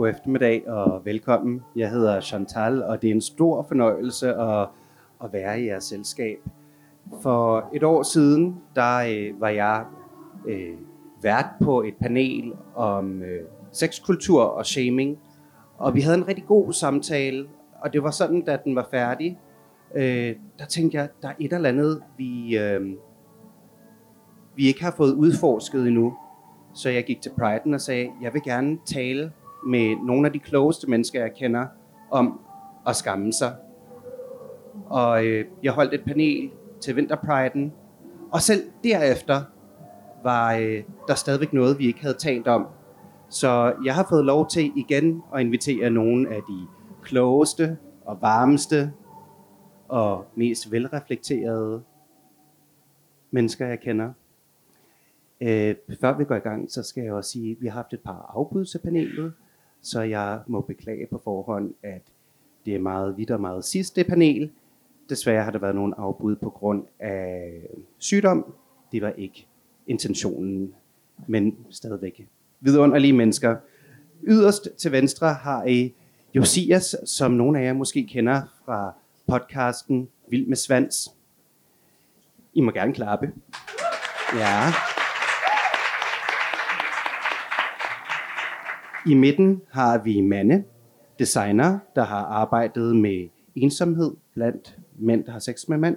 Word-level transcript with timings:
God 0.00 0.08
eftermiddag 0.08 0.68
og 0.68 1.04
velkommen. 1.04 1.62
Jeg 1.76 1.90
hedder 1.90 2.20
Chantal, 2.20 2.82
og 2.82 3.02
det 3.02 3.10
er 3.10 3.14
en 3.14 3.20
stor 3.20 3.62
fornøjelse 3.62 4.34
at, 4.34 4.68
at 5.24 5.32
være 5.32 5.60
i 5.60 5.66
jeres 5.66 5.84
selskab. 5.84 6.38
For 7.22 7.70
et 7.74 7.82
år 7.82 8.02
siden, 8.02 8.60
der 8.74 8.98
øh, 8.98 9.40
var 9.40 9.48
jeg 9.48 9.84
øh, 10.48 10.74
vært 11.22 11.46
på 11.62 11.82
et 11.82 11.94
panel 12.00 12.52
om 12.74 13.22
øh, 13.22 13.40
sexkultur 13.72 14.42
og 14.42 14.66
shaming, 14.66 15.18
og 15.78 15.94
vi 15.94 16.00
havde 16.00 16.16
en 16.16 16.28
rigtig 16.28 16.46
god 16.46 16.72
samtale, 16.72 17.48
og 17.80 17.92
det 17.92 18.02
var 18.02 18.10
sådan, 18.10 18.44
da 18.44 18.58
den 18.64 18.76
var 18.76 18.88
færdig, 18.90 19.38
øh, 19.94 20.36
der 20.58 20.66
tænkte 20.68 20.98
jeg, 20.98 21.08
der 21.22 21.28
er 21.28 21.34
et 21.38 21.52
eller 21.52 21.68
andet, 21.68 22.02
vi, 22.16 22.58
øh, 22.58 22.80
vi 24.56 24.66
ikke 24.66 24.84
har 24.84 24.94
fået 24.96 25.14
udforsket 25.14 25.86
endnu. 25.86 26.16
Så 26.74 26.90
jeg 26.90 27.04
gik 27.04 27.22
til 27.22 27.30
Pride'en 27.30 27.74
og 27.74 27.80
sagde, 27.80 28.10
jeg 28.22 28.34
vil 28.34 28.42
gerne 28.42 28.78
tale 28.86 29.32
med 29.66 29.96
nogle 30.06 30.26
af 30.26 30.32
de 30.32 30.38
klogeste 30.38 30.90
mennesker, 30.90 31.20
jeg 31.20 31.34
kender, 31.34 31.66
om 32.10 32.40
at 32.86 32.96
skamme 32.96 33.32
sig. 33.32 33.54
Og 34.86 35.26
øh, 35.26 35.44
jeg 35.62 35.72
holdt 35.72 35.94
et 35.94 36.04
panel 36.04 36.50
til 36.80 36.96
Vinterpriden, 36.96 37.72
og 38.32 38.40
selv 38.40 38.62
derefter 38.84 39.42
var 40.22 40.54
øh, 40.54 40.82
der 41.08 41.14
stadigvæk 41.14 41.52
noget, 41.52 41.78
vi 41.78 41.86
ikke 41.86 42.00
havde 42.00 42.16
talt 42.18 42.48
om. 42.48 42.66
Så 43.28 43.74
jeg 43.84 43.94
har 43.94 44.06
fået 44.08 44.24
lov 44.24 44.48
til 44.48 44.72
igen 44.76 45.22
at 45.34 45.40
invitere 45.40 45.90
nogle 45.90 46.28
af 46.28 46.40
de 46.48 46.66
klogeste 47.02 47.78
og 48.04 48.18
varmeste 48.20 48.92
og 49.88 50.26
mest 50.34 50.72
velreflekterede 50.72 51.82
mennesker, 53.30 53.66
jeg 53.66 53.80
kender. 53.80 54.12
Øh, 55.40 55.74
før 56.00 56.18
vi 56.18 56.24
går 56.24 56.34
i 56.34 56.38
gang, 56.38 56.70
så 56.70 56.82
skal 56.82 57.04
jeg 57.04 57.12
også 57.12 57.30
sige, 57.30 57.50
at 57.50 57.56
vi 57.60 57.66
har 57.66 57.74
haft 57.74 57.92
et 57.92 58.00
par 58.00 58.32
afbud 58.36 58.64
til 58.64 58.78
panelet, 58.78 59.32
så 59.82 60.00
jeg 60.02 60.40
må 60.46 60.60
beklage 60.60 61.06
på 61.06 61.20
forhånd, 61.24 61.74
at 61.82 62.02
det 62.66 62.74
er 62.74 62.78
meget 62.78 63.16
vidt 63.16 63.30
og 63.30 63.40
meget 63.40 63.64
sidst 63.64 63.96
det 63.96 64.06
panel. 64.06 64.50
Desværre 65.08 65.44
har 65.44 65.50
der 65.50 65.58
været 65.58 65.74
nogle 65.74 65.94
afbud 65.98 66.36
på 66.36 66.50
grund 66.50 66.84
af 66.98 67.52
sygdom. 67.98 68.54
Det 68.92 69.02
var 69.02 69.10
ikke 69.10 69.46
intentionen, 69.86 70.74
men 71.26 71.56
stadigvæk 71.70 72.28
vidunderlige 72.60 73.12
mennesker. 73.12 73.56
Yderst 74.22 74.68
til 74.78 74.92
venstre 74.92 75.34
har 75.34 75.64
I 75.64 75.94
Josias, 76.34 76.96
som 77.04 77.32
nogle 77.32 77.60
af 77.60 77.64
jer 77.64 77.72
måske 77.72 78.06
kender 78.06 78.42
fra 78.64 78.92
podcasten 79.26 80.08
Vild 80.28 80.46
med 80.46 80.56
Svans. 80.56 81.14
I 82.54 82.60
må 82.60 82.70
gerne 82.70 82.94
klappe. 82.94 83.32
Ja. 84.34 84.72
I 89.06 89.14
midten 89.14 89.62
har 89.70 89.98
vi 89.98 90.20
Manne, 90.20 90.64
designer, 91.18 91.78
der 91.96 92.04
har 92.04 92.24
arbejdet 92.24 92.96
med 92.96 93.28
ensomhed 93.54 94.16
blandt 94.34 94.78
mænd, 94.98 95.24
der 95.24 95.32
har 95.32 95.38
sex 95.38 95.68
med 95.68 95.78
mænd. 95.78 95.96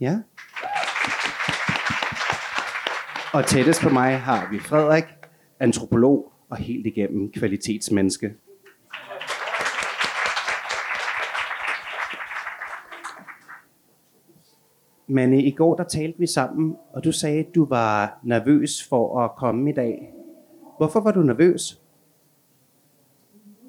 Ja. 0.00 0.18
Og 3.34 3.46
tættest 3.46 3.80
på 3.82 3.88
mig 3.88 4.18
har 4.18 4.48
vi 4.50 4.58
Frederik, 4.58 5.04
antropolog 5.60 6.32
og 6.50 6.56
helt 6.56 6.86
igennem 6.86 7.32
kvalitetsmenneske. 7.32 8.34
Men 15.06 15.34
i 15.34 15.50
går 15.50 15.76
der 15.76 15.84
talte 15.84 16.18
vi 16.18 16.26
sammen, 16.26 16.76
og 16.92 17.04
du 17.04 17.12
sagde, 17.12 17.38
at 17.38 17.54
du 17.54 17.64
var 17.64 18.18
nervøs 18.22 18.88
for 18.88 19.24
at 19.24 19.30
komme 19.36 19.70
i 19.70 19.72
dag. 19.72 20.14
Hvorfor 20.78 21.00
var 21.00 21.12
du 21.12 21.22
nervøs? 21.22 21.80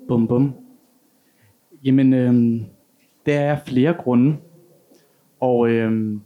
Bum 0.08 0.28
bum. 0.28 0.54
Jamen, 1.84 2.14
øh, 2.14 2.62
der 3.26 3.40
er 3.40 3.60
flere 3.66 3.94
grunde. 3.94 4.38
Og 5.40 5.70
øh, 5.70 6.20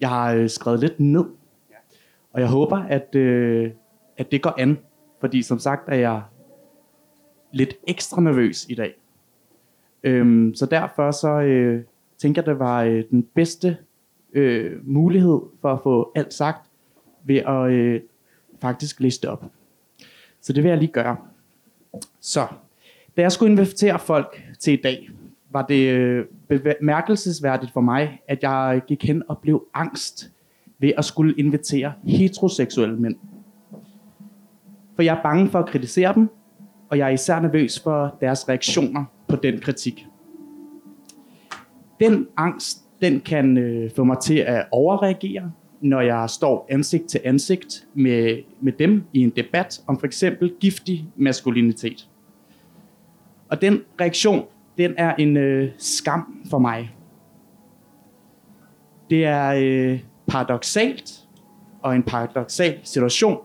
jeg 0.00 0.08
har 0.08 0.32
øh, 0.32 0.48
skrevet 0.48 0.80
lidt 0.80 1.00
ned. 1.00 1.24
Og 2.32 2.40
jeg 2.40 2.48
håber, 2.48 2.76
at, 2.76 3.14
øh, 3.14 3.70
at 4.16 4.32
det 4.32 4.42
går 4.42 4.54
an. 4.58 4.78
Fordi 5.20 5.42
som 5.42 5.58
sagt 5.58 5.88
er 5.88 5.96
jeg 5.96 6.22
lidt 7.52 7.74
ekstra 7.86 8.20
nervøs 8.20 8.66
i 8.68 8.74
dag. 8.74 8.94
Øh, 10.02 10.54
så 10.54 10.66
derfor 10.66 11.10
så 11.10 11.28
øh, 11.28 11.84
tænker 12.18 12.42
jeg, 12.42 12.46
det 12.46 12.58
var 12.58 12.82
øh, 12.82 13.04
den 13.10 13.22
bedste 13.22 13.76
øh, 14.32 14.88
mulighed 14.88 15.40
for 15.60 15.72
at 15.72 15.80
få 15.82 16.12
alt 16.14 16.34
sagt 16.34 16.70
ved 17.24 17.36
at 17.36 17.70
øh, 17.70 18.00
faktisk 18.60 19.00
liste 19.00 19.30
op. 19.30 19.44
Så 20.40 20.52
det 20.52 20.62
vil 20.62 20.68
jeg 20.68 20.78
lige 20.78 20.92
gøre. 20.92 21.16
Så 22.20 22.46
da 23.18 23.22
jeg 23.22 23.32
skulle 23.32 23.52
invitere 23.52 23.98
folk 23.98 24.42
til 24.60 24.72
i 24.72 24.80
dag, 24.82 25.10
var 25.50 25.62
det 25.62 25.92
øh, 25.92 26.24
bemærkelsesværdigt 26.48 27.72
for 27.72 27.80
mig, 27.80 28.20
at 28.28 28.42
jeg 28.42 28.80
gik 28.86 29.04
hen 29.04 29.22
og 29.28 29.38
blev 29.38 29.66
angst 29.74 30.30
ved 30.78 30.92
at 30.98 31.04
skulle 31.04 31.34
invitere 31.38 31.92
heteroseksuelle 32.04 32.96
mænd. 32.96 33.16
For 34.94 35.02
jeg 35.02 35.16
er 35.16 35.22
bange 35.22 35.48
for 35.48 35.58
at 35.58 35.66
kritisere 35.66 36.14
dem, 36.14 36.28
og 36.88 36.98
jeg 36.98 37.06
er 37.06 37.12
især 37.12 37.40
nervøs 37.40 37.80
for 37.80 38.16
deres 38.20 38.48
reaktioner 38.48 39.04
på 39.28 39.36
den 39.36 39.60
kritik. 39.60 40.06
Den 42.00 42.26
angst, 42.36 42.84
den 43.02 43.20
kan 43.20 43.58
øh, 43.58 43.90
få 43.96 44.04
mig 44.04 44.18
til 44.18 44.38
at 44.38 44.66
overreagere, 44.70 45.52
når 45.80 46.00
jeg 46.00 46.30
står 46.30 46.66
ansigt 46.70 47.06
til 47.06 47.20
ansigt 47.24 47.86
med, 47.94 48.38
med 48.60 48.72
dem 48.72 49.04
i 49.12 49.20
en 49.20 49.30
debat 49.30 49.80
om 49.86 49.98
for 49.98 50.06
eksempel 50.06 50.52
giftig 50.60 51.08
maskulinitet. 51.16 52.08
Og 53.50 53.60
den 53.60 53.82
reaktion, 54.00 54.44
den 54.78 54.94
er 54.96 55.14
en 55.14 55.36
øh, 55.36 55.70
skam 55.78 56.44
for 56.50 56.58
mig. 56.58 56.94
Det 59.10 59.24
er 59.24 59.54
øh, 59.56 60.00
paradoxalt 60.26 61.28
og 61.82 61.96
en 61.96 62.02
paradoxal 62.02 62.78
situation, 62.82 63.38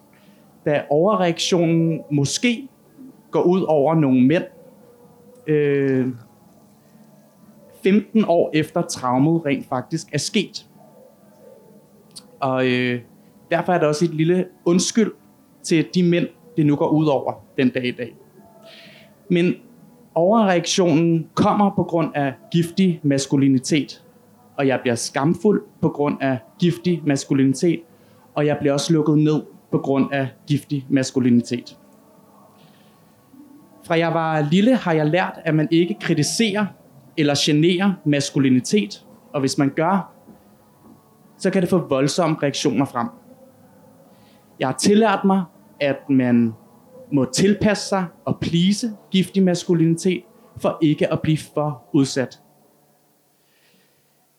da 0.66 0.84
overreaktionen 0.90 2.02
måske 2.12 2.68
går 3.32 3.42
ud 3.42 3.62
over 3.62 3.96
nogle 3.96 4.22
mænd, 4.22 4.44
øh, 5.48 6.08
15 7.84 8.26
år 8.28 8.52
efter 8.54 8.82
traumet 8.82 9.46
rent 9.46 9.70
faktisk 9.70 10.08
er 10.14 10.18
sket. 10.18 10.68
Og 12.40 12.68
øh, 12.68 13.02
derfor 13.52 13.74
er 13.74 13.80
der 13.80 13.88
også 13.88 14.06
et 14.06 14.14
lille 14.14 14.46
undskyld 14.66 15.12
til 15.64 15.86
de 15.96 16.04
mænd, 16.04 16.28
det 16.58 16.66
nu 16.66 16.76
går 16.76 16.88
ud 16.88 17.06
over 17.06 17.34
den 17.58 17.70
dag 17.70 17.86
i 17.86 17.92
dag. 17.92 18.16
Men 19.30 19.56
overreaktionen 20.16 21.28
kommer 21.34 21.70
på 21.70 21.84
grund 21.84 22.12
af 22.16 22.34
giftig 22.52 23.00
maskulinitet, 23.04 24.04
og 24.58 24.68
jeg 24.68 24.80
bliver 24.82 24.96
skamfuld 24.96 25.64
på 25.82 25.90
grund 25.90 26.18
af 26.22 26.38
giftig 26.60 27.02
maskulinitet, 27.06 27.80
og 28.36 28.46
jeg 28.46 28.58
bliver 28.60 28.74
også 28.74 28.94
lukket 28.94 29.18
ned 29.18 29.44
på 29.72 29.78
grund 29.78 30.14
af 30.14 30.28
giftig 30.48 30.86
maskulinitet. 30.90 31.78
Fra 33.84 33.98
jeg 33.98 34.14
var 34.14 34.48
lille 34.52 34.76
har 34.76 34.94
jeg 34.94 35.06
lært, 35.06 35.40
at 35.46 35.56
man 35.56 35.68
ikke 35.72 35.98
kritiserer 36.02 36.66
eller 37.18 37.34
generer 37.38 37.94
maskulinitet, 38.06 39.06
og 39.34 39.40
hvis 39.40 39.58
man 39.58 39.70
gør, 39.70 40.12
så 41.38 41.50
kan 41.50 41.62
det 41.62 41.70
få 41.70 41.78
voldsomme 41.78 42.38
reaktioner 42.44 42.86
frem. 42.86 43.08
Jeg 44.60 44.68
har 44.68 44.76
tillært 44.76 45.24
mig, 45.26 45.44
at 45.80 46.10
man 46.10 46.54
må 47.14 47.26
tilpasse 47.26 47.88
sig 47.88 48.06
og 48.26 48.38
plise 48.42 48.92
giftig 49.12 49.44
maskulinitet, 49.44 50.24
for 50.58 50.78
ikke 50.82 51.12
at 51.12 51.22
blive 51.22 51.38
for 51.38 51.84
udsat. 51.94 52.40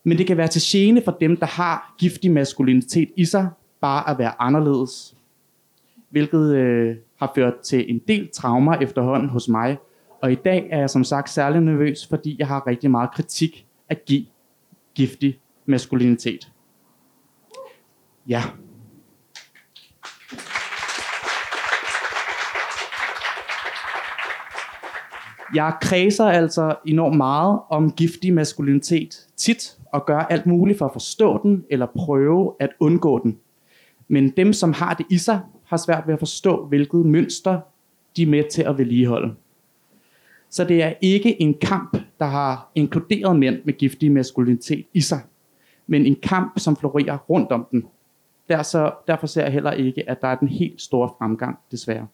Men 0.04 0.18
det 0.18 0.26
kan 0.26 0.36
være 0.36 0.48
til 0.48 0.62
gene 0.64 1.02
for 1.02 1.16
dem, 1.20 1.36
der 1.36 1.46
har 1.46 1.94
giftig 1.98 2.30
maskulinitet 2.30 3.08
i 3.16 3.24
sig, 3.24 3.48
bare 3.80 4.10
at 4.10 4.18
være 4.18 4.32
anderledes. 4.38 5.16
Hvilket 6.10 6.54
øh, 6.54 6.96
har 7.16 7.32
ført 7.34 7.54
til 7.64 7.90
en 7.90 8.00
del 8.08 8.30
traumer 8.34 8.74
efterhånden 8.74 9.28
hos 9.28 9.48
mig. 9.48 9.78
Og 10.22 10.32
i 10.32 10.34
dag 10.34 10.68
er 10.70 10.78
jeg 10.78 10.90
som 10.90 11.04
sagt 11.04 11.30
særlig 11.30 11.60
nervøs, 11.60 12.06
fordi 12.06 12.36
jeg 12.38 12.46
har 12.46 12.66
rigtig 12.66 12.90
meget 12.90 13.10
kritik 13.14 13.66
at 13.88 14.04
give 14.04 14.26
giftig 14.94 15.38
maskulinitet. 15.66 16.52
Ja. 18.28 18.42
Jeg 25.54 25.74
kredser 25.80 26.24
altså 26.24 26.76
enormt 26.86 27.16
meget 27.16 27.60
om 27.70 27.92
giftig 27.92 28.34
maskulinitet 28.34 29.26
tit, 29.36 29.78
og 29.92 30.06
gør 30.06 30.18
alt 30.18 30.46
muligt 30.46 30.78
for 30.78 30.86
at 30.86 30.92
forstå 30.92 31.42
den, 31.42 31.64
eller 31.70 31.86
prøve 31.86 32.52
at 32.60 32.70
undgå 32.80 33.18
den. 33.22 33.38
Men 34.08 34.30
dem, 34.30 34.52
som 34.52 34.72
har 34.72 34.94
det 34.94 35.06
i 35.10 35.18
sig, 35.18 35.40
har 35.64 35.76
svært 35.76 36.06
ved 36.06 36.14
at 36.14 36.18
forstå, 36.18 36.66
hvilket 36.66 37.06
mønster 37.06 37.60
de 38.16 38.22
er 38.22 38.26
med 38.26 38.44
til 38.50 38.62
at 38.62 38.78
vedligeholde. 38.78 39.34
Så 40.50 40.64
det 40.64 40.82
er 40.82 40.92
ikke 41.00 41.42
en 41.42 41.54
kamp, 41.54 41.96
der 42.18 42.26
har 42.26 42.70
inkluderet 42.74 43.36
mænd 43.38 43.58
med 43.64 43.74
giftig 43.74 44.12
maskulinitet 44.12 44.86
i 44.92 45.00
sig, 45.00 45.20
men 45.86 46.06
en 46.06 46.16
kamp, 46.22 46.58
som 46.58 46.76
florerer 46.76 47.18
rundt 47.18 47.52
om 47.52 47.66
den. 47.70 47.84
Der 48.48 48.62
så, 48.62 48.92
derfor 49.06 49.26
ser 49.26 49.42
jeg 49.42 49.52
heller 49.52 49.72
ikke, 49.72 50.10
at 50.10 50.20
der 50.20 50.28
er 50.28 50.34
den 50.34 50.48
helt 50.48 50.82
store 50.82 51.10
fremgang, 51.18 51.58
desværre. 51.70 52.06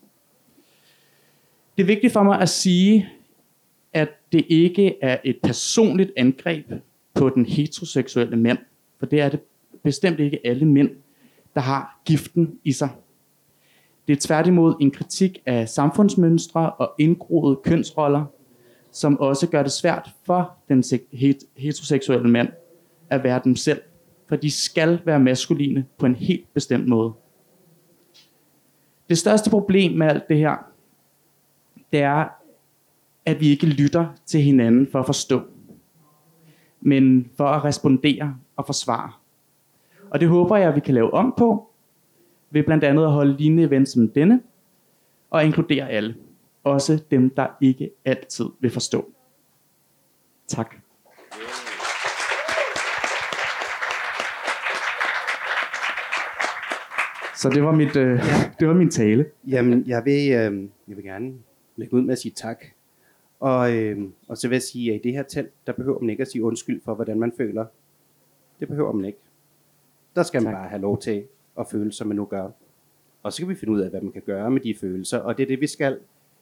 Det 1.77 1.83
er 1.83 1.87
vigtigt 1.87 2.13
for 2.13 2.23
mig 2.23 2.41
at 2.41 2.49
sige, 2.49 3.09
at 3.93 4.09
det 4.33 4.45
ikke 4.49 4.97
er 5.03 5.19
et 5.25 5.39
personligt 5.43 6.13
angreb 6.17 6.73
på 7.15 7.29
den 7.29 7.47
heteroseksuelle 7.47 8.37
mand, 8.37 8.59
for 8.99 9.07
det 9.07 9.21
er 9.21 9.29
det 9.29 9.41
bestemt 9.83 10.21
ikke 10.21 10.41
alle 10.45 10.65
mænd, 10.65 10.91
der 11.55 11.61
har 11.61 12.01
giften 12.05 12.59
i 12.65 12.73
sig. 12.73 12.89
Det 14.09 14.17
er 14.17 14.21
tværtimod 14.21 14.75
en 14.81 14.91
kritik 14.91 15.43
af 15.47 15.69
samfundsmønstre 15.69 16.71
og 16.71 16.95
indgroede 16.99 17.57
kønsroller, 17.57 18.25
som 18.93 19.21
også 19.21 19.49
gør 19.49 19.63
det 19.63 19.73
svært 19.73 20.11
for 20.25 20.57
den 20.69 20.85
heteroseksuelle 21.57 22.29
mand 22.29 22.49
at 23.11 23.25
være 23.25 23.41
dem 23.45 23.57
selv, 23.57 23.81
for 24.29 24.37
de 24.37 24.51
skal 24.51 25.01
være 25.05 25.21
maskuline 25.21 25.87
på 25.99 26.07
en 26.07 26.15
helt 26.15 26.55
bestemt 26.55 26.89
måde. 26.89 27.13
Det 29.09 29.19
største 29.19 29.51
problem 29.51 29.93
med 29.93 30.07
alt 30.07 30.29
det 30.29 30.37
her, 30.37 30.57
det 31.93 32.01
er, 32.01 32.40
at 33.27 33.41
vi 33.41 33.49
ikke 33.49 33.67
lytter 33.67 34.07
til 34.27 34.43
hinanden 34.43 34.89
for 34.93 34.99
at 35.01 35.07
forstå, 35.07 35.43
men 36.81 37.31
for 37.37 37.47
at 37.47 37.65
respondere 37.65 38.37
og 38.57 38.67
forsvare. 38.67 39.13
Og 40.11 40.21
det 40.21 40.29
håber 40.29 40.57
jeg, 40.57 40.69
at 40.69 40.75
vi 40.75 40.81
kan 40.81 40.95
lave 40.95 41.15
om 41.15 41.35
på, 41.39 41.71
ved 42.51 42.63
blandt 42.63 42.85
andet 42.85 43.05
at 43.05 43.11
holde 43.11 43.37
lignende 43.37 43.63
events 43.63 43.93
som 43.93 44.09
denne, 44.09 44.41
og 45.31 45.45
inkludere 45.45 45.89
alle. 45.89 46.17
Også 46.65 47.03
dem, 47.11 47.31
der 47.31 47.47
ikke 47.61 47.91
altid 48.05 48.47
vil 48.61 48.71
forstå. 48.71 49.11
Tak. 50.49 50.75
Så 57.37 57.51
det 57.51 57.63
var, 57.63 57.73
mit, 57.73 57.97
øh, 57.97 58.23
det 58.61 58.69
var 58.69 58.75
min 58.75 58.91
tale. 58.91 59.27
Jamen, 59.47 59.85
jeg 59.87 60.05
vil, 60.05 60.33
øh, 60.33 60.69
jeg 60.89 60.97
vil 60.97 61.05
gerne 61.05 61.33
lægge 61.77 61.95
ud 61.95 62.03
med 62.03 62.13
at 62.13 62.19
sige 62.19 62.33
tak. 62.33 62.65
Og, 63.41 63.77
øh, 63.77 64.09
og 64.29 64.39
så 64.39 64.49
vil 64.49 64.55
jeg 64.55 64.63
sige, 64.63 64.95
at 64.95 65.01
i 65.01 65.03
det 65.03 65.13
her 65.13 65.23
telt, 65.23 65.53
der 65.67 65.73
behøver 65.73 66.01
man 66.01 66.11
ikke 66.11 66.21
at 66.21 66.29
sige 66.29 66.45
undskyld 66.45 66.81
for, 66.85 66.95
hvordan 66.95 67.19
man 67.19 67.33
føler. 67.37 67.67
Det 68.61 68.69
behøver 68.69 68.93
man 68.93 69.05
ikke. 69.05 69.19
Der 70.15 70.23
skal 70.23 70.43
man 70.43 70.53
tak. 70.53 70.61
bare 70.61 70.69
have 70.69 70.83
lov 70.83 71.01
til 71.01 71.25
at 71.59 71.67
føle, 71.71 71.93
som 71.93 72.07
man 72.07 72.17
nu 72.17 72.25
gør. 72.25 72.51
Og 73.23 73.33
så 73.33 73.39
kan 73.39 73.49
vi 73.49 73.55
finde 73.55 73.73
ud 73.73 73.81
af, 73.81 73.91
hvad 73.91 74.01
man 74.01 74.13
kan 74.13 74.23
gøre 74.27 74.51
med 74.51 74.61
de 74.61 74.75
følelser, 74.81 75.19
og 75.19 75.37
det 75.37 75.43
er 75.43 75.47
det, 75.47 75.61
vi 75.61 75.67
skal 75.67 75.99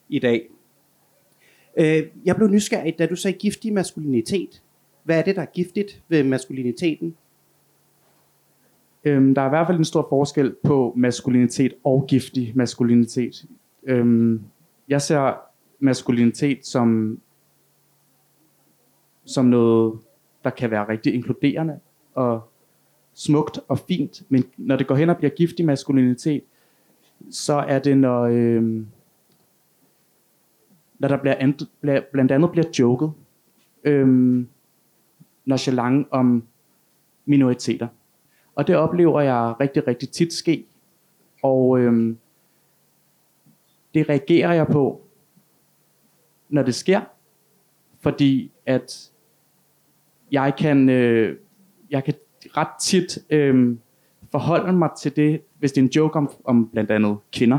i 0.09 0.19
dag. 0.19 0.49
Øh, 1.77 2.07
jeg 2.25 2.37
blev 2.37 2.49
nysgerrig, 2.49 2.99
da 2.99 3.07
du 3.07 3.17
sagde 3.17 3.39
giftig 3.39 3.73
maskulinitet. 3.73 4.63
Hvad 5.03 5.19
er 5.19 5.23
det, 5.23 5.37
der 5.37 5.43
er 5.43 5.47
giftigt 5.47 6.03
ved 6.09 6.25
maskuliniteten? 6.25 7.17
Øhm, 9.05 9.35
der 9.35 9.43
er 9.43 9.47
i 9.47 9.49
hvert 9.49 9.67
fald 9.67 9.79
en 9.79 9.85
stor 9.85 10.07
forskel 10.09 10.55
på 10.63 10.93
maskulinitet 10.97 11.75
og 11.85 12.05
giftig 12.09 12.53
maskulinitet. 12.55 13.45
Øhm, 13.83 14.43
jeg 14.89 15.03
ser 15.03 15.48
maskulinitet 15.79 16.67
som, 16.67 17.21
som 19.25 19.45
noget, 19.45 19.99
der 20.45 20.51
kan 20.51 20.71
være 20.71 20.89
rigtig 20.89 21.15
inkluderende 21.15 21.81
og 22.15 22.51
smukt 23.15 23.61
og 23.69 23.79
fint. 23.79 24.23
Men 24.29 24.45
når 24.57 24.77
det 24.77 24.87
går 24.87 24.95
hen 24.95 25.11
og 25.11 25.17
bliver 25.17 25.31
giftig 25.31 25.65
maskulinitet, 25.65 26.43
så 27.31 27.55
er 27.55 27.79
det, 27.79 27.99
når, 27.99 28.23
øh, 28.23 28.63
når 30.99 31.09
der 31.09 31.17
bliver 31.17 31.35
and, 31.39 31.55
blandt 32.13 32.33
andet 32.33 32.51
bliver 32.51 32.67
joket 32.79 33.13
øhm, 33.85 34.49
nonchalant 35.45 36.09
om 36.11 36.43
minoriteter. 37.25 37.89
Og 38.55 38.67
det 38.67 38.77
oplever 38.77 39.21
jeg 39.21 39.55
rigtig, 39.61 39.87
rigtig 39.87 40.11
tit 40.11 40.33
ske. 40.33 40.65
Og 41.43 41.79
øh, 41.79 42.17
det 43.95 44.09
reagerer 44.09 44.53
jeg 44.53 44.67
på, 44.67 45.08
når 46.49 46.63
det 46.63 46.75
sker. 46.75 47.01
Fordi 48.01 48.51
at 48.67 49.11
jeg 50.33 50.55
kan, 50.59 50.89
øh, 50.89 51.37
jeg 51.91 52.05
kan 52.05 52.15
ret 52.57 52.81
tit 52.81 53.19
øh, 53.31 53.77
forholde 54.31 54.73
mig 54.73 54.91
til 54.99 55.17
det, 55.17 55.41
hvis 55.59 55.73
det 55.73 55.81
er 55.81 55.85
en 55.85 55.93
joke 55.97 56.17
om, 56.17 56.31
om 56.45 56.69
blandt 56.69 56.91
andet 56.91 57.17
kvinder, 57.33 57.59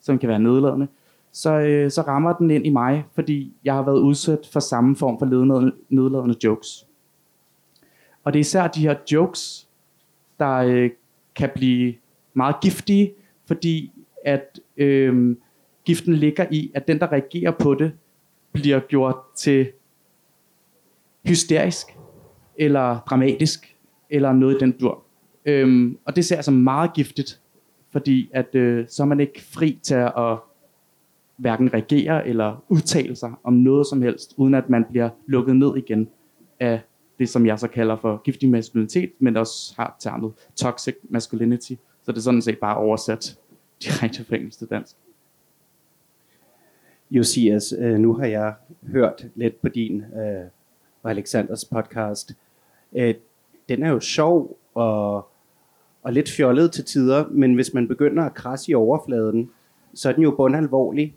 som 0.00 0.18
kan 0.18 0.28
være 0.28 0.38
nedladende, 0.38 0.88
så, 1.32 1.50
øh, 1.50 1.90
så 1.90 2.02
rammer 2.02 2.32
den 2.32 2.50
ind 2.50 2.66
i 2.66 2.70
mig, 2.70 3.04
fordi 3.14 3.52
jeg 3.64 3.74
har 3.74 3.82
været 3.82 3.98
udsat 3.98 4.48
for 4.52 4.60
samme 4.60 4.96
form 4.96 5.18
for 5.18 5.26
nedladende 5.88 6.36
jokes. 6.44 6.86
Og 8.24 8.32
det 8.32 8.38
er 8.38 8.40
især 8.40 8.66
de 8.66 8.80
her 8.80 8.96
jokes, 9.12 9.68
der 10.38 10.56
øh, 10.56 10.90
kan 11.34 11.50
blive 11.54 11.94
meget 12.34 12.56
giftige, 12.62 13.12
fordi 13.46 13.92
at 14.24 14.60
øh, 14.76 15.36
giften 15.84 16.14
ligger 16.14 16.46
i, 16.50 16.70
at 16.74 16.88
den, 16.88 16.98
der 16.98 17.12
reagerer 17.12 17.50
på 17.50 17.74
det, 17.74 17.92
bliver 18.54 18.80
gjort 18.80 19.16
til 19.36 19.72
hysterisk, 21.26 21.86
eller 22.56 22.98
dramatisk, 23.10 23.76
eller 24.10 24.32
noget 24.32 24.54
i 24.54 24.58
den 24.58 24.72
dur. 24.72 25.02
Øhm, 25.44 25.98
og 26.04 26.16
det 26.16 26.24
ser 26.24 26.36
jeg 26.36 26.44
som 26.44 26.54
meget 26.54 26.92
giftigt, 26.94 27.40
fordi 27.92 28.30
at, 28.34 28.54
øh, 28.54 28.84
så 28.88 29.02
er 29.02 29.06
man 29.06 29.20
ikke 29.20 29.42
fri 29.42 29.78
til 29.82 29.94
at 29.94 30.38
hverken 31.36 31.74
reagere 31.74 32.28
eller 32.28 32.64
udtale 32.68 33.16
sig 33.16 33.32
om 33.44 33.52
noget 33.52 33.86
som 33.86 34.02
helst, 34.02 34.34
uden 34.36 34.54
at 34.54 34.70
man 34.70 34.84
bliver 34.90 35.10
lukket 35.26 35.56
ned 35.56 35.76
igen 35.76 36.08
af 36.60 36.80
det, 37.18 37.28
som 37.28 37.46
jeg 37.46 37.58
så 37.58 37.68
kalder 37.68 37.96
for 37.96 38.22
giftig 38.24 38.50
maskulinitet, 38.50 39.12
men 39.18 39.36
også 39.36 39.74
har 39.76 39.96
termet 40.00 40.32
toxic 40.56 40.94
masculinity. 41.08 41.72
Så 42.02 42.12
det 42.12 42.18
er 42.18 42.22
sådan 42.22 42.42
set 42.42 42.58
bare 42.58 42.76
oversat 42.76 43.38
direkte 43.84 44.24
fra 44.24 44.36
engelsk 44.36 44.58
til 44.58 44.68
dansk. 44.68 44.96
Josias, 47.14 47.74
øh, 47.78 47.98
nu 47.98 48.14
har 48.14 48.26
jeg 48.26 48.54
hørt 48.82 49.26
lidt 49.34 49.60
på 49.60 49.68
din 49.68 50.00
øh, 50.00 50.44
og 51.02 51.10
Alexanders 51.10 51.64
podcast. 51.64 52.32
Øh, 52.92 53.14
den 53.68 53.82
er 53.82 53.90
jo 53.90 54.00
sjov 54.00 54.58
og, 54.74 55.28
og 56.02 56.12
lidt 56.12 56.30
fjollet 56.30 56.72
til 56.72 56.84
tider, 56.84 57.28
men 57.30 57.54
hvis 57.54 57.74
man 57.74 57.88
begynder 57.88 58.22
at 58.22 58.34
krasse 58.34 58.70
i 58.70 58.74
overfladen, 58.74 59.50
så 59.94 60.08
er 60.08 60.12
den 60.12 60.22
jo 60.22 60.30
bundalvorlig. 60.30 61.16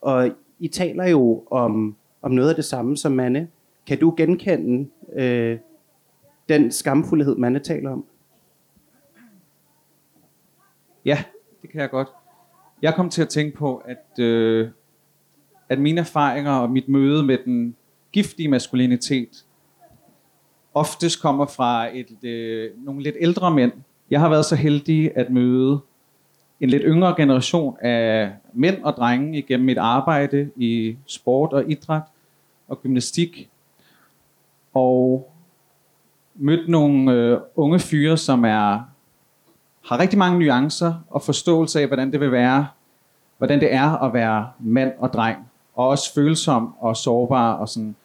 Og 0.00 0.30
I 0.58 0.68
taler 0.68 1.08
jo 1.08 1.44
om, 1.50 1.96
om 2.22 2.30
noget 2.30 2.48
af 2.48 2.54
det 2.54 2.64
samme 2.64 2.96
som 2.96 3.12
Manne. 3.12 3.48
Kan 3.86 3.98
du 3.98 4.14
genkende 4.16 4.88
øh, 5.12 5.58
den 6.48 6.72
skamfuldhed, 6.72 7.36
Manne 7.36 7.58
taler 7.58 7.90
om? 7.90 8.04
Ja, 11.04 11.24
det 11.62 11.70
kan 11.70 11.80
jeg 11.80 11.90
godt. 11.90 12.08
Jeg 12.82 12.94
kom 12.94 13.10
til 13.10 13.22
at 13.22 13.28
tænke 13.28 13.56
på, 13.56 13.76
at, 13.76 14.18
øh, 14.18 14.68
at 15.68 15.78
mine 15.78 16.00
erfaringer 16.00 16.52
og 16.52 16.70
mit 16.70 16.88
møde 16.88 17.22
med 17.22 17.38
den 17.44 17.76
giftige 18.12 18.48
maskulinitet 18.48 19.44
oftest 20.76 21.22
kommer 21.22 21.46
fra 21.46 21.96
et, 21.96 22.24
øh, 22.24 22.70
nogle 22.84 23.02
lidt 23.02 23.16
ældre 23.20 23.50
mænd. 23.50 23.72
Jeg 24.10 24.20
har 24.20 24.28
været 24.28 24.44
så 24.44 24.56
heldig 24.56 25.16
at 25.16 25.30
møde 25.30 25.80
en 26.60 26.70
lidt 26.70 26.82
yngre 26.86 27.14
generation 27.16 27.76
af 27.80 28.32
mænd 28.52 28.82
og 28.82 28.92
drenge 28.92 29.38
igennem 29.38 29.66
mit 29.66 29.78
arbejde 29.78 30.50
i 30.56 30.96
sport 31.06 31.52
og 31.52 31.70
idræt 31.70 32.02
og 32.68 32.82
gymnastik. 32.82 33.50
Og 34.74 35.30
mødt 36.34 36.68
nogle 36.68 37.12
øh, 37.12 37.38
unge 37.56 37.78
fyre, 37.78 38.16
som 38.16 38.44
er 38.44 38.80
har 39.84 39.98
rigtig 39.98 40.18
mange 40.18 40.38
nuancer 40.38 40.94
og 41.10 41.22
forståelse 41.22 41.80
af, 41.80 41.86
hvordan 41.86 42.12
det 42.12 42.20
vil 42.20 42.32
være, 42.32 42.66
hvordan 43.38 43.60
det 43.60 43.74
er 43.74 44.02
at 44.04 44.12
være 44.12 44.50
mand 44.60 44.92
og 44.98 45.12
dreng, 45.12 45.50
og 45.76 45.88
også 45.88 46.14
følsom 46.14 46.74
og 46.78 46.96
sårbar 46.96 47.52
og 47.52 47.68
sådan. 47.68 47.96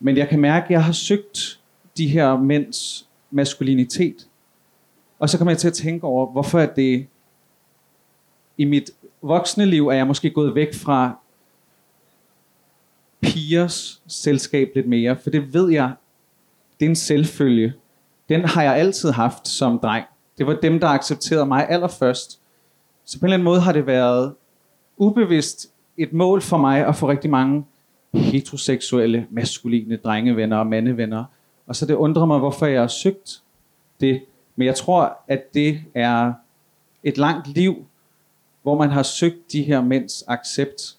Men 0.00 0.16
jeg 0.16 0.28
kan 0.28 0.40
mærke, 0.40 0.64
at 0.64 0.70
jeg 0.70 0.84
har 0.84 0.92
søgt 0.92 1.60
de 1.96 2.08
her 2.08 2.36
mænds 2.36 3.08
maskulinitet. 3.30 4.28
Og 5.18 5.30
så 5.30 5.38
kommer 5.38 5.52
jeg 5.52 5.58
til 5.58 5.68
at 5.68 5.74
tænke 5.74 6.06
over, 6.06 6.26
hvorfor 6.26 6.60
er 6.60 6.74
det 6.74 7.06
i 8.58 8.64
mit 8.64 8.90
voksne 9.22 9.66
liv 9.66 9.88
er 9.88 9.92
jeg 9.92 10.06
måske 10.06 10.30
gået 10.30 10.54
væk 10.54 10.74
fra 10.74 11.18
pigers 13.20 14.02
selskab 14.06 14.72
lidt 14.74 14.88
mere, 14.88 15.16
for 15.16 15.30
det 15.30 15.54
ved 15.54 15.70
jeg, 15.70 15.92
det 16.80 16.86
er 16.86 16.90
en 16.90 16.96
selvfølge. 16.96 17.74
Den 18.28 18.44
har 18.44 18.62
jeg 18.62 18.76
altid 18.76 19.10
haft 19.10 19.48
som 19.48 19.78
dreng. 19.78 20.06
Det 20.38 20.46
var 20.46 20.58
dem, 20.62 20.80
der 20.80 20.88
accepterede 20.88 21.46
mig 21.46 21.68
allerførst. 21.68 22.40
Så 23.04 23.18
på 23.18 23.24
en 23.24 23.26
eller 23.26 23.34
anden 23.34 23.44
måde 23.44 23.60
har 23.60 23.72
det 23.72 23.86
været 23.86 24.34
ubevidst 24.96 25.71
et 25.96 26.12
mål 26.12 26.42
for 26.42 26.56
mig 26.56 26.86
at 26.86 26.96
få 26.96 27.08
rigtig 27.08 27.30
mange 27.30 27.64
heteroseksuelle, 28.14 29.26
maskuline 29.30 29.96
drengevenner 29.96 30.56
og 30.56 30.66
mandevenner. 30.66 31.24
Og 31.66 31.76
så 31.76 31.86
det 31.86 31.94
undrer 31.94 32.24
mig, 32.24 32.38
hvorfor 32.38 32.66
jeg 32.66 32.80
har 32.80 32.88
søgt 32.88 33.42
det. 34.00 34.22
Men 34.56 34.66
jeg 34.66 34.74
tror, 34.74 35.18
at 35.28 35.54
det 35.54 35.80
er 35.94 36.32
et 37.02 37.18
langt 37.18 37.48
liv, 37.48 37.86
hvor 38.62 38.78
man 38.78 38.90
har 38.90 39.02
søgt 39.02 39.52
de 39.52 39.62
her 39.62 39.80
mænds 39.80 40.24
accept. 40.28 40.96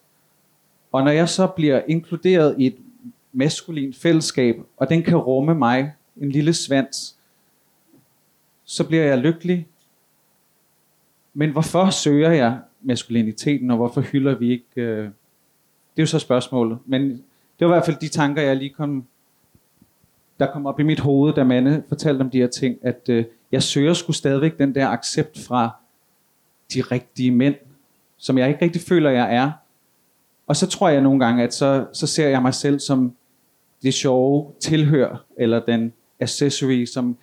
Og 0.92 1.04
når 1.04 1.12
jeg 1.12 1.30
så 1.30 1.48
bliver 1.48 1.82
inkluderet 1.88 2.56
i 2.58 2.68
et 2.68 2.76
maskulin 3.34 3.94
fællesskab, 3.94 4.56
og 4.78 4.90
den 4.90 5.04
kan 5.04 5.18
rumme 5.18 5.56
mig, 5.56 5.94
en 6.18 6.32
lille 6.32 6.54
svans, 6.54 7.18
så 8.66 8.84
bliver 8.88 9.04
jeg 9.04 9.18
lykkelig. 9.18 9.68
Men 11.34 11.50
hvorfor 11.50 11.90
søger 11.90 12.32
jeg 12.32 12.60
maskuliniteten, 12.84 13.72
og 13.72 13.78
hvorfor 13.78 14.02
hylder 14.02 14.36
vi 14.36 14.52
ikke... 14.52 14.66
Øh, 14.76 15.04
det 15.96 16.00
er 16.00 16.04
jo 16.04 16.06
så 16.06 16.20
spørgsmålet. 16.20 16.78
Men 16.86 17.10
det 17.60 17.68
var 17.68 17.74
i 17.74 17.76
hvert 17.76 17.86
fald 17.86 17.98
de 17.98 18.08
tanker, 18.08 18.42
jeg 18.42 18.56
lige 18.56 18.70
kom, 18.70 19.06
der 20.40 20.52
kom 20.52 20.66
op 20.66 20.80
i 20.80 20.84
mit 20.84 21.00
hoved, 21.00 21.34
da 21.34 21.44
Manne 21.44 21.84
fortalte 21.88 22.22
om 22.22 22.30
de 22.30 22.38
her 22.38 22.48
ting, 22.48 22.78
at 22.82 23.10
øh, 23.10 23.26
jeg 23.52 23.64
søger 23.64 23.94
sgu 23.94 24.12
stadigvæk 24.12 24.58
den 24.58 24.76
der 24.76 24.88
accept 24.88 25.40
fra 25.40 25.76
de 26.74 26.82
rigtige 26.82 27.32
mænd, 27.32 27.56
som 28.18 28.38
jeg 28.38 28.48
ikke 28.50 28.66
rigtig 28.66 28.82
føler, 28.82 29.10
jeg 29.10 29.36
er. 29.36 29.52
Og 30.48 30.56
så 30.56 30.68
tror 30.68 30.90
jeg 30.90 31.02
nogle 31.02 31.26
gange, 31.26 31.44
at 31.44 31.54
så, 31.54 31.86
så 31.94 32.08
ser 32.08 32.28
jeg 32.28 32.42
mig 32.42 32.54
selv 32.54 32.80
som 32.80 33.16
det 33.84 33.94
sjove 33.94 34.52
tilhør, 34.60 35.26
eller 35.38 35.66
den 35.66 35.94
accessory, 36.20 36.86
som, 36.86 37.18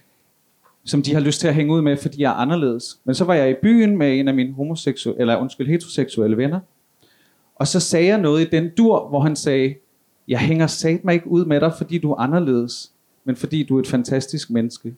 som 0.90 1.02
de 1.02 1.14
har 1.14 1.20
lyst 1.20 1.40
til 1.40 1.48
at 1.48 1.54
hænge 1.54 1.74
ud 1.74 1.82
med, 1.82 1.96
fordi 1.96 2.22
jeg 2.22 2.30
er 2.30 2.34
anderledes. 2.34 3.00
Men 3.04 3.14
så 3.14 3.24
var 3.24 3.34
jeg 3.34 3.50
i 3.50 3.54
byen 3.62 3.98
med 3.98 4.18
en 4.20 4.28
af 4.28 4.34
mine 4.34 4.52
homoseksuelle, 4.52 5.20
eller 5.20 5.36
undskyld, 5.36 5.66
heteroseksuelle 5.66 6.36
venner, 6.36 6.60
og 7.54 7.66
så 7.66 7.80
sagde 7.80 8.06
jeg 8.06 8.18
noget 8.18 8.46
i 8.46 8.50
den 8.50 8.70
dur, 8.78 9.08
hvor 9.08 9.20
han 9.20 9.36
sagde, 9.36 9.74
jeg 10.28 10.38
hænger 10.38 10.66
sat 10.66 11.04
mig 11.04 11.14
ikke 11.14 11.28
ud 11.28 11.44
med 11.44 11.60
dig, 11.60 11.72
fordi 11.78 11.98
du 11.98 12.12
er 12.12 12.16
anderledes, 12.16 12.92
men 13.24 13.36
fordi 13.36 13.62
du 13.62 13.76
er 13.76 13.80
et 13.80 13.86
fantastisk 13.86 14.50
menneske. 14.50 14.94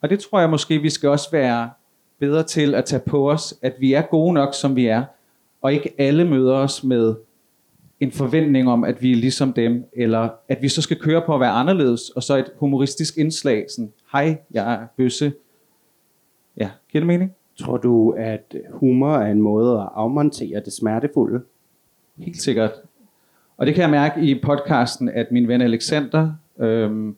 Og 0.00 0.10
det 0.10 0.20
tror 0.20 0.40
jeg 0.40 0.50
måske, 0.50 0.78
vi 0.78 0.90
skal 0.90 1.08
også 1.08 1.28
være 1.32 1.70
bedre 2.18 2.42
til 2.42 2.74
at 2.74 2.84
tage 2.84 3.02
på 3.06 3.30
os, 3.30 3.54
at 3.62 3.74
vi 3.80 3.92
er 3.92 4.02
gode 4.02 4.34
nok, 4.34 4.54
som 4.54 4.76
vi 4.76 4.86
er, 4.86 5.04
og 5.62 5.72
ikke 5.72 5.94
alle 5.98 6.24
møder 6.24 6.54
os 6.54 6.84
med 6.84 7.14
en 8.00 8.12
forventning 8.12 8.68
om, 8.68 8.84
at 8.84 9.02
vi 9.02 9.12
er 9.12 9.16
ligesom 9.16 9.52
dem, 9.52 9.84
eller 9.92 10.28
at 10.48 10.62
vi 10.62 10.68
så 10.68 10.82
skal 10.82 10.98
køre 10.98 11.22
på 11.26 11.34
at 11.34 11.40
være 11.40 11.50
anderledes, 11.50 12.10
og 12.10 12.22
så 12.22 12.36
et 12.36 12.52
humoristisk 12.56 13.18
indslag, 13.18 13.66
sådan, 13.70 13.92
hej, 14.12 14.38
jeg 14.50 14.74
er 14.74 14.86
bøsse. 14.96 15.32
Ja, 16.56 16.70
giver 16.92 17.00
det 17.00 17.06
mening? 17.06 17.34
Tror 17.58 17.76
du, 17.76 18.10
at 18.10 18.56
humor 18.70 19.16
er 19.16 19.30
en 19.30 19.42
måde 19.42 19.80
at 19.80 19.88
afmontere 19.94 20.60
det 20.64 20.72
smertefulde? 20.72 21.42
Helt 22.16 22.42
sikkert. 22.42 22.72
Og 23.56 23.66
det 23.66 23.74
kan 23.74 23.82
jeg 23.82 23.90
mærke 23.90 24.20
i 24.20 24.40
podcasten, 24.42 25.08
at 25.08 25.32
min 25.32 25.48
ven 25.48 25.60
Alexander, 25.60 26.32
øhm, 26.58 27.16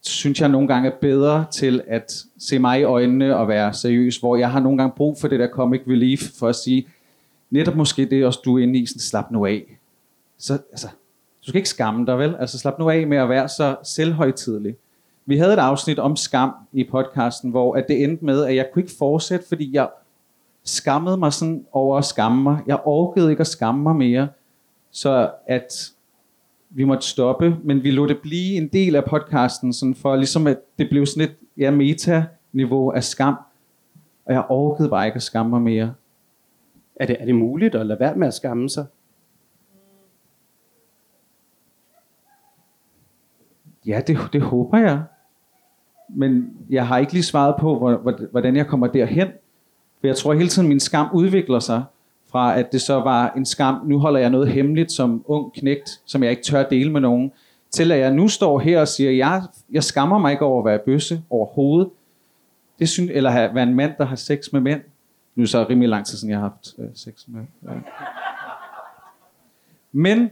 synes 0.00 0.40
jeg 0.40 0.48
nogle 0.48 0.68
gange 0.68 0.90
er 0.90 0.96
bedre 1.00 1.44
til 1.52 1.82
at 1.86 2.12
se 2.38 2.58
mig 2.58 2.80
i 2.80 2.82
øjnene 2.82 3.36
og 3.36 3.48
være 3.48 3.72
seriøs, 3.72 4.16
hvor 4.16 4.36
jeg 4.36 4.50
har 4.50 4.60
nogle 4.60 4.78
gange 4.78 4.94
brug 4.96 5.18
for 5.20 5.28
det 5.28 5.40
der 5.40 5.48
comic 5.48 5.80
relief, 5.86 6.20
for 6.38 6.48
at 6.48 6.56
sige, 6.56 6.86
netop 7.50 7.76
måske 7.76 8.04
det 8.04 8.26
også 8.26 8.40
du 8.44 8.58
er 8.58 8.62
inde 8.62 8.78
i, 8.78 8.86
sådan, 8.86 9.00
slap 9.00 9.30
nu 9.30 9.46
af. 9.46 9.78
Så, 10.38 10.52
altså, 10.52 10.88
du 11.42 11.48
skal 11.48 11.56
ikke 11.56 11.68
skamme 11.68 12.06
dig, 12.06 12.18
vel? 12.18 12.36
Altså, 12.38 12.58
slap 12.58 12.78
nu 12.78 12.90
af 12.90 13.06
med 13.06 13.16
at 13.16 13.28
være 13.28 13.48
så 13.48 13.76
selvhøjtidlig. 13.84 14.76
Vi 15.26 15.38
havde 15.38 15.52
et 15.52 15.58
afsnit 15.58 15.98
om 15.98 16.16
skam 16.16 16.52
i 16.72 16.84
podcasten, 16.84 17.50
hvor 17.50 17.74
at 17.74 17.84
det 17.88 18.04
endte 18.04 18.24
med, 18.24 18.44
at 18.44 18.56
jeg 18.56 18.68
kunne 18.72 18.82
ikke 18.82 18.94
fortsætte, 18.98 19.48
fordi 19.48 19.74
jeg 19.74 19.88
skammede 20.64 21.16
mig 21.16 21.32
sådan 21.32 21.66
over 21.72 21.98
at 21.98 22.04
skamme 22.04 22.42
mig. 22.42 22.58
Jeg 22.66 22.80
orkede 22.84 23.30
ikke 23.30 23.40
at 23.40 23.46
skamme 23.46 23.82
mig 23.82 23.96
mere. 23.96 24.28
Så 24.90 25.30
at 25.46 25.92
vi 26.70 26.84
måtte 26.84 27.06
stoppe, 27.06 27.56
men 27.64 27.82
vi 27.82 27.90
lod 27.90 28.08
det 28.08 28.18
blive 28.22 28.56
en 28.56 28.68
del 28.68 28.96
af 28.96 29.04
podcasten, 29.04 29.72
sådan 29.72 29.94
for 29.94 30.16
ligesom 30.16 30.46
at 30.46 30.58
det 30.78 30.88
blev 30.90 31.06
sådan 31.06 31.28
et 31.28 31.36
ja, 31.56 31.70
meta-niveau 31.70 32.90
af 32.90 33.04
skam. 33.04 33.36
Og 34.24 34.34
jeg 34.34 34.44
orkede 34.48 34.88
bare 34.88 35.06
ikke 35.06 35.16
at 35.16 35.22
skamme 35.22 35.50
mig 35.50 35.62
mere. 35.62 35.94
Er 36.96 37.06
det, 37.06 37.16
er 37.20 37.24
det 37.24 37.34
muligt 37.34 37.74
at 37.74 37.86
lade 37.86 38.00
være 38.00 38.16
med 38.16 38.26
at 38.26 38.34
skamme 38.34 38.70
sig? 38.70 38.86
Ja, 43.86 44.00
det, 44.06 44.18
det 44.32 44.42
håber 44.42 44.78
jeg. 44.78 45.02
Men 46.08 46.50
jeg 46.70 46.86
har 46.86 46.98
ikke 46.98 47.12
lige 47.12 47.22
svaret 47.22 47.54
på, 47.60 48.00
hvordan 48.30 48.56
jeg 48.56 48.66
kommer 48.66 48.86
derhen. 48.86 49.28
For 50.00 50.06
jeg 50.06 50.16
tror 50.16 50.34
hele 50.34 50.48
tiden, 50.48 50.68
min 50.68 50.80
skam 50.80 51.08
udvikler 51.12 51.58
sig 51.58 51.84
fra 52.30 52.58
at 52.58 52.72
det 52.72 52.80
så 52.80 52.94
var 52.94 53.32
en 53.36 53.46
skam, 53.46 53.80
nu 53.86 53.98
holder 53.98 54.20
jeg 54.20 54.30
noget 54.30 54.48
hemmeligt 54.48 54.92
som 54.92 55.24
ung 55.26 55.52
knægt, 55.52 55.90
som 56.06 56.22
jeg 56.22 56.30
ikke 56.30 56.42
tør 56.42 56.62
dele 56.62 56.92
med 56.92 57.00
nogen, 57.00 57.32
til 57.70 57.92
at 57.92 57.98
jeg 57.98 58.12
nu 58.12 58.28
står 58.28 58.58
her 58.58 58.80
og 58.80 58.88
siger, 58.88 59.10
jeg, 59.10 59.42
jeg 59.72 59.84
skammer 59.84 60.18
mig 60.18 60.32
ikke 60.32 60.44
over 60.44 60.60
at 60.60 60.64
være 60.64 60.78
bøsse 60.78 61.22
overhovedet. 61.30 61.88
Det 62.78 62.88
synes, 62.88 63.10
eller 63.14 63.30
at 63.30 63.54
være 63.54 63.62
en 63.62 63.74
mand, 63.74 63.92
der 63.98 64.04
har 64.04 64.16
sex 64.16 64.52
med 64.52 64.60
mænd. 64.60 64.80
Nu 65.34 65.42
er 65.42 65.46
så 65.46 65.66
rimelig 65.70 65.88
lang 65.88 66.06
tid 66.06 66.18
siden, 66.18 66.30
jeg 66.30 66.38
har 66.38 66.48
haft 66.48 66.74
øh, 66.78 66.88
sex 66.94 67.24
med. 67.26 67.42
Ja. 67.64 67.70
Men 69.92 70.30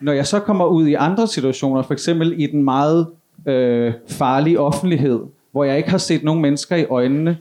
når 0.00 0.12
jeg 0.12 0.26
så 0.26 0.40
kommer 0.40 0.66
ud 0.66 0.86
i 0.86 0.94
andre 0.94 1.28
situationer, 1.28 1.82
for 1.82 1.92
eksempel 1.92 2.40
i 2.40 2.46
den 2.46 2.64
meget 2.64 3.06
øh, 3.46 3.92
farlig 4.08 4.58
offentlighed, 4.58 5.20
hvor 5.52 5.64
jeg 5.64 5.76
ikke 5.76 5.90
har 5.90 5.98
set 5.98 6.24
nogen 6.24 6.42
mennesker 6.42 6.76
i 6.76 6.84
øjnene, 6.84 7.38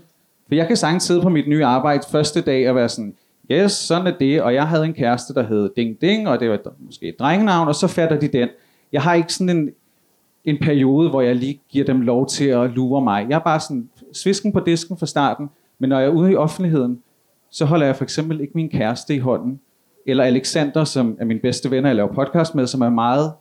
for 0.47 0.55
jeg 0.55 0.67
kan 0.67 0.77
sagtens 0.77 1.03
sidde 1.03 1.21
på 1.21 1.29
mit 1.29 1.47
nye 1.47 1.65
arbejde 1.65 2.03
første 2.11 2.41
dag 2.41 2.69
og 2.69 2.75
være 2.75 2.89
sådan, 2.89 3.13
yes, 3.51 3.71
sådan 3.71 4.07
er 4.07 4.17
det, 4.19 4.41
og 4.41 4.53
jeg 4.53 4.67
havde 4.67 4.85
en 4.85 4.93
kæreste, 4.93 5.33
der 5.33 5.43
hed 5.43 5.69
Ding 5.75 6.01
Ding, 6.01 6.29
og 6.29 6.39
det 6.39 6.49
var 6.49 6.59
måske 6.79 7.07
et 7.07 7.19
drengenavn, 7.19 7.67
og 7.67 7.75
så 7.75 7.87
fatter 7.87 8.19
de 8.19 8.27
den. 8.27 8.49
Jeg 8.91 9.01
har 9.01 9.13
ikke 9.13 9.33
sådan 9.33 9.57
en, 9.57 9.69
en 10.45 10.57
periode, 10.61 11.09
hvor 11.09 11.21
jeg 11.21 11.35
lige 11.35 11.61
giver 11.69 11.85
dem 11.85 12.01
lov 12.01 12.27
til 12.27 12.45
at 12.45 12.69
lure 12.69 13.01
mig. 13.01 13.25
Jeg 13.29 13.35
er 13.35 13.39
bare 13.39 13.59
sådan 13.59 13.89
svisken 14.13 14.51
på 14.51 14.59
disken 14.59 14.97
fra 14.97 15.05
starten, 15.05 15.49
men 15.79 15.89
når 15.89 15.99
jeg 15.99 16.07
er 16.07 16.11
ude 16.11 16.31
i 16.31 16.35
offentligheden, 16.35 16.99
så 17.51 17.65
holder 17.65 17.85
jeg 17.85 17.95
for 17.95 18.03
eksempel 18.03 18.41
ikke 18.41 18.53
min 18.55 18.69
kæreste 18.69 19.15
i 19.15 19.19
hånden. 19.19 19.59
Eller 20.05 20.23
Alexander, 20.23 20.83
som 20.83 21.17
er 21.19 21.25
min 21.25 21.39
bedste 21.39 21.71
ven, 21.71 21.85
jeg 21.85 21.95
laver 21.95 22.13
podcast 22.13 22.55
med, 22.55 22.67
som 22.67 22.81
er 22.81 22.89
meget, 22.89 23.31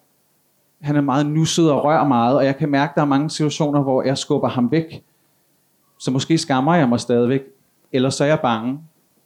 han 0.82 0.96
er 0.96 1.00
meget 1.00 1.26
nusset 1.26 1.72
og 1.72 1.84
rører 1.84 2.08
meget, 2.08 2.36
og 2.36 2.44
jeg 2.44 2.56
kan 2.56 2.68
mærke, 2.70 2.90
at 2.90 2.96
der 2.96 3.02
er 3.02 3.06
mange 3.06 3.30
situationer, 3.30 3.82
hvor 3.82 4.02
jeg 4.02 4.18
skubber 4.18 4.48
ham 4.48 4.70
væk, 4.70 5.04
så 5.98 6.10
måske 6.10 6.38
skammer 6.38 6.74
jeg 6.74 6.88
mig 6.88 7.00
stadigvæk, 7.00 7.42
eller 7.92 8.10
så 8.10 8.24
er 8.24 8.28
jeg 8.28 8.40
bange. 8.40 8.80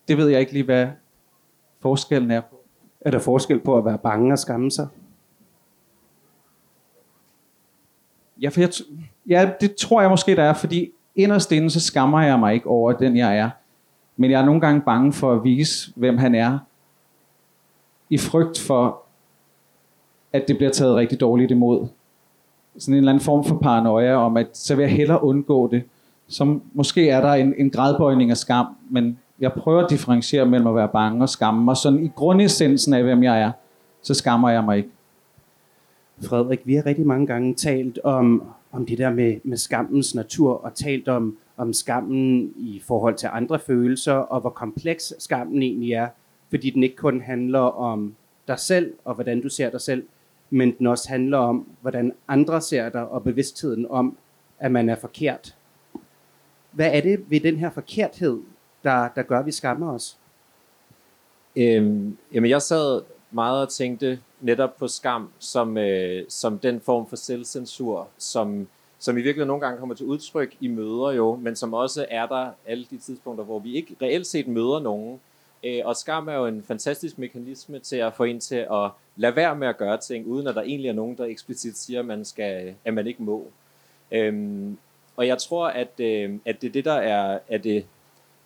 Det 0.09 0.17
ved 0.17 0.29
jeg 0.29 0.41
ikke 0.41 0.53
lige, 0.53 0.65
hvad 0.65 0.87
forskellen 1.81 2.31
er 2.31 2.41
på. 2.41 2.57
Er 3.01 3.11
der 3.11 3.19
forskel 3.19 3.61
på 3.61 3.79
at 3.79 3.85
være 3.85 3.99
bange 3.99 4.33
og 4.33 4.39
skamme 4.39 4.71
sig? 4.71 4.89
Ja, 8.43 8.49
for 8.49 8.61
jeg, 8.61 8.71
ja, 9.29 9.51
det 9.61 9.77
tror 9.77 10.01
jeg 10.01 10.11
måske, 10.11 10.37
der 10.37 10.43
er, 10.43 10.55
fordi 10.55 10.91
inderst 11.15 11.53
inde, 11.53 11.71
så 11.71 11.81
skammer 11.81 12.23
jeg 12.23 12.39
mig 12.39 12.55
ikke 12.55 12.67
over 12.67 12.93
den, 12.93 13.17
jeg 13.17 13.39
er. 13.39 13.51
Men 14.17 14.31
jeg 14.31 14.41
er 14.41 14.45
nogle 14.45 14.61
gange 14.61 14.81
bange 14.81 15.13
for 15.13 15.33
at 15.33 15.45
vise, 15.45 15.93
hvem 15.97 16.19
han 16.19 16.35
er. 16.35 16.59
I 18.11 18.19
frygt 18.19 18.61
for, 18.61 19.06
at 20.37 20.49
det 20.49 20.57
bliver 20.57 20.73
taget 20.73 20.97
rigtig 20.97 21.21
dårligt 21.21 21.51
imod. 21.51 21.87
Sådan 22.79 22.95
en 22.95 22.99
eller 22.99 23.13
anden 23.13 23.25
form 23.25 23.45
for 23.45 23.59
paranoia 23.59 24.15
om, 24.15 24.37
at 24.37 24.47
så 24.53 24.75
vil 24.75 24.83
jeg 24.83 24.93
hellere 24.93 25.25
undgå 25.25 25.69
det 25.69 25.83
som 26.29 26.63
måske 26.73 27.09
er 27.09 27.21
der 27.21 27.33
en, 27.33 27.55
en 27.59 27.71
gradbøjning 27.71 28.31
af 28.31 28.37
skam, 28.37 28.67
men 28.91 29.19
jeg 29.41 29.53
prøver 29.53 29.85
at 29.85 29.91
differentiere 29.91 30.47
mellem 30.47 30.67
at 30.67 30.75
være 30.75 30.89
bange 30.89 31.23
og 31.23 31.29
skamme 31.29 31.73
og 31.73 31.77
sådan 31.77 32.05
i 32.05 32.11
grundessensen 32.17 32.95
af, 32.95 33.03
hvem 33.03 33.23
jeg 33.23 33.41
er, 33.41 33.53
så 34.03 34.15
skammer 34.15 34.51
jeg 34.51 34.65
mig 34.65 34.77
ikke. 34.77 34.89
Frederik, 36.23 36.61
vi 36.65 36.75
har 36.75 36.87
rigtig 36.87 37.07
mange 37.07 37.27
gange 37.27 37.55
talt 37.55 37.99
om, 38.05 38.43
om 38.73 38.87
det 38.87 38.99
der 38.99 39.11
med, 39.11 39.37
med 39.45 39.57
skammens 39.57 40.15
natur, 40.15 40.65
og 40.65 40.75
talt 40.75 41.09
om, 41.09 41.37
om 41.57 41.73
skammen 41.73 42.53
i 42.57 42.83
forhold 42.87 43.15
til 43.15 43.29
andre 43.33 43.59
følelser, 43.59 44.13
og 44.13 44.41
hvor 44.41 44.51
kompleks 44.51 45.15
skammen 45.19 45.63
egentlig 45.63 45.93
er, 45.93 46.09
fordi 46.51 46.71
den 46.71 46.83
ikke 46.83 46.97
kun 46.97 47.21
handler 47.21 47.59
om 47.59 48.15
dig 48.49 48.59
selv, 48.59 48.93
og 49.05 49.15
hvordan 49.15 49.43
du 49.43 49.49
ser 49.49 49.71
dig 49.71 49.81
selv, 49.81 50.03
men 50.51 50.79
den 50.79 50.87
også 50.87 51.09
handler 51.09 51.39
om, 51.39 51.69
hvordan 51.81 52.13
andre 52.29 52.61
ser 52.61 52.89
dig, 52.89 53.09
og 53.09 53.25
bevidstheden 53.25 53.87
om, 53.91 54.17
at 54.59 54.73
man 54.73 54.89
er 54.89 54.97
forkert. 54.97 55.55
Hvad 56.71 56.91
er 56.93 57.01
det 57.01 57.31
ved 57.31 57.41
den 57.41 57.57
her 57.57 57.71
forkerthed, 57.71 58.41
der, 58.83 59.09
der 59.09 59.23
gør, 59.23 59.39
at 59.39 59.47
vi 59.47 59.53
skammer 59.53 59.93
os? 59.93 60.17
Øhm, 61.57 62.17
jamen 62.33 62.51
jeg 62.51 62.63
sad 62.63 63.03
meget 63.31 63.63
og 63.63 63.69
tænkte 63.69 64.21
netop 64.41 64.77
på 64.77 64.89
skam 64.89 65.31
som, 65.39 65.77
øh, 65.77 66.25
som 66.29 66.59
den 66.59 66.81
form 66.81 67.09
for 67.09 67.17
selvcensur, 67.17 68.09
som, 68.19 68.69
som 68.99 69.17
i 69.17 69.21
virkeligheden 69.21 69.49
nogle 69.49 69.67
gange 69.67 69.79
kommer 69.79 69.95
til 69.95 70.07
udtryk 70.07 70.57
i 70.61 70.69
møder 70.69 71.13
jo, 71.13 71.37
men 71.37 71.57
som 71.57 71.75
også 71.75 72.07
er 72.11 72.27
der 72.27 72.51
alle 72.67 72.87
de 72.91 72.99
tidspunkter, 72.99 73.45
hvor 73.45 73.59
vi 73.59 73.77
ikke 73.77 73.97
reelt 74.03 74.27
set 74.27 74.49
møder 74.49 74.81
nogen. 74.81 75.21
Øh, 75.65 75.81
og 75.85 75.97
skam 75.97 76.29
er 76.29 76.35
jo 76.35 76.47
en 76.47 76.63
fantastisk 76.63 77.19
mekanisme 77.19 77.79
til 77.79 77.97
at 77.97 78.15
få 78.15 78.25
en 78.25 78.41
til 78.41 78.67
at 78.73 78.91
lade 79.17 79.37
være 79.37 79.57
med 79.57 79.69
at 79.69 79.77
gøre 79.77 79.99
ting, 79.99 80.27
uden 80.27 80.47
at 80.47 80.55
der 80.55 80.63
egentlig 80.63 80.89
er 80.89 80.93
nogen, 80.93 81.17
der 81.17 81.25
eksplicit 81.25 81.79
siger, 81.79 82.01
at 82.01 82.07
man, 82.07 82.25
skal, 82.25 82.75
at 82.85 82.95
man 82.95 83.07
ikke 83.07 83.23
må. 83.23 83.47
Øhm, 84.13 84.79
og 85.17 85.27
jeg 85.27 85.39
tror, 85.39 85.69
at, 85.69 86.01
øh, 86.01 86.35
at 86.45 86.61
det 86.61 86.69
er 86.69 86.73
det, 86.73 86.85
der 86.85 86.93
er, 86.93 87.39
er 87.49 87.59
det, 87.59 87.87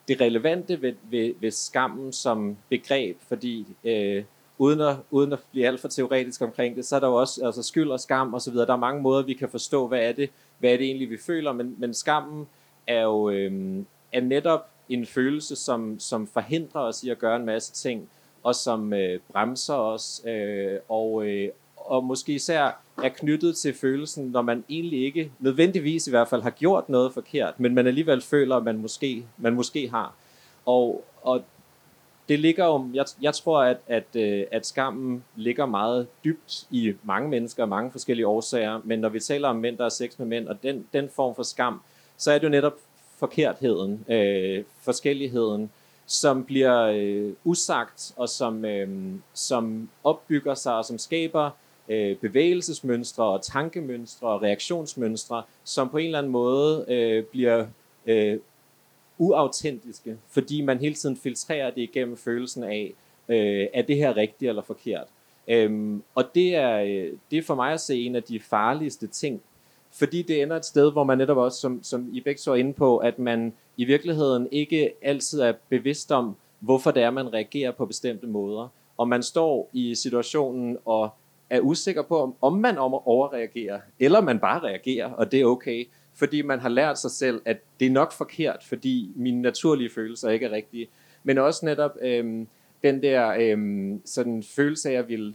det 0.09 0.21
relevante 0.21 0.83
ved, 0.83 0.95
ved, 1.11 1.35
ved 1.41 1.50
skammen 1.50 2.12
som 2.12 2.57
begreb, 2.69 3.17
fordi 3.29 3.67
øh, 3.85 4.25
uden, 4.59 4.81
at, 4.81 4.97
uden 5.11 5.33
at 5.33 5.39
blive 5.50 5.67
alt 5.67 5.81
for 5.81 5.89
teoretisk 5.89 6.43
omkring 6.43 6.77
det, 6.77 6.85
så 6.85 6.97
er 6.97 7.00
der 7.00 7.09
jo 7.09 7.15
også 7.15 7.47
altså 7.47 7.62
skyld 7.62 7.91
og 7.91 8.00
skam 8.00 8.35
osv. 8.35 8.55
Der 8.55 8.73
er 8.73 8.77
mange 8.77 9.03
måder, 9.03 9.23
vi 9.23 9.35
kan 9.35 9.49
forstå, 9.49 9.87
hvad 9.87 10.00
er 10.00 10.12
det, 10.12 10.31
hvad 10.59 10.73
er 10.73 10.77
det 10.77 10.87
egentlig, 10.87 11.11
vi 11.11 11.19
føler, 11.19 11.53
men, 11.53 11.77
men 11.79 11.95
skammen 11.95 12.47
er 12.87 13.03
jo 13.03 13.31
øh, 13.31 13.83
er 14.12 14.21
netop 14.21 14.69
en 14.89 15.07
følelse, 15.07 15.57
som, 15.57 16.00
som 16.00 16.27
forhindrer 16.27 16.81
os 16.81 17.03
i 17.05 17.11
at 17.11 17.19
gøre 17.19 17.37
en 17.37 17.47
masse 17.47 17.73
ting, 17.73 18.09
og 18.43 18.55
som 18.55 18.93
øh, 18.93 19.21
bremser 19.33 19.75
os, 19.75 20.23
øh, 20.27 20.79
og, 20.89 21.27
øh, 21.27 21.49
og 21.77 22.05
måske 22.05 22.33
især 22.33 22.81
er 23.03 23.09
knyttet 23.09 23.57
til 23.57 23.75
følelsen, 23.75 24.27
når 24.27 24.43
man 24.43 24.65
egentlig 24.69 25.05
ikke, 25.05 25.33
nødvendigvis 25.39 26.07
i 26.07 26.11
hvert 26.11 26.29
fald, 26.29 26.43
har 26.43 26.51
gjort 26.51 26.89
noget 26.89 27.13
forkert, 27.13 27.61
men 27.61 27.75
man 27.75 27.87
alligevel 27.87 28.21
føler, 28.21 28.57
at 28.57 28.65
man 28.65 28.79
måske, 28.79 29.25
man 29.37 29.55
måske 29.55 29.89
har. 29.89 30.15
Og, 30.67 31.05
og 31.23 31.43
det 32.29 32.39
ligger 32.39 32.67
jo, 32.67 32.89
jeg, 32.95 33.05
jeg 33.23 33.35
tror, 33.35 33.63
at, 33.63 33.77
at, 33.87 34.17
øh, 34.17 34.45
at 34.51 34.67
skammen 34.67 35.25
ligger 35.37 35.67
meget 35.67 36.07
dybt 36.25 36.67
i 36.71 36.95
mange 37.03 37.29
mennesker, 37.29 37.67
mange 37.67 37.91
forskellige 37.91 38.27
årsager, 38.27 38.81
men 38.85 38.99
når 38.99 39.09
vi 39.09 39.21
taler 39.21 39.49
om 39.49 39.57
mænd, 39.57 39.79
der 39.79 39.85
er 39.85 39.89
sex 39.89 40.19
med 40.19 40.27
mænd, 40.27 40.49
og 40.49 40.63
den, 40.63 40.87
den 40.93 41.09
form 41.09 41.35
for 41.35 41.43
skam, 41.43 41.81
så 42.17 42.33
er 42.33 42.39
det 42.39 42.45
jo 42.45 42.49
netop 42.49 42.75
forkertheden, 43.17 44.05
øh, 44.09 44.65
forskelligheden, 44.81 45.71
som 46.11 46.45
bliver 46.45 46.83
øh, 46.83 47.33
usagt, 47.45 48.12
og 48.17 48.29
som, 48.29 48.64
øh, 48.64 48.88
som 49.35 49.88
opbygger 50.05 50.55
sig, 50.55 50.75
og 50.75 50.85
som 50.85 50.99
skaber 50.99 51.50
øh, 51.88 52.17
bevægelsesmønstre 52.17 53.25
og 53.25 53.43
tankemønstre 53.43 54.29
og 54.29 54.43
reaktionsmønstre, 54.43 55.43
som 55.64 55.88
på 55.88 55.99
en 55.99 56.07
eller 56.07 56.19
anden 56.19 56.33
måde 56.33 56.85
øh, 56.88 57.25
bliver 57.25 57.67
øh, 58.07 58.38
uautentiske, 59.19 60.19
fordi 60.31 60.61
man 60.61 60.79
hele 60.79 60.95
tiden 60.95 61.17
filtrerer 61.17 61.71
det 61.71 61.83
igennem 61.83 62.17
følelsen 62.17 62.64
af, 62.64 62.95
øh, 63.29 63.67
er 63.75 63.83
det 63.83 63.97
her 63.97 64.17
rigtigt 64.17 64.49
eller 64.49 64.62
forkert. 64.62 65.07
Øhm, 65.49 66.02
og 66.14 66.25
det 66.35 66.55
er, 66.55 66.81
øh, 66.81 67.12
det 67.31 67.38
er 67.38 67.43
for 67.43 67.55
mig 67.55 67.73
at 67.73 67.81
se 67.81 67.97
en 67.97 68.17
af 68.17 68.23
de 68.23 68.40
farligste 68.40 69.07
ting, 69.07 69.43
fordi 69.93 70.23
det 70.23 70.43
ender 70.43 70.57
et 70.57 70.65
sted, 70.65 70.93
hvor 70.93 71.05
man 71.05 71.19
netop 71.19 71.37
også, 71.37 71.61
som, 71.61 71.83
som 71.83 72.09
I 72.13 72.21
begge 72.21 72.41
så 72.41 72.55
inde 72.55 72.73
på, 72.73 72.99
at 72.99 73.19
man 73.19 73.53
i 73.77 73.85
virkeligheden 73.85 74.49
ikke 74.53 74.93
altid 75.03 75.41
er 75.41 75.53
bevidst 75.69 76.13
om, 76.13 76.37
hvorfor 76.61 76.91
det 76.91 77.03
er, 77.03 77.11
man 77.11 77.33
reagerer 77.33 77.71
på 77.73 77.87
bestemte 77.87 78.27
måder. 78.27 78.69
Og 78.97 79.09
man 79.09 79.23
står 79.23 79.71
i 79.73 79.95
situationen 79.95 80.79
og 80.85 81.11
er 81.51 81.61
usikker 81.61 82.03
på, 82.03 82.37
om 82.41 82.53
man 82.53 82.79
overreagerer, 82.79 83.81
eller 83.99 84.21
man 84.21 84.39
bare 84.39 84.61
reagerer, 84.61 85.13
og 85.13 85.33
det 85.33 85.41
er 85.41 85.45
okay 85.45 85.87
fordi 86.21 86.43
man 86.43 86.61
har 86.61 86.69
lært 86.69 86.99
sig 86.99 87.11
selv, 87.11 87.43
at 87.45 87.59
det 87.81 87.87
er 87.87 87.91
nok 87.91 88.13
forkert, 88.13 88.65
fordi 88.65 89.13
mine 89.17 89.43
naturlige 89.43 89.91
følelser 89.91 90.31
ikke 90.31 90.47
er 90.47 90.51
rigtige. 90.51 90.89
Men 91.25 91.39
også 91.39 91.67
netop 91.67 91.97
øhm, 92.03 92.49
den 92.83 93.03
der 93.03 93.35
øhm, 93.41 94.03
sådan 94.05 94.43
følelse 94.43 94.91
af 94.91 94.95
at 94.95 95.09
ville, 95.09 95.35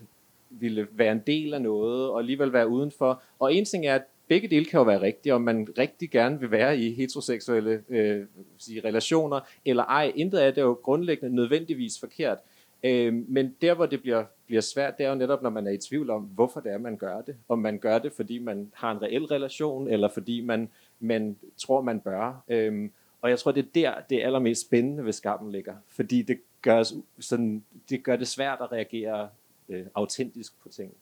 ville 0.50 0.88
være 0.92 1.12
en 1.12 1.22
del 1.28 1.54
af 1.54 1.62
noget, 1.62 2.10
og 2.10 2.20
alligevel 2.20 2.54
være 2.54 2.68
udenfor. 2.68 3.22
Og 3.40 3.54
en 3.54 3.66
ting 3.66 3.86
er, 3.86 3.96
at 3.96 4.04
begge 4.28 4.48
dele 4.48 4.66
kan 4.66 4.78
jo 4.78 4.84
være 4.84 5.02
rigtige, 5.02 5.34
om 5.34 5.42
man 5.42 5.68
rigtig 5.78 6.10
gerne 6.12 6.40
vil 6.40 6.52
være 6.52 6.78
i 6.78 6.94
heteroseksuelle 6.94 7.84
øh, 7.90 8.26
sige, 8.58 8.82
relationer, 8.84 9.40
eller 9.66 9.84
ej. 9.84 10.12
Intet 10.16 10.38
af 10.38 10.54
det 10.54 10.62
er 10.62 10.66
jo 10.66 10.74
grundlæggende 10.74 11.36
nødvendigvis 11.36 12.00
forkert. 12.00 12.38
Øh, 12.84 13.14
men 13.14 13.56
der, 13.62 13.74
hvor 13.74 13.86
det 13.86 14.02
bliver, 14.02 14.24
bliver 14.46 14.62
svært, 14.62 14.98
det 14.98 15.06
er 15.06 15.10
jo 15.10 15.16
netop, 15.16 15.42
når 15.42 15.50
man 15.50 15.68
er 15.68 15.72
i 15.72 15.78
tvivl 15.78 16.10
om, 16.10 16.22
hvorfor 16.22 16.60
det 16.60 16.72
er, 16.72 16.78
man 16.78 16.98
gør 16.98 17.22
det. 17.22 17.36
Om 17.50 17.60
man 17.60 17.78
gør 17.78 18.00
det, 18.00 18.12
fordi 18.12 18.40
man 18.40 18.72
har 18.74 18.92
en 18.92 19.02
reel 19.02 19.26
relation, 19.26 19.88
eller 19.88 20.08
fordi 20.08 20.42
man, 20.42 20.70
man 21.00 21.38
tror, 21.58 21.82
man 21.82 22.00
bør. 22.00 22.44
Øh, 22.48 22.90
og 23.22 23.30
jeg 23.30 23.40
tror, 23.40 23.52
det 23.52 23.66
er 23.66 23.70
der, 23.76 23.94
det 24.10 24.22
er 24.22 24.26
allermest 24.26 24.62
spændende 24.62 25.06
ved 25.06 25.14
skammen 25.14 25.52
ligger. 25.52 25.76
Fordi 25.88 26.22
det 26.22 26.40
gør, 26.62 26.84
sådan, 27.20 27.64
det, 27.90 28.04
gør 28.04 28.16
det 28.16 28.28
svært 28.28 28.58
at 28.62 28.72
reagere 28.72 29.30
øh, 29.70 29.86
autentisk 29.96 30.62
på 30.62 30.70
ting. 30.70 30.94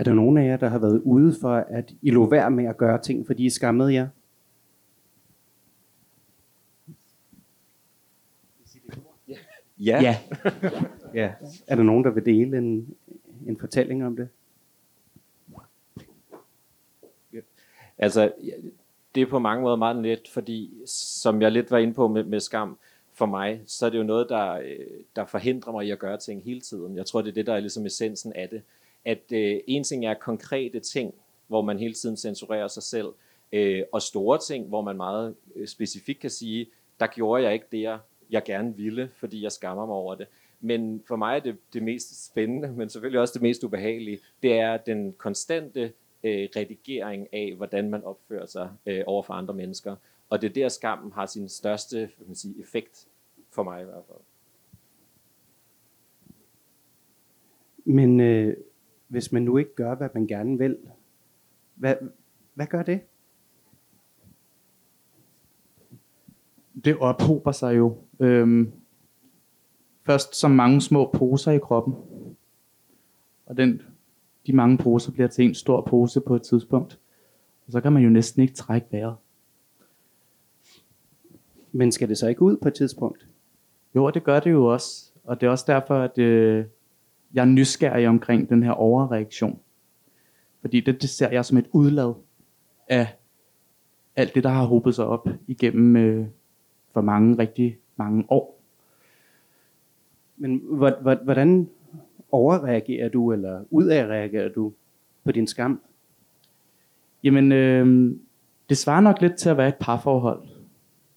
Er 0.00 0.04
der 0.04 0.14
nogen 0.14 0.38
af 0.38 0.46
jer, 0.46 0.56
der 0.56 0.68
har 0.68 0.78
været 0.78 1.00
ude 1.04 1.34
for, 1.40 1.54
at 1.54 1.94
I 2.02 2.10
lå 2.10 2.30
værd 2.30 2.52
med 2.52 2.64
at 2.64 2.76
gøre 2.76 3.02
ting, 3.02 3.26
fordi 3.26 3.44
I 3.44 3.50
skammede 3.50 3.94
jer? 3.94 4.08
Ja. 9.78 10.02
ja. 10.02 10.16
ja. 11.20 11.32
Er 11.66 11.76
der 11.76 11.82
nogen, 11.82 12.04
der 12.04 12.10
vil 12.10 12.24
dele 12.26 12.58
en, 12.58 12.94
en 13.46 13.56
fortælling 13.56 14.06
om 14.06 14.16
det? 14.16 14.28
Altså, 17.98 18.32
det 19.14 19.22
er 19.22 19.26
på 19.26 19.38
mange 19.38 19.62
måder 19.62 19.76
meget 19.76 19.96
let, 19.96 20.28
fordi 20.32 20.74
som 20.86 21.42
jeg 21.42 21.52
lidt 21.52 21.70
var 21.70 21.78
inde 21.78 21.94
på 21.94 22.08
med, 22.08 22.24
med 22.24 22.40
skam, 22.40 22.78
for 23.12 23.26
mig, 23.26 23.60
så 23.66 23.86
er 23.86 23.90
det 23.90 23.98
jo 23.98 24.02
noget, 24.02 24.28
der, 24.28 24.52
øh, 24.52 24.86
der 25.16 25.24
forhindrer 25.24 25.72
mig 25.72 25.86
i 25.86 25.90
at 25.90 25.98
gøre 25.98 26.18
ting 26.18 26.42
hele 26.42 26.60
tiden. 26.60 26.96
Jeg 26.96 27.06
tror, 27.06 27.22
det 27.22 27.28
er 27.28 27.34
det, 27.34 27.46
der 27.46 27.54
er 27.54 27.60
ligesom 27.60 27.86
essensen 27.86 28.32
af 28.32 28.48
det. 28.48 28.62
At 29.04 29.32
øh, 29.32 29.60
en 29.66 29.84
ting 29.84 30.06
er 30.06 30.14
konkrete 30.14 30.80
ting, 30.80 31.14
hvor 31.46 31.62
man 31.62 31.78
hele 31.78 31.94
tiden 31.94 32.16
censurerer 32.16 32.68
sig 32.68 32.82
selv, 32.82 33.08
øh, 33.52 33.82
og 33.92 34.02
store 34.02 34.38
ting, 34.38 34.66
hvor 34.66 34.82
man 34.82 34.96
meget 34.96 35.34
øh, 35.56 35.68
specifikt 35.68 36.20
kan 36.20 36.30
sige, 36.30 36.66
der 37.00 37.06
gjorde 37.06 37.42
jeg 37.42 37.52
ikke 37.52 37.66
det, 37.72 37.80
jeg 37.80 37.98
jeg 38.30 38.44
gerne 38.44 38.76
ville, 38.76 39.10
fordi 39.16 39.42
jeg 39.42 39.52
skammer 39.52 39.86
mig 39.86 39.94
over 39.94 40.14
det. 40.14 40.26
Men 40.60 41.02
for 41.08 41.16
mig 41.16 41.36
er 41.36 41.40
det 41.40 41.56
det 41.72 41.82
mest 41.82 42.26
spændende, 42.26 42.72
men 42.72 42.88
selvfølgelig 42.88 43.20
også 43.20 43.32
det 43.34 43.42
mest 43.42 43.64
ubehagelige, 43.64 44.18
det 44.42 44.52
er 44.52 44.76
den 44.76 45.12
konstante 45.12 45.92
øh, 46.24 46.48
redigering 46.56 47.28
af, 47.32 47.54
hvordan 47.56 47.90
man 47.90 48.04
opfører 48.04 48.46
sig 48.46 48.70
øh, 48.86 49.02
over 49.06 49.22
for 49.22 49.34
andre 49.34 49.54
mennesker. 49.54 49.96
Og 50.30 50.42
det 50.42 50.48
er 50.48 50.54
der, 50.54 50.68
skammen 50.68 51.12
har 51.12 51.26
sin 51.26 51.48
største 51.48 52.10
kan 52.16 52.26
man 52.26 52.36
sige, 52.36 52.54
effekt 52.60 53.08
for 53.50 53.62
mig 53.62 53.82
i 53.82 53.84
hvert 53.84 54.04
fald. 54.06 54.18
Men 57.84 58.20
øh, 58.20 58.56
hvis 59.10 59.32
man 59.32 59.42
nu 59.42 59.56
ikke 59.56 59.74
gør, 59.74 59.94
hvad 59.94 60.08
man 60.14 60.26
gerne 60.26 60.58
vil, 60.58 60.76
hvad, 61.74 61.94
hvad 62.54 62.66
gør 62.66 62.82
det? 62.82 63.00
det 66.84 66.96
ophober 66.98 67.52
sig 67.52 67.76
jo 67.76 67.96
øhm, 68.20 68.72
først 70.06 70.36
som 70.36 70.50
mange 70.50 70.80
små 70.80 71.10
poser 71.12 71.52
i 71.52 71.58
kroppen. 71.58 71.94
Og 73.46 73.56
den, 73.56 73.82
de 74.46 74.52
mange 74.52 74.78
poser 74.78 75.12
bliver 75.12 75.28
til 75.28 75.44
en 75.44 75.54
stor 75.54 75.80
pose 75.80 76.20
på 76.20 76.36
et 76.36 76.42
tidspunkt. 76.42 76.98
Og 77.66 77.72
så 77.72 77.80
kan 77.80 77.92
man 77.92 78.02
jo 78.02 78.10
næsten 78.10 78.42
ikke 78.42 78.54
trække 78.54 78.86
vejret. 78.90 79.16
Men 81.72 81.92
skal 81.92 82.08
det 82.08 82.18
så 82.18 82.28
ikke 82.28 82.42
ud 82.42 82.56
på 82.56 82.68
et 82.68 82.74
tidspunkt? 82.74 83.26
Jo, 83.94 84.10
det 84.10 84.24
gør 84.24 84.40
det 84.40 84.50
jo 84.50 84.66
også. 84.66 85.12
Og 85.24 85.40
det 85.40 85.46
er 85.46 85.50
også 85.50 85.64
derfor, 85.68 85.94
at 85.94 86.18
øh, 86.18 86.64
jeg 87.34 87.40
er 87.40 87.44
nysgerrig 87.44 88.08
omkring 88.08 88.48
den 88.48 88.62
her 88.62 88.70
overreaktion. 88.70 89.60
Fordi 90.60 90.80
det, 90.80 91.02
det 91.02 91.10
ser 91.10 91.30
jeg 91.30 91.44
som 91.44 91.58
et 91.58 91.66
udlad 91.72 92.14
af 92.88 93.06
alt 94.16 94.34
det, 94.34 94.44
der 94.44 94.50
har 94.50 94.64
hobet 94.64 94.94
sig 94.94 95.06
op 95.06 95.28
igennem 95.46 95.96
øh, 95.96 96.26
for 96.92 97.00
mange, 97.00 97.38
rigtig 97.38 97.78
mange 97.96 98.24
år. 98.28 98.60
Men 100.36 100.62
hvordan 101.24 101.68
overreagerer 102.32 103.08
du, 103.08 103.32
eller 103.32 103.64
udadreagerer 103.70 104.48
du 104.48 104.72
på 105.24 105.32
din 105.32 105.46
skam? 105.46 105.80
Jamen, 107.22 107.52
øh, 107.52 108.16
det 108.68 108.78
svarer 108.78 109.00
nok 109.00 109.20
lidt 109.20 109.36
til 109.36 109.48
at 109.48 109.56
være 109.56 109.68
et 109.68 109.76
parforhold, 109.80 110.42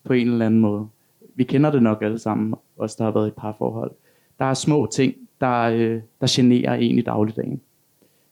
på 0.04 0.13
en 0.13 0.28
eller 0.28 0.45
anden 0.45 0.60
måde. 0.60 0.88
Vi 1.36 1.43
kender 1.43 1.71
det 1.71 1.84
nok 1.84 2.02
alle 2.02 2.19
sammen, 2.19 2.56
os 2.78 2.95
der 2.95 3.04
har 3.04 3.12
været 3.12 3.26
i 3.26 3.28
et 3.28 3.36
parforhold. 3.36 3.91
Der 4.39 4.45
er 4.45 4.54
små 4.54 4.88
ting, 4.93 5.15
der, 5.43 5.62
øh, 5.62 6.01
der 6.21 6.27
generer 6.29 6.73
en 6.73 6.97
i 6.97 7.01
dagligdagen. 7.01 7.62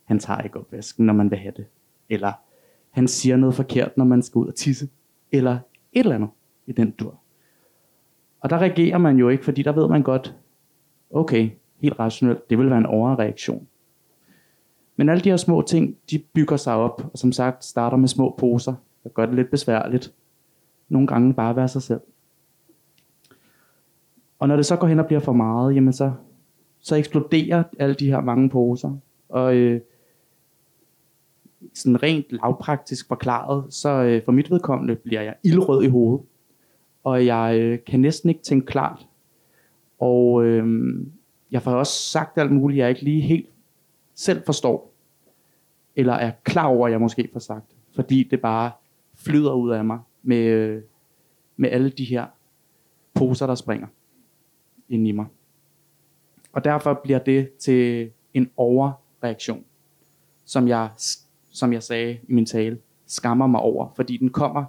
Han 0.04 0.20
tager 0.20 0.42
ikke 0.42 0.60
opvasken, 0.60 1.06
når 1.06 1.14
man 1.14 1.32
vil 1.32 1.40
have 1.40 1.54
det. 1.58 1.66
Eller 2.10 2.32
han 2.90 3.08
siger 3.08 3.36
noget 3.36 3.56
forkert, 3.56 3.98
når 3.98 4.06
man 4.06 4.22
skal 4.22 4.40
ud 4.40 4.48
og 4.48 4.56
tisse. 4.56 4.90
Eller 5.32 5.54
et 5.94 6.00
eller 6.00 6.16
andet 6.16 6.30
i 6.66 6.72
den 6.72 6.92
dur. 6.92 7.20
Og 8.42 8.50
der 8.50 8.58
reagerer 8.58 8.98
man 8.98 9.18
jo 9.18 9.30
ikke, 9.30 9.46
fordi 9.46 9.64
der 9.64 9.72
ved 9.72 9.88
man 9.88 10.04
godt, 10.04 10.36
okay, 11.10 11.50
helt 11.80 12.00
rationelt, 12.00 12.50
det 12.50 12.58
vil 12.58 12.70
være 12.70 12.78
en 12.78 12.86
overreaktion. 12.86 13.68
Men 14.96 15.10
alle 15.10 15.24
de 15.24 15.30
her 15.30 15.38
små 15.38 15.62
ting, 15.62 15.98
de 16.12 16.20
bygger 16.34 16.58
sig 16.58 16.76
op, 16.76 17.10
og 17.14 17.20
som 17.20 17.32
sagt 17.32 17.66
starter 17.66 17.98
med 17.98 18.08
små 18.08 18.36
poser, 18.38 18.74
der 19.04 19.10
gør 19.10 19.26
det 19.26 19.36
lidt 19.36 19.52
besværligt. 19.52 20.14
Nogle 20.90 21.08
gange 21.08 21.34
bare 21.34 21.56
være 21.56 21.68
sig 21.68 21.82
selv. 21.82 22.02
Og 24.40 24.48
når 24.48 24.56
det 24.56 24.66
så 24.66 24.76
går 24.76 24.88
hen 24.88 25.00
og 25.00 25.06
bliver 25.06 25.20
for 25.20 25.34
meget, 25.34 25.76
jamen 25.76 25.94
så, 25.94 26.12
så 26.82 26.96
eksploderer 26.96 27.64
alle 27.80 27.96
de 27.96 28.12
her 28.12 28.22
mange 28.22 28.50
poser. 28.50 28.98
Og 29.30 29.56
øh, 29.56 29.82
sådan 31.74 32.04
rent 32.04 32.26
lavpraktisk 32.30 33.08
forklaret, 33.08 33.74
så 33.74 33.90
øh, 33.90 34.26
for 34.26 34.32
mit 34.32 34.52
vedkommende 34.52 34.96
bliver 34.96 35.22
jeg 35.22 35.36
ildrød 35.44 35.84
i 35.84 35.88
hovedet 35.88 36.26
og 37.04 37.26
jeg 37.26 37.60
øh, 37.60 37.80
kan 37.88 38.00
næsten 38.00 38.30
ikke 38.30 38.42
tænke 38.42 38.66
klart. 38.66 39.08
Og 40.00 40.44
øh, 40.44 40.96
jeg 41.52 41.62
får 41.62 41.72
også 41.72 41.94
sagt 41.94 42.38
alt 42.38 42.52
muligt, 42.52 42.78
jeg 42.78 42.90
ikke 42.90 43.02
lige 43.02 43.22
helt 43.22 43.50
selv 44.16 44.44
forstår, 44.46 44.94
eller 45.96 46.14
er 46.14 46.32
klar 46.44 46.66
over, 46.66 46.88
at 46.88 46.92
jeg 46.92 47.02
måske 47.02 47.30
får 47.34 47.40
sagt, 47.40 47.76
fordi 47.96 48.24
det 48.24 48.42
bare 48.42 48.72
flyder 49.16 49.54
ud 49.54 49.72
af 49.72 49.86
mig 49.86 50.00
med, 50.24 50.38
øh, 50.38 50.82
med 51.58 51.70
alle 51.70 51.90
de 51.90 52.06
her 52.06 52.26
poser, 53.14 53.48
der 53.48 53.56
springer 53.56 53.88
ind 54.90 55.08
i 55.08 55.12
mig. 55.12 55.26
Og 56.54 56.64
derfor 56.64 57.00
bliver 57.04 57.20
det 57.20 57.50
til 57.60 58.12
en 58.34 58.50
overreaktion, 58.58 59.64
som 60.46 60.68
jeg, 60.68 60.90
som 61.52 61.74
jeg 61.74 61.84
sagde 61.84 62.18
i 62.28 62.34
min 62.34 62.46
tale, 62.46 62.78
skammer 63.06 63.48
mig 63.48 63.62
over, 63.62 63.94
fordi 63.96 64.18
den 64.18 64.30
kommer 64.30 64.66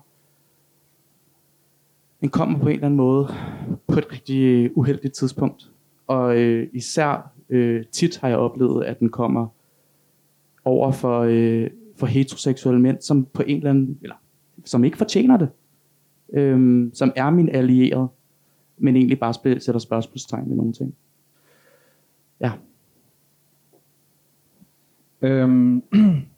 den 2.23 2.31
kommer 2.31 2.59
på 2.59 2.68
en 2.68 2.75
eller 2.75 2.87
anden 2.87 2.97
måde 2.97 3.29
på 3.87 3.99
et 3.99 4.12
rigtig 4.12 4.42
øh, 4.42 4.71
uheldigt 4.75 5.14
tidspunkt. 5.14 5.71
Og 6.07 6.37
øh, 6.38 6.68
især 6.73 7.33
øh, 7.49 7.85
tit 7.92 8.18
har 8.18 8.29
jeg 8.29 8.38
oplevet, 8.38 8.85
at 8.85 9.01
den 9.01 9.09
kommer 9.09 9.47
over 10.64 10.92
for, 10.92 11.21
øh, 11.21 11.71
for 11.97 12.07
heteroseksuelle 12.07 12.81
mænd, 12.81 13.01
som 13.01 13.25
på 13.25 13.42
en 13.47 13.57
eller 13.57 13.71
anden, 13.71 13.99
eller 14.03 14.14
som 14.64 14.85
ikke 14.85 14.99
fortjener 14.99 15.37
det. 15.37 15.49
Øh, 16.33 16.90
som 16.95 17.12
er 17.16 17.31
min 17.31 17.49
allierede. 17.49 18.09
men 18.79 18.97
egentlig 18.97 19.21
bare 19.21 19.35
spil, 19.35 19.61
sætter 19.61 19.79
spørgsmålstegn 19.79 20.49
ved 20.49 20.57
nogle 20.57 20.73
ting. 20.73 20.95
Ja. 22.42 22.52
Øhm. 25.22 25.83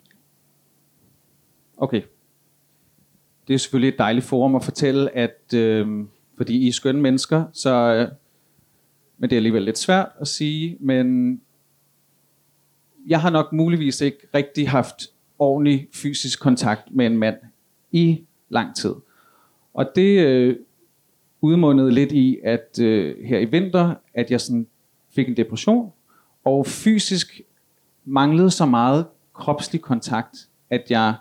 Okay. 1.77 2.03
Det 3.49 3.55
er 3.55 3.59
selvfølgelig 3.59 3.89
et 3.89 3.99
dejligt 3.99 4.27
forum 4.27 4.55
at 4.55 4.65
fortælle, 4.65 5.17
at 5.17 5.55
øh, 5.55 6.05
fordi 6.37 6.59
I 6.59 6.69
er 6.69 6.73
skønne 6.73 7.01
mennesker, 7.01 7.45
så 7.53 7.71
øh, 7.71 8.09
men 9.19 9.31
det 9.31 9.37
er 9.37 9.39
alligevel 9.39 9.63
lidt 9.63 9.79
svært 9.79 10.09
at 10.21 10.29
sige, 10.29 10.77
men 10.81 11.41
jeg 13.07 13.21
har 13.21 13.31
nok 13.31 13.53
muligvis 13.53 14.01
ikke 14.01 14.19
rigtig 14.35 14.71
haft 14.71 15.03
ordentlig 15.39 15.89
fysisk 15.93 16.41
kontakt 16.41 16.91
med 16.91 17.07
en 17.07 17.19
mand 17.19 17.37
i 17.93 18.25
lang 18.49 18.77
tid. 18.77 18.95
Og 19.75 19.93
det 19.95 20.27
øh, 20.27 20.57
udmundede 21.41 21.91
lidt 21.91 22.13
i, 22.13 22.41
at 22.45 22.79
øh, 22.81 23.25
her 23.25 23.39
i 23.39 23.45
vinter, 23.45 23.95
at 24.15 24.31
jeg 24.31 24.41
sådan 24.41 24.67
fik 25.15 25.29
en 25.29 25.37
depression, 25.37 25.93
og 26.45 26.67
fysisk 26.67 27.41
manglede 28.05 28.51
så 28.51 28.67
meget 28.67 29.07
kropslig 29.33 29.81
kontakt, 29.81 30.49
at 30.71 30.91
jeg 30.91 31.15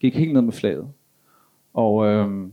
gik 0.00 0.14
helt 0.14 0.32
ned 0.32 0.42
med 0.42 0.52
flaget. 0.52 0.88
Og, 1.74 2.06
øh, 2.06 2.48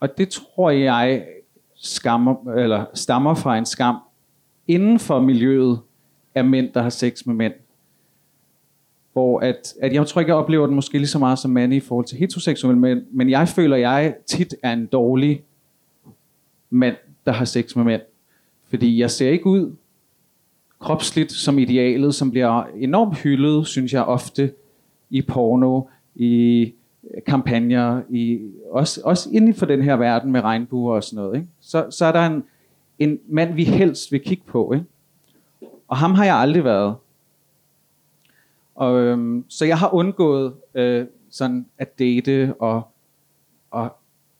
og 0.00 0.18
det 0.18 0.28
tror 0.28 0.70
jeg 0.70 1.26
skammer, 1.74 2.52
eller 2.52 2.84
stammer 2.94 3.34
fra 3.34 3.58
en 3.58 3.66
skam 3.66 3.96
inden 4.68 4.98
for 4.98 5.20
miljøet 5.20 5.80
af 6.34 6.44
mænd, 6.44 6.72
der 6.72 6.82
har 6.82 6.90
sex 6.90 7.26
med 7.26 7.34
mænd. 7.34 7.54
Hvor 9.12 9.40
at, 9.40 9.74
at 9.82 9.92
jeg 9.92 10.06
tror 10.06 10.20
ikke, 10.20 10.30
jeg 10.30 10.36
oplever 10.36 10.66
den 10.66 10.74
måske 10.74 10.98
lige 10.98 11.08
så 11.08 11.18
meget 11.18 11.38
som 11.38 11.50
mand 11.50 11.74
i 11.74 11.80
forhold 11.80 12.06
til 12.06 12.18
heteroseksuelle 12.18 12.80
mænd, 12.80 13.06
men 13.10 13.30
jeg 13.30 13.48
føler, 13.48 13.76
at 13.76 13.82
jeg 13.82 14.14
tit 14.26 14.54
er 14.62 14.72
en 14.72 14.86
dårlig 14.86 15.44
mand, 16.70 16.96
der 17.26 17.32
har 17.32 17.44
sex 17.44 17.76
med 17.76 17.84
mænd. 17.84 18.02
Fordi 18.68 19.00
jeg 19.00 19.10
ser 19.10 19.30
ikke 19.30 19.46
ud 19.46 19.74
kropsligt 20.80 21.32
som 21.32 21.58
idealet, 21.58 22.14
som 22.14 22.30
bliver 22.30 22.64
enormt 22.64 23.18
hyldet, 23.18 23.66
synes 23.66 23.92
jeg 23.92 24.04
ofte, 24.04 24.52
i 25.10 25.22
porno, 25.22 25.82
i 26.14 26.72
kampagner, 27.26 28.02
i, 28.10 28.40
også, 28.70 29.00
også 29.04 29.30
inden 29.32 29.54
for 29.54 29.66
den 29.66 29.82
her 29.82 29.96
verden 29.96 30.32
med 30.32 30.40
regnbuer 30.40 30.94
og 30.94 31.04
sådan 31.04 31.24
noget. 31.24 31.36
Ikke? 31.36 31.48
Så, 31.60 31.86
så 31.90 32.04
er 32.04 32.12
der 32.12 32.26
en, 32.26 32.44
en 32.98 33.18
mand, 33.28 33.54
vi 33.54 33.64
helst 33.64 34.12
vil 34.12 34.20
kigge 34.20 34.44
på. 34.46 34.72
Ikke? 34.72 34.86
Og 35.88 35.96
ham 35.96 36.14
har 36.14 36.24
jeg 36.24 36.36
aldrig 36.36 36.64
været. 36.64 36.94
Og, 38.74 39.00
øhm, 39.00 39.44
så 39.48 39.64
jeg 39.64 39.78
har 39.78 39.94
undgået 39.94 40.54
øh, 40.74 41.06
sådan 41.30 41.66
at 41.78 41.98
date 41.98 42.54
og, 42.58 42.82
og, 43.70 43.96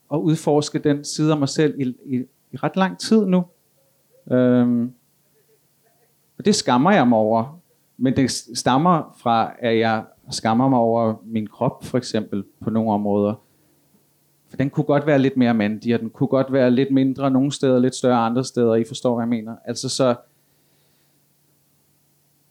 og 0.08 0.24
udforske 0.24 0.78
den 0.78 1.04
side 1.04 1.32
af 1.32 1.38
mig 1.38 1.48
selv 1.48 1.80
i, 1.80 1.94
i, 2.04 2.24
i 2.56 2.58
ret 2.62 2.76
lang 2.76 2.98
tid 2.98 3.26
nu. 3.26 3.44
Øhm, 4.30 4.92
og 6.38 6.44
det 6.44 6.54
skammer 6.54 6.90
jeg 6.90 7.08
mig 7.08 7.18
over. 7.18 7.60
Men 7.96 8.16
det 8.16 8.30
stammer 8.30 9.16
fra, 9.18 9.52
at 9.58 9.78
jeg 9.78 10.04
skammer 10.30 10.68
mig 10.68 10.78
over 10.78 11.14
min 11.24 11.46
krop, 11.46 11.84
for 11.84 11.98
eksempel, 11.98 12.44
på 12.60 12.70
nogle 12.70 12.92
områder. 12.92 13.34
For 14.48 14.56
den 14.56 14.70
kunne 14.70 14.84
godt 14.84 15.06
være 15.06 15.18
lidt 15.18 15.36
mere 15.36 15.54
mandig, 15.54 15.94
og 15.94 16.00
den 16.00 16.10
kunne 16.10 16.28
godt 16.28 16.52
være 16.52 16.70
lidt 16.70 16.90
mindre 16.90 17.30
nogle 17.30 17.52
steder, 17.52 17.78
lidt 17.78 17.94
større 17.94 18.18
andre 18.18 18.44
steder. 18.44 18.74
I 18.74 18.84
forstår, 18.88 19.14
hvad 19.14 19.22
jeg 19.22 19.28
mener. 19.28 19.56
Altså 19.64 19.88
så, 19.88 20.14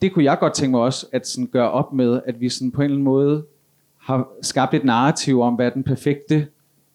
det 0.01 0.13
kunne 0.13 0.25
jeg 0.25 0.37
godt 0.39 0.53
tænke 0.53 0.71
mig 0.71 0.81
også, 0.81 1.07
at 1.11 1.27
sådan 1.27 1.47
gøre 1.47 1.71
op 1.71 1.93
med, 1.93 2.21
at 2.25 2.39
vi 2.39 2.49
sådan 2.49 2.71
på 2.71 2.81
en 2.81 2.85
eller 2.85 2.95
anden 2.95 3.03
måde 3.03 3.45
har 3.97 4.27
skabt 4.41 4.73
et 4.73 4.83
narrativ 4.83 5.41
om, 5.41 5.55
hvad 5.55 5.71
den 5.71 5.83
perfekte 5.83 6.47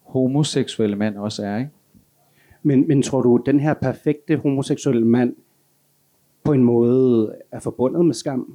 homoseksuelle 0.03 0.97
mand 0.97 1.17
også 1.17 1.45
er. 1.45 1.57
Ikke? 1.57 1.71
Men, 2.63 2.89
men 2.89 3.03
tror 3.03 3.23
du, 3.23 3.43
den 3.47 3.61
her 3.61 3.75
perfekte 3.75 4.37
homoseksuelle 4.37 5.07
mand 5.07 5.37
på 6.45 6.53
en 6.53 6.65
måde 6.65 7.35
er 7.53 7.61
forbundet 7.61 8.05
med 8.05 8.15
skam? 8.15 8.55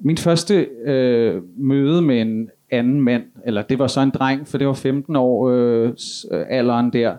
Min 0.00 0.16
første 0.16 0.54
øh, 0.84 1.42
møde 1.56 2.02
med 2.02 2.20
en 2.20 2.50
anden 2.70 3.00
mand, 3.00 3.22
eller 3.44 3.62
det 3.62 3.78
var 3.78 3.86
så 3.86 4.00
en 4.00 4.10
dreng, 4.10 4.48
for 4.48 4.58
det 4.58 4.66
var 4.66 4.72
15 4.72 5.16
år 5.16 5.50
øh, 5.50 5.88
øh, 6.30 6.46
alderen 6.48 6.92
der, 6.92 7.16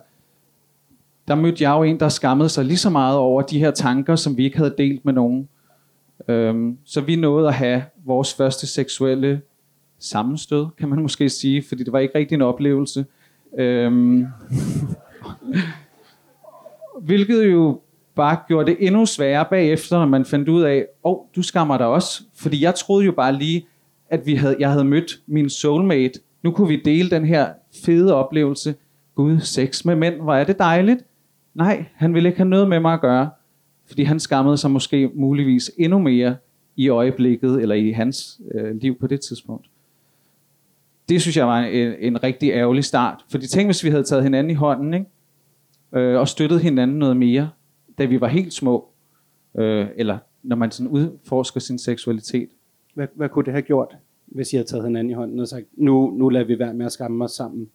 der 1.28 1.36
mødte 1.36 1.64
jeg 1.64 1.78
jo 1.78 1.84
en, 1.84 2.00
der 2.00 2.10
skammede 2.10 2.50
sig 2.50 2.66
lige 2.66 2.78
så 2.78 2.90
meget 2.90 3.18
over 3.18 3.42
de 3.42 3.60
her 3.60 3.72
tanker, 3.72 4.16
som 4.16 4.38
vi 4.38 4.44
ikke 4.44 4.58
havde 4.58 4.76
delt 4.78 5.06
med 5.06 5.14
nogen. 5.14 5.50
Øhm, 6.28 6.78
så 6.84 7.02
vi 7.02 7.16
nåede 7.16 7.48
at 7.48 7.54
have 7.54 7.84
vores 8.06 8.34
første 8.34 8.68
seksuelle 8.68 9.42
sammenstød, 10.00 10.66
kan 10.78 10.90
man 10.90 11.02
måske 11.02 11.30
sige, 11.30 11.64
fordi 11.68 11.84
det 11.84 11.94
var 11.94 12.00
ikke 12.00 12.18
rigtig 12.18 12.36
en 12.36 12.42
oplevelse. 12.42 13.06
Øhm, 13.58 14.26
hvilket 17.02 17.52
jo 17.52 17.80
bare 18.16 18.38
gjorde 18.48 18.72
det 18.72 18.78
endnu 18.80 19.06
sværere 19.06 19.46
bagefter, 19.50 20.00
når 20.00 20.06
man 20.06 20.26
fandt 20.26 20.50
ud 20.50 20.62
af, 20.62 20.86
åh, 21.04 21.12
oh, 21.12 21.26
du 21.36 21.42
skammer 21.42 21.78
dig 21.78 21.88
også. 21.88 22.24
Fordi 22.36 22.64
jeg 22.64 22.76
troede 22.76 23.06
jo 23.06 23.12
bare 23.12 23.34
lige, 23.34 23.66
at 24.10 24.26
vi 24.26 24.36
havde, 24.36 24.56
jeg 24.60 24.72
havde 24.72 24.86
mødt 24.86 25.20
min 25.28 25.50
soulmate. 25.50 26.20
Nu 26.44 26.52
kunne 26.52 26.68
vi 26.68 26.82
dele 26.86 27.10
den 27.10 27.26
her 27.26 27.48
fede 27.86 28.16
oplevelse. 28.16 28.76
Gud, 29.16 29.40
sex 29.40 29.86
med 29.86 29.96
mænd, 29.96 30.22
hvor 30.22 30.34
er 30.34 30.44
det 30.44 30.60
dejligt. 30.60 31.00
Nej, 31.54 31.86
han 31.96 32.14
ville 32.14 32.30
ikke 32.30 32.40
have 32.40 32.50
noget 32.50 32.70
med 32.70 32.80
mig 32.80 32.94
at 32.94 33.02
gøre. 33.02 33.30
Fordi 33.88 34.04
han 34.04 34.20
skammede 34.20 34.58
sig 34.58 34.72
måske 34.72 35.12
muligvis 35.14 35.72
endnu 35.78 36.00
mere 36.00 36.36
i 36.76 36.90
øjeblikket, 36.90 37.62
eller 37.62 37.76
i 37.76 37.92
hans 37.92 38.42
øh, 38.56 38.76
liv 38.76 39.00
på 39.00 39.08
det 39.08 39.22
tidspunkt. 39.22 39.66
Det 41.10 41.22
synes 41.22 41.38
jeg 41.38 41.48
var 41.48 41.60
en, 41.60 41.94
en 42.00 42.24
rigtig 42.24 42.50
ærgerlig 42.52 42.84
start. 42.84 43.26
Fordi 43.32 43.48
tænk, 43.48 43.68
hvis 43.68 43.84
vi 43.84 43.90
havde 43.90 44.04
taget 44.04 44.24
hinanden 44.24 44.50
i 44.50 44.54
hånden, 44.54 44.94
ikke? 44.94 45.06
Øh, 45.96 46.20
og 46.20 46.28
støttet 46.28 46.62
hinanden 46.62 47.00
noget 47.00 47.18
mere, 47.18 47.50
da 47.98 48.06
vi 48.06 48.22
var 48.22 48.28
helt 48.28 48.54
små, 48.54 48.88
øh, 49.58 49.88
eller 49.96 50.18
når 50.44 50.56
man 50.56 50.72
sådan 50.72 50.90
udforsker 50.90 51.60
sin 51.60 51.80
seksualitet. 51.80 52.50
Hvad, 52.94 53.08
hvad 53.16 53.30
kunne 53.30 53.46
det 53.46 53.54
have 53.54 53.62
gjort, 53.62 53.96
hvis 54.26 54.54
I 54.54 54.56
havde 54.56 54.68
taget 54.68 54.86
hinanden 54.86 55.12
i 55.12 55.14
hånden 55.14 55.40
og 55.40 55.48
sagt, 55.48 55.66
nu, 55.74 56.12
nu 56.18 56.30
lader 56.30 56.46
vi 56.46 56.60
være 56.60 56.74
med 56.74 56.86
at 56.86 56.92
skamme 56.92 57.24
os 57.24 57.32
sammen? 57.32 57.70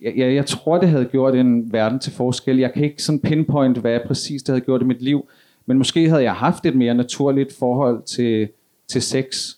Jeg, 0.00 0.12
jeg, 0.16 0.34
jeg 0.34 0.46
tror, 0.46 0.78
det 0.78 0.88
havde 0.88 1.04
gjort 1.04 1.34
en 1.34 1.72
verden 1.72 1.98
til 1.98 2.12
forskel. 2.12 2.58
Jeg 2.58 2.72
kan 2.72 2.84
ikke 2.84 3.02
sådan 3.02 3.20
pinpoint, 3.20 3.78
hvad 3.78 4.00
præcis 4.06 4.42
det 4.42 4.52
havde 4.52 4.64
gjort 4.64 4.82
i 4.82 4.84
mit 4.84 5.02
liv, 5.02 5.28
men 5.66 5.78
måske 5.78 6.08
havde 6.08 6.22
jeg 6.22 6.34
haft 6.34 6.66
et 6.66 6.76
mere 6.76 6.94
naturligt 6.94 7.52
forhold 7.52 8.02
til, 8.02 8.48
til 8.88 9.02
sex. 9.02 9.56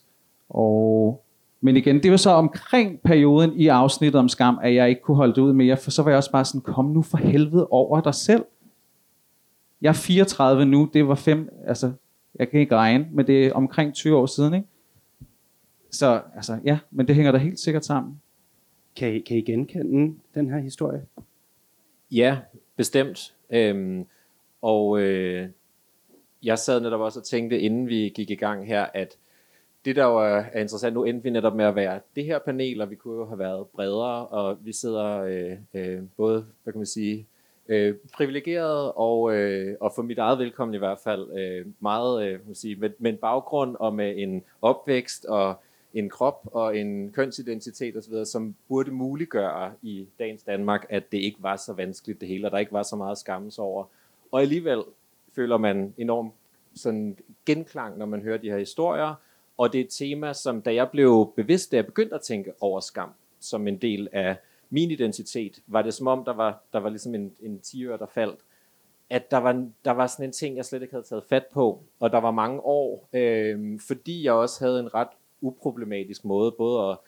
Og, 0.49 1.25
men 1.61 1.77
igen, 1.77 2.03
det 2.03 2.11
var 2.11 2.17
så 2.17 2.31
omkring 2.31 3.01
perioden 3.01 3.53
i 3.53 3.69
afsnittet 3.69 4.19
om 4.19 4.29
skam, 4.29 4.59
at 4.63 4.75
jeg 4.75 4.89
ikke 4.89 5.01
kunne 5.01 5.17
holde 5.17 5.35
det 5.35 5.41
ud 5.41 5.53
mere, 5.53 5.77
for 5.77 5.91
så 5.91 6.03
var 6.03 6.11
jeg 6.11 6.17
også 6.17 6.33
bare 6.33 6.45
sådan, 6.45 6.61
kom 6.61 6.85
nu 6.85 7.03
for 7.03 7.19
helvede 7.19 7.67
over 7.67 8.01
dig 8.01 8.15
selv. 8.15 8.45
Jeg 9.81 9.89
er 9.89 9.93
34 9.93 10.67
nu, 10.67 10.91
det 10.93 11.09
var 11.09 11.15
fem, 11.15 11.49
altså, 11.67 11.93
jeg 12.39 12.51
kan 12.51 12.61
ikke 12.61 12.77
regne, 12.77 13.09
men 13.13 13.27
det 13.27 13.47
er 13.47 13.53
omkring 13.53 13.95
20 13.95 14.17
år 14.17 14.27
siden, 14.27 14.55
ikke? 14.55 14.67
Så 15.91 16.21
altså, 16.37 16.59
ja, 16.65 16.79
men 16.91 17.09
det 17.09 17.15
hænger 17.15 17.33
da 17.33 17.39
helt 17.39 17.61
sikkert 17.61 17.85
sammen. 17.85 18.21
Kan 18.97 19.15
I, 19.15 19.19
kan 19.19 19.37
I 19.37 19.41
genkende 19.41 20.15
den 20.35 20.51
her 20.51 20.59
historie? 20.59 21.03
Ja, 22.11 22.39
bestemt. 22.77 23.35
Øhm, 23.51 24.07
og 24.63 25.01
øh, 25.01 25.49
jeg 26.43 26.59
sad 26.59 26.81
netop 26.81 27.01
også 27.01 27.21
og 27.21 27.27
tænkte, 27.27 27.61
inden 27.61 27.89
vi 27.89 28.13
gik 28.15 28.31
i 28.31 28.35
gang 28.35 28.67
her, 28.67 28.87
at 28.95 29.17
det 29.85 29.97
der 29.97 30.05
jo 30.05 30.19
er 30.19 30.61
interessant, 30.61 30.95
nu 30.95 31.05
endte 31.05 31.23
vi 31.23 31.31
netop 31.31 31.55
med 31.55 31.65
at 31.65 31.75
være 31.75 32.01
det 32.17 32.25
her 32.25 32.39
panel, 32.39 32.81
og 32.81 32.91
vi 32.91 32.95
kunne 32.95 33.19
jo 33.19 33.27
have 33.27 33.39
været 33.39 33.67
bredere, 33.67 34.27
og 34.27 34.59
vi 34.61 34.73
sidder 34.73 35.21
øh, 35.21 35.57
øh, 35.75 36.03
både, 36.17 36.47
hvad 36.63 36.73
kan 36.73 36.79
man 36.79 36.87
sige, 36.87 37.27
øh, 37.69 37.95
privilegeret 38.15 38.93
og, 38.97 39.35
øh, 39.35 39.77
og 39.81 39.93
for 39.95 40.03
mit 40.03 40.19
eget 40.19 40.39
velkommen 40.39 40.75
i 40.75 40.79
hvert 40.79 40.99
fald 41.05 41.39
øh, 41.39 41.67
meget 41.81 42.27
øh, 42.27 42.47
man 42.47 42.55
sige, 42.55 42.77
med, 42.77 42.91
med 42.99 43.11
en 43.11 43.17
baggrund 43.17 43.77
og 43.81 43.95
med 43.95 44.15
en 44.17 44.43
opvækst 44.63 45.25
og 45.25 45.55
en 45.95 46.09
krop 46.11 46.49
og 46.53 46.77
en 46.79 47.13
kønsidentitet 47.13 47.97
osv., 47.97 48.25
som 48.25 48.55
burde 48.69 48.91
muliggøre 48.91 49.73
i 49.83 50.07
dagens 50.19 50.43
Danmark, 50.43 50.87
at 50.89 51.13
det 51.13 51.19
ikke 51.19 51.43
var 51.43 51.57
så 51.57 51.73
vanskeligt 51.73 52.21
det 52.21 52.29
hele, 52.29 52.47
og 52.47 52.51
der 52.51 52.59
ikke 52.59 52.73
var 52.73 52.83
så 52.83 52.97
meget 52.97 53.19
skammes 53.19 53.59
over. 53.59 53.85
Og 54.33 54.41
alligevel 54.41 54.83
føler 55.35 55.57
man 55.57 55.95
enorm 55.99 56.33
sådan 56.75 57.17
genklang, 57.47 57.99
når 57.99 58.07
man 58.07 58.23
hører 58.23 58.39
de 58.39 58.51
her 58.51 58.59
historier, 58.59 59.15
og 59.59 59.73
det 59.73 59.81
er 59.81 59.85
et 59.85 59.91
tema, 59.91 60.33
som 60.33 60.63
da 60.63 60.75
jeg 60.75 60.91
blev 60.91 61.33
bevidst, 61.37 61.71
da 61.71 61.77
jeg 61.77 61.87
begyndte 61.87 62.15
at 62.15 62.21
tænke 62.21 62.53
over 62.61 62.81
skam, 62.81 63.11
som 63.41 63.69
en 63.69 63.77
del 63.77 64.09
af 64.13 64.37
min 64.71 64.91
identitet, 64.91 65.59
var 65.67 65.83
det 65.83 65.95
som 65.95 66.07
om, 66.07 66.25
der 66.25 66.33
var, 66.33 66.63
der 66.73 66.79
var 66.79 66.89
ligesom 66.89 67.15
en, 67.15 67.33
en 67.41 67.61
tiger, 67.61 67.97
der 67.97 68.07
faldt. 68.07 68.41
At 69.11 69.31
der 69.31 69.37
var, 69.37 69.67
der 69.85 69.91
var 69.91 70.07
sådan 70.07 70.27
en 70.27 70.33
ting, 70.33 70.57
jeg 70.57 70.65
slet 70.65 70.83
ikke 70.83 70.95
havde 70.95 71.07
taget 71.07 71.25
fat 71.29 71.47
på, 71.53 71.83
og 72.01 72.13
der 72.13 72.19
var 72.19 72.31
mange 72.31 72.61
år, 72.61 73.09
øh, 73.13 73.81
fordi 73.81 74.25
jeg 74.25 74.33
også 74.33 74.65
havde 74.65 74.81
en 74.81 74.95
ret 74.95 75.09
uproblematisk 75.41 76.25
måde, 76.25 76.53
både 76.53 76.91
at, 76.91 76.99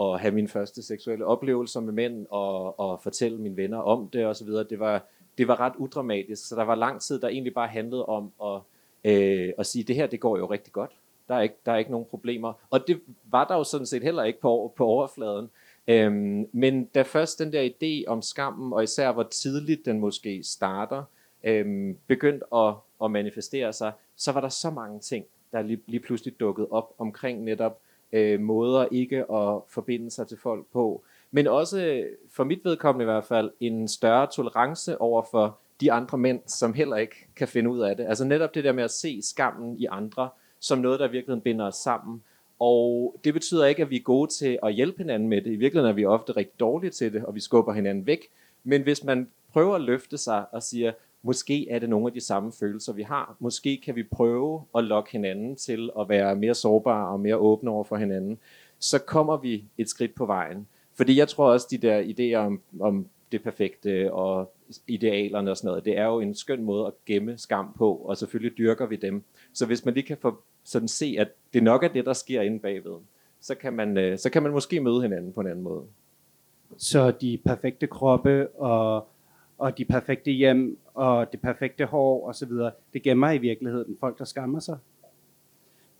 at 0.00 0.20
have 0.20 0.34
mine 0.34 0.48
første 0.48 0.82
seksuelle 0.82 1.24
oplevelser 1.24 1.80
med 1.80 1.92
mænd, 1.92 2.26
og, 2.30 2.80
og 2.80 3.00
fortælle 3.02 3.38
mine 3.38 3.56
venner 3.56 3.78
om 3.78 4.08
det 4.08 4.26
osv. 4.26 4.48
Det 4.48 4.78
var, 4.78 5.04
det 5.38 5.48
var 5.48 5.60
ret 5.60 5.72
udramatisk, 5.78 6.48
så 6.48 6.56
der 6.56 6.64
var 6.64 6.74
lang 6.74 7.00
tid, 7.00 7.20
der 7.20 7.28
egentlig 7.28 7.54
bare 7.54 7.68
handlede 7.68 8.06
om 8.06 8.32
at, 8.42 8.60
øh, 9.04 9.52
at 9.58 9.66
sige, 9.66 9.84
det 9.84 9.96
her, 9.96 10.06
det 10.06 10.20
går 10.20 10.38
jo 10.38 10.46
rigtig 10.46 10.72
godt. 10.72 10.90
Der 11.28 11.34
er 11.34 11.40
ikke, 11.40 11.54
der 11.66 11.72
er 11.72 11.76
ikke 11.76 11.90
nogen 11.90 12.06
problemer. 12.10 12.52
Og 12.70 12.88
det 12.88 13.00
var 13.24 13.44
der 13.44 13.54
jo 13.54 13.64
sådan 13.64 13.86
set 13.86 14.02
heller 14.02 14.22
ikke 14.22 14.40
på, 14.40 14.72
på 14.76 14.86
overfladen. 14.86 15.50
Øhm, 15.88 16.48
men 16.52 16.84
da 16.84 17.02
først 17.02 17.38
den 17.38 17.52
der 17.52 17.68
idé 17.68 18.10
om 18.10 18.22
skammen, 18.22 18.72
og 18.72 18.82
især 18.82 19.12
hvor 19.12 19.22
tidligt 19.22 19.84
den 19.84 20.00
måske 20.00 20.42
starter, 20.42 21.02
øhm, 21.44 21.98
begyndte 22.06 22.54
at, 22.54 22.74
at 23.04 23.10
manifestere 23.10 23.72
sig, 23.72 23.92
så 24.16 24.32
var 24.32 24.40
der 24.40 24.48
så 24.48 24.70
mange 24.70 25.00
ting, 25.00 25.24
der 25.52 25.62
lige, 25.62 25.80
lige 25.86 26.00
pludselig 26.00 26.40
dukkede 26.40 26.68
op 26.70 26.94
omkring 26.98 27.44
netop 27.44 27.80
øh, 28.12 28.40
måder 28.40 28.86
ikke 28.90 29.32
at 29.32 29.60
forbinde 29.68 30.10
sig 30.10 30.28
til 30.28 30.38
folk 30.38 30.66
på. 30.72 31.02
Men 31.30 31.46
også, 31.46 31.86
øh, 31.86 32.06
for 32.30 32.44
mit 32.44 32.64
vedkommende 32.64 33.02
i 33.02 33.12
hvert 33.12 33.24
fald, 33.24 33.50
en 33.60 33.88
større 33.88 34.26
tolerance 34.26 35.00
over 35.00 35.22
for 35.30 35.58
de 35.80 35.92
andre 35.92 36.18
mænd, 36.18 36.40
som 36.46 36.74
heller 36.74 36.96
ikke 36.96 37.28
kan 37.36 37.48
finde 37.48 37.70
ud 37.70 37.80
af 37.80 37.96
det. 37.96 38.06
Altså 38.06 38.24
netop 38.24 38.54
det 38.54 38.64
der 38.64 38.72
med 38.72 38.84
at 38.84 38.90
se 38.90 39.22
skammen 39.22 39.78
i 39.78 39.86
andre, 39.90 40.28
som 40.66 40.78
noget, 40.78 41.00
der 41.00 41.08
virkelig 41.08 41.42
binder 41.42 41.66
os 41.66 41.74
sammen. 41.74 42.22
Og 42.58 43.16
det 43.24 43.34
betyder 43.34 43.66
ikke, 43.66 43.82
at 43.82 43.90
vi 43.90 43.96
er 43.96 44.02
gode 44.02 44.30
til 44.32 44.58
at 44.62 44.72
hjælpe 44.72 44.98
hinanden 44.98 45.28
med 45.28 45.42
det. 45.42 45.52
I 45.52 45.56
virkeligheden 45.56 45.90
er 45.90 45.94
vi 45.94 46.04
ofte 46.04 46.32
rigtig 46.32 46.60
dårlige 46.60 46.90
til 46.90 47.12
det, 47.12 47.24
og 47.24 47.34
vi 47.34 47.40
skubber 47.40 47.72
hinanden 47.72 48.06
væk. 48.06 48.20
Men 48.64 48.82
hvis 48.82 49.04
man 49.04 49.28
prøver 49.52 49.74
at 49.74 49.80
løfte 49.80 50.18
sig 50.18 50.44
og 50.52 50.62
siger, 50.62 50.92
måske 51.22 51.70
er 51.70 51.78
det 51.78 51.88
nogle 51.88 52.06
af 52.06 52.12
de 52.12 52.20
samme 52.20 52.52
følelser, 52.52 52.92
vi 52.92 53.02
har. 53.02 53.36
Måske 53.38 53.80
kan 53.84 53.96
vi 53.96 54.02
prøve 54.02 54.62
at 54.74 54.84
lokke 54.84 55.12
hinanden 55.12 55.56
til 55.56 55.90
at 56.00 56.08
være 56.08 56.36
mere 56.36 56.54
sårbare 56.54 57.08
og 57.08 57.20
mere 57.20 57.36
åbne 57.36 57.70
over 57.70 57.84
for 57.84 57.96
hinanden. 57.96 58.38
Så 58.78 58.98
kommer 58.98 59.36
vi 59.36 59.64
et 59.78 59.88
skridt 59.88 60.14
på 60.14 60.26
vejen. 60.26 60.66
Fordi 60.94 61.18
jeg 61.18 61.28
tror 61.28 61.52
også, 61.52 61.66
de 61.70 61.78
der 61.78 62.02
idéer 62.02 62.46
om, 62.46 62.60
om 62.80 63.06
det 63.32 63.42
perfekte 63.42 64.12
og 64.12 64.52
idealerne 64.86 65.50
og 65.50 65.56
sådan 65.56 65.68
noget, 65.68 65.84
det 65.84 65.98
er 65.98 66.04
jo 66.04 66.20
en 66.20 66.34
skøn 66.34 66.62
måde 66.62 66.86
at 66.86 66.92
gemme 67.06 67.38
skam 67.38 67.72
på, 67.78 67.94
og 67.94 68.16
selvfølgelig 68.16 68.58
dyrker 68.58 68.86
vi 68.86 68.96
dem. 68.96 69.22
Så 69.52 69.66
hvis 69.66 69.84
man 69.84 69.94
lige 69.94 70.06
kan 70.06 70.16
få 70.16 70.42
sådan 70.64 70.88
se, 70.88 71.16
at 71.18 71.28
det 71.54 71.62
nok 71.62 71.82
er 71.82 71.88
det, 71.88 72.04
der 72.04 72.12
sker 72.12 72.42
inde 72.42 72.58
bagved, 72.58 72.98
så 73.40 73.54
kan 73.54 73.72
man, 73.72 73.98
øh, 73.98 74.18
så 74.18 74.30
kan 74.30 74.42
man 74.42 74.52
måske 74.52 74.80
møde 74.80 75.02
hinanden 75.02 75.32
på 75.32 75.40
en 75.40 75.46
anden 75.46 75.64
måde. 75.64 75.84
Så 76.76 77.10
de 77.10 77.38
perfekte 77.44 77.86
kroppe 77.86 78.48
og, 78.48 79.08
og 79.58 79.78
de 79.78 79.84
perfekte 79.84 80.30
hjem 80.30 80.78
og 80.94 81.32
det 81.32 81.40
perfekte 81.40 81.84
hår 81.84 82.26
og 82.26 82.34
så 82.34 82.46
videre, 82.46 82.70
det 82.92 83.02
gemmer 83.02 83.30
i 83.30 83.38
virkeligheden 83.38 83.96
folk, 84.00 84.18
der 84.18 84.24
skammer 84.24 84.60
sig? 84.60 84.78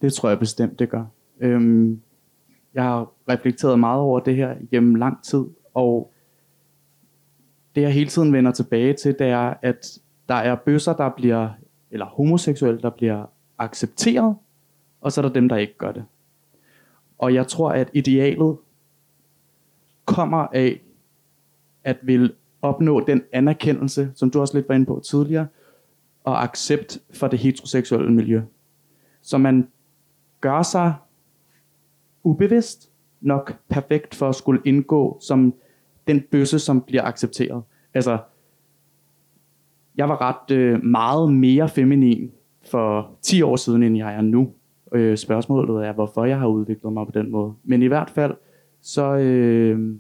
Det 0.01 0.13
tror 0.13 0.29
jeg 0.29 0.39
bestemt, 0.39 0.79
det 0.79 0.91
gør. 0.91 1.05
Øhm, 1.41 2.01
jeg 2.75 2.83
har 2.83 3.13
reflekteret 3.29 3.81
meget 3.81 4.01
over 4.01 4.21
det 4.21 4.37
her 4.37 4.57
gennem 4.71 4.95
lang 4.95 5.25
tid, 5.25 5.45
og 5.75 6.13
det 7.77 7.83
jeg 7.83 7.93
hele 7.93 8.11
tiden 8.11 8.33
vender 8.33 8.53
tilbage 8.53 8.93
til, 8.93 9.19
det 9.19 9.27
er, 9.27 9.55
at 9.63 9.99
der 10.29 10.35
er 10.35 10.55
bøsser, 10.55 10.93
der 10.93 11.11
bliver, 11.17 11.49
eller 11.91 12.07
homoseksuelle, 12.07 12.81
der 12.81 12.91
bliver 12.91 13.27
accepteret, 13.59 14.37
og 15.01 15.13
så 15.13 15.21
er 15.21 15.23
der 15.23 15.33
dem, 15.33 15.49
der 15.49 15.57
ikke 15.57 15.79
gør 15.79 15.93
det. 15.93 16.05
Og 17.19 17.35
jeg 17.35 17.47
tror, 17.47 17.71
at 17.71 17.91
idealet 17.95 18.57
kommer 20.05 20.39
af 20.39 20.81
at 21.85 21.97
vil 22.03 22.35
opnå 22.63 23.01
den 23.07 23.23
anerkendelse, 23.33 24.13
som 24.15 24.31
du 24.31 24.41
også 24.41 24.57
lidt 24.57 24.69
var 24.69 24.75
inde 24.75 24.87
på 24.87 25.03
tidligere, 25.05 25.47
og 26.25 26.43
accept 26.43 26.99
for 27.15 27.29
det 27.29 27.39
heteroseksuelle 27.39 28.13
miljø. 28.13 28.43
Så 29.23 29.39
man 29.39 29.69
gør 30.41 30.63
sig 30.63 30.95
ubevidst 32.23 32.91
nok 33.21 33.59
perfekt 33.69 34.15
for 34.15 34.29
at 34.29 34.35
skulle 34.35 34.61
indgå 34.65 35.19
som 35.21 35.55
den 36.07 36.21
bøsse, 36.31 36.59
som 36.59 36.81
bliver 36.81 37.03
accepteret. 37.03 37.63
Altså, 37.95 38.19
jeg 39.97 40.09
var 40.09 40.21
ret 40.21 40.57
øh, 40.57 40.85
meget 40.85 41.33
mere 41.33 41.69
feminin 41.69 42.31
for 42.71 43.11
10 43.23 43.43
år 43.43 43.57
siden, 43.57 43.83
end 43.83 43.97
jeg 43.97 44.15
er 44.15 44.21
nu. 44.21 44.53
Øh, 44.93 45.17
spørgsmålet 45.17 45.87
er, 45.87 45.93
hvorfor 45.93 46.25
jeg 46.25 46.39
har 46.39 46.47
udviklet 46.47 46.93
mig 46.93 47.07
på 47.07 47.13
den 47.13 47.31
måde. 47.31 47.55
Men 47.65 47.83
i 47.83 47.87
hvert 47.87 48.11
fald, 48.11 48.35
så, 48.83 49.17
øh, 49.17 49.97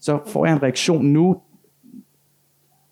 så 0.00 0.18
får 0.26 0.46
jeg 0.46 0.54
en 0.54 0.62
reaktion 0.62 1.06
nu, 1.06 1.40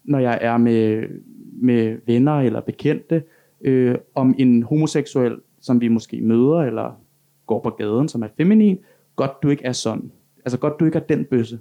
når 0.04 0.18
jeg 0.18 0.38
er 0.40 0.56
med, 0.56 1.04
med 1.52 1.98
venner 2.06 2.40
eller 2.40 2.60
bekendte, 2.60 3.22
øh, 3.60 3.94
om 4.14 4.34
en 4.38 4.62
homoseksuel, 4.62 5.36
som 5.60 5.80
vi 5.80 5.88
måske 5.88 6.20
møder, 6.20 6.58
eller 6.58 7.00
går 7.46 7.60
på 7.60 7.70
gaden, 7.70 8.08
som 8.08 8.22
er 8.22 8.28
feminin, 8.36 8.78
godt 9.16 9.42
du 9.42 9.48
ikke 9.48 9.64
er 9.64 9.72
sådan. 9.72 10.12
Altså 10.44 10.58
godt 10.58 10.80
du 10.80 10.84
ikke 10.84 10.98
er 10.98 11.02
den 11.02 11.24
bøsse. 11.24 11.58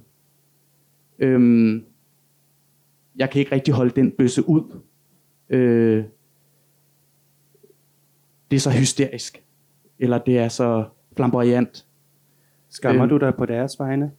Øhm, 1.18 1.84
jeg 3.16 3.30
kan 3.30 3.40
ikke 3.40 3.52
rigtig 3.52 3.74
holde 3.74 3.90
den 3.90 4.10
bøsse 4.10 4.48
ud. 4.48 4.80
Øh, 5.48 6.04
det 8.50 8.56
er 8.56 8.60
så 8.60 8.70
hysterisk. 8.70 9.44
Eller 9.98 10.18
det 10.18 10.38
er 10.38 10.48
så 10.48 10.84
flamboyant. 11.16 11.86
Skammer 12.68 13.04
Øh. 13.04 13.10
du 13.10 13.16
dig 13.16 13.34
på 13.34 13.46
deres 13.46 13.78
vegne? 13.78 14.10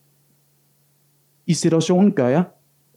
I 1.47 1.53
situationen 1.53 2.11
gør 2.11 2.27
jeg, 2.27 2.43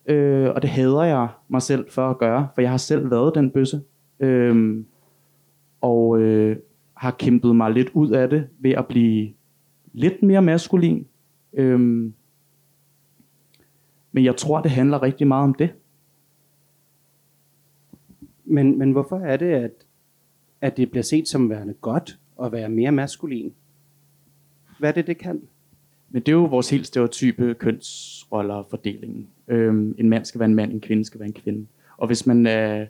øh, 0.06 0.50
og 0.50 0.62
det 0.62 0.70
hader 0.70 1.02
jeg 1.02 1.28
mig 1.48 1.62
selv 1.62 1.90
for 1.90 2.10
at 2.10 2.18
gøre, 2.18 2.48
for 2.54 2.62
jeg 2.62 2.70
har 2.70 2.76
selv 2.76 3.10
været 3.10 3.34
den 3.34 3.50
bøsse. 3.50 3.82
Øh, 4.20 4.84
og 5.80 6.20
øh, 6.20 6.56
har 6.94 7.10
kæmpet 7.10 7.56
mig 7.56 7.72
lidt 7.72 7.90
ud 7.94 8.10
af 8.10 8.30
det 8.30 8.46
ved 8.58 8.70
at 8.70 8.86
blive 8.86 9.32
lidt 9.92 10.22
mere 10.22 10.42
maskulin. 10.42 11.06
Øh, 11.52 12.10
men 14.12 14.24
jeg 14.24 14.36
tror, 14.36 14.60
det 14.60 14.70
handler 14.70 15.02
rigtig 15.02 15.26
meget 15.26 15.44
om 15.44 15.54
det. 15.54 15.70
Men, 18.44 18.78
men 18.78 18.92
hvorfor 18.92 19.18
er 19.18 19.36
det, 19.36 19.46
at, 19.46 19.70
at 20.60 20.76
det 20.76 20.90
bliver 20.90 21.02
set 21.02 21.28
som 21.28 21.50
værende 21.50 21.74
godt 21.80 22.18
at 22.42 22.52
være 22.52 22.68
mere 22.68 22.92
maskulin? 22.92 23.52
Hvad 24.78 24.88
er 24.88 24.94
det, 24.94 25.06
det 25.06 25.18
kan? 25.18 25.42
Men 26.10 26.22
det 26.22 26.28
er 26.28 26.36
jo 26.36 26.44
vores 26.44 26.70
helt 26.70 26.86
stereotype 26.86 27.54
kønsrollerfordelingen. 27.54 29.28
Øhm, 29.48 29.94
en 29.98 30.08
mand 30.08 30.24
skal 30.24 30.38
være 30.38 30.48
en 30.48 30.54
mand, 30.54 30.72
en 30.72 30.80
kvinde 30.80 31.04
skal 31.04 31.20
være 31.20 31.26
en 31.26 31.32
kvinde. 31.32 31.66
Og 31.96 32.06
hvis 32.06 32.26
man 32.26 32.46
er 32.46 32.86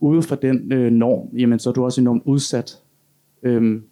ude 0.00 0.22
for 0.22 0.36
den 0.36 0.72
øh, 0.72 0.92
norm, 0.92 1.36
jamen 1.36 1.58
så 1.58 1.70
er 1.70 1.74
du 1.74 1.84
også 1.84 2.00
enormt 2.00 2.22
udsat. 2.24 2.82
Øhm, 3.42 3.84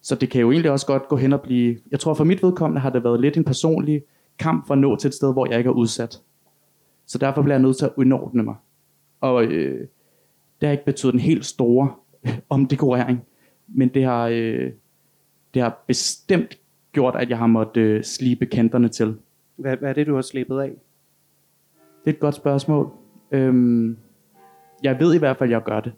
så 0.00 0.14
det 0.14 0.30
kan 0.30 0.40
jo 0.40 0.52
egentlig 0.52 0.70
også 0.70 0.86
godt 0.86 1.08
gå 1.08 1.16
hen 1.16 1.32
og 1.32 1.40
blive... 1.40 1.78
Jeg 1.90 2.00
tror 2.00 2.14
for 2.14 2.24
mit 2.24 2.42
vedkommende 2.42 2.80
har 2.80 2.90
det 2.90 3.04
været 3.04 3.20
lidt 3.20 3.36
en 3.36 3.44
personlig 3.44 4.02
kamp 4.38 4.66
for 4.66 4.74
at 4.74 4.80
nå 4.80 4.96
til 4.96 5.08
et 5.08 5.14
sted, 5.14 5.32
hvor 5.32 5.46
jeg 5.46 5.58
ikke 5.58 5.68
er 5.68 5.74
udsat. 5.74 6.22
Så 7.06 7.18
derfor 7.18 7.42
bliver 7.42 7.54
jeg 7.54 7.62
nødt 7.62 7.76
til 7.76 7.84
at 7.84 7.92
indordne 7.98 8.42
mig. 8.42 8.54
Og 9.20 9.44
øh, 9.44 9.80
det 10.60 10.66
har 10.66 10.70
ikke 10.70 10.84
betydet 10.84 11.14
en 11.14 11.20
helt 11.20 11.46
store 11.46 11.94
omdekorering, 12.48 13.22
men 13.68 13.88
det 13.88 14.04
har, 14.04 14.26
øh, 14.26 14.72
det 15.54 15.62
har 15.62 15.84
bestemt 15.86 16.58
gjort, 16.92 17.16
at 17.16 17.30
jeg 17.30 17.38
har 17.38 17.46
måttet 17.46 17.80
øh, 17.80 18.04
slibe 18.04 18.46
kanterne 18.46 18.88
til. 18.88 19.16
Hvad, 19.56 19.76
hvad 19.76 19.88
er 19.88 19.92
det, 19.92 20.06
du 20.06 20.14
har 20.14 20.22
slippet 20.22 20.60
af? 20.60 20.72
Det 22.04 22.10
er 22.10 22.14
et 22.14 22.20
godt 22.20 22.34
spørgsmål. 22.34 22.90
Øhm, 23.30 23.96
jeg 24.82 25.00
ved 25.00 25.14
i 25.14 25.18
hvert 25.18 25.36
fald, 25.36 25.50
at 25.50 25.52
jeg 25.52 25.62
gør 25.62 25.80
det. 25.80 25.92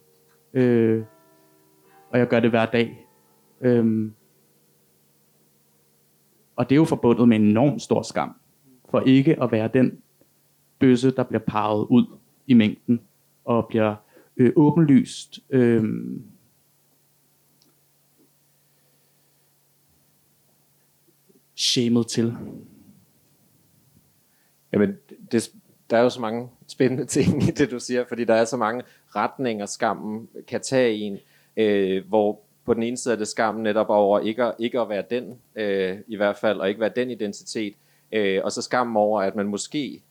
Øh, 0.55 1.05
og 2.11 2.18
jeg 2.18 2.29
gør 2.29 2.40
det 2.40 2.51
hver 2.51 2.66
dag. 2.66 3.07
Øhm, 3.61 4.12
og 6.57 6.69
det 6.69 6.75
er 6.75 6.77
jo 6.77 6.85
forbundet 6.85 7.29
med 7.29 7.37
en 7.37 7.45
enorm 7.45 7.79
stor 7.79 8.03
skam. 8.03 8.37
For 8.90 9.01
ikke 9.01 9.42
at 9.42 9.53
være 9.53 9.69
den 9.75 9.99
bøsse, 10.79 11.11
der 11.11 11.23
bliver 11.23 11.42
parret 11.47 11.87
ud 11.90 12.07
i 12.47 12.55
mængden. 12.55 13.01
Og 13.45 13.66
bliver 13.69 13.95
øh, 14.37 14.53
åbenlyst 14.57 15.40
øh, 15.51 15.85
shamed 21.55 22.05
til. 22.05 22.37
Jamen, 24.73 24.97
det, 25.33 25.53
der 25.90 25.97
er 25.97 26.03
jo 26.03 26.11
så 26.11 26.21
mange 26.21 26.49
spændende 26.66 27.05
ting 27.14 27.42
i 27.42 27.51
det, 27.51 27.71
du 27.71 27.81
siger, 27.81 28.05
fordi 28.09 28.25
der 28.25 28.35
er 28.35 28.45
så 28.45 28.57
mange 28.57 28.83
retninger, 29.16 29.66
skammen 29.66 30.29
kan 30.49 30.61
tage 30.61 30.97
i 30.97 31.01
en, 31.01 31.19
øh, 31.57 32.09
hvor 32.09 32.40
på 32.66 32.74
den 32.74 32.83
ene 32.83 32.96
side 32.96 33.14
er 33.14 33.18
det 33.18 33.29
skam 33.29 33.55
netop 33.55 33.90
over 33.90 34.20
ikke 34.20 34.44
at, 34.44 34.55
ikke 34.59 34.81
at 34.81 34.88
være 34.88 35.05
den, 35.11 35.38
øh, 35.55 35.98
i 36.07 36.16
hvert 36.16 36.37
fald, 36.37 36.61
og 36.61 36.68
ikke 36.68 36.81
være 36.81 36.92
den 36.96 37.11
identitet, 37.11 37.74
øh, 38.12 38.40
og 38.44 38.52
så 38.52 38.62
skam 38.62 38.96
over, 38.96 39.20
at 39.20 39.37
man 39.37 39.46
måske 39.46 40.02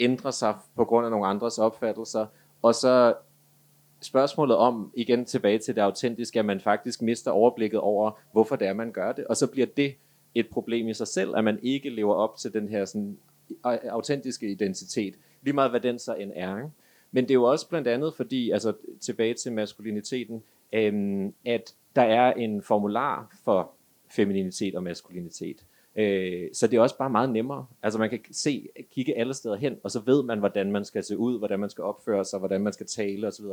ændrer 0.00 0.30
sig 0.30 0.54
på 0.76 0.84
grund 0.84 1.06
af 1.06 1.10
nogle 1.10 1.26
andres 1.26 1.58
opfattelser, 1.58 2.26
og 2.62 2.74
så 2.74 3.14
spørgsmålet 4.00 4.56
om, 4.56 4.92
igen 4.94 5.24
tilbage 5.24 5.58
til 5.58 5.74
det 5.74 5.80
autentiske, 5.80 6.38
at 6.38 6.44
man 6.44 6.60
faktisk 6.60 7.02
mister 7.02 7.30
overblikket 7.30 7.80
over, 7.80 8.10
hvorfor 8.32 8.56
det 8.56 8.68
er, 8.68 8.72
man 8.72 8.92
gør 8.92 9.12
det, 9.12 9.26
og 9.26 9.36
så 9.36 9.46
bliver 9.46 9.66
det 9.76 9.94
et 10.34 10.48
problem 10.48 10.88
i 10.88 10.94
sig 10.94 11.08
selv, 11.08 11.36
at 11.36 11.44
man 11.44 11.58
ikke 11.62 11.90
lever 11.90 12.14
op 12.14 12.36
til 12.36 12.52
den 12.52 12.68
her 12.68 12.84
sådan, 12.84 13.18
autentiske 13.64 14.50
identitet, 14.50 15.14
lige 15.42 15.54
meget 15.54 15.70
hvad 15.70 15.80
den 15.80 15.98
så 15.98 16.14
end 16.14 16.32
er. 16.34 16.56
Ikke? 16.56 16.70
Men 17.10 17.24
det 17.24 17.30
er 17.30 17.34
jo 17.34 17.44
også 17.44 17.68
blandt 17.68 17.88
andet 17.88 18.14
fordi, 18.14 18.50
altså 18.50 18.72
tilbage 19.00 19.34
til 19.34 19.52
maskuliniteten, 19.52 20.42
øhm, 20.72 21.34
at 21.44 21.74
der 21.96 22.02
er 22.02 22.32
en 22.32 22.62
formular 22.62 23.36
for 23.44 23.72
femininitet 24.10 24.74
og 24.74 24.82
maskulinitet. 24.82 25.64
Øh, 25.96 26.48
så 26.52 26.66
det 26.66 26.76
er 26.76 26.80
også 26.80 26.98
bare 26.98 27.10
meget 27.10 27.30
nemmere. 27.30 27.66
Altså 27.82 27.98
man 27.98 28.10
kan 28.10 28.20
se, 28.32 28.68
kigge 28.94 29.18
alle 29.18 29.34
steder 29.34 29.56
hen, 29.56 29.76
og 29.82 29.90
så 29.90 30.00
ved 30.00 30.22
man, 30.22 30.38
hvordan 30.38 30.72
man 30.72 30.84
skal 30.84 31.04
se 31.04 31.18
ud, 31.18 31.38
hvordan 31.38 31.60
man 31.60 31.70
skal 31.70 31.84
opføre 31.84 32.24
sig, 32.24 32.38
hvordan 32.38 32.60
man 32.60 32.72
skal 32.72 32.86
tale 32.86 33.26
osv. 33.26 33.44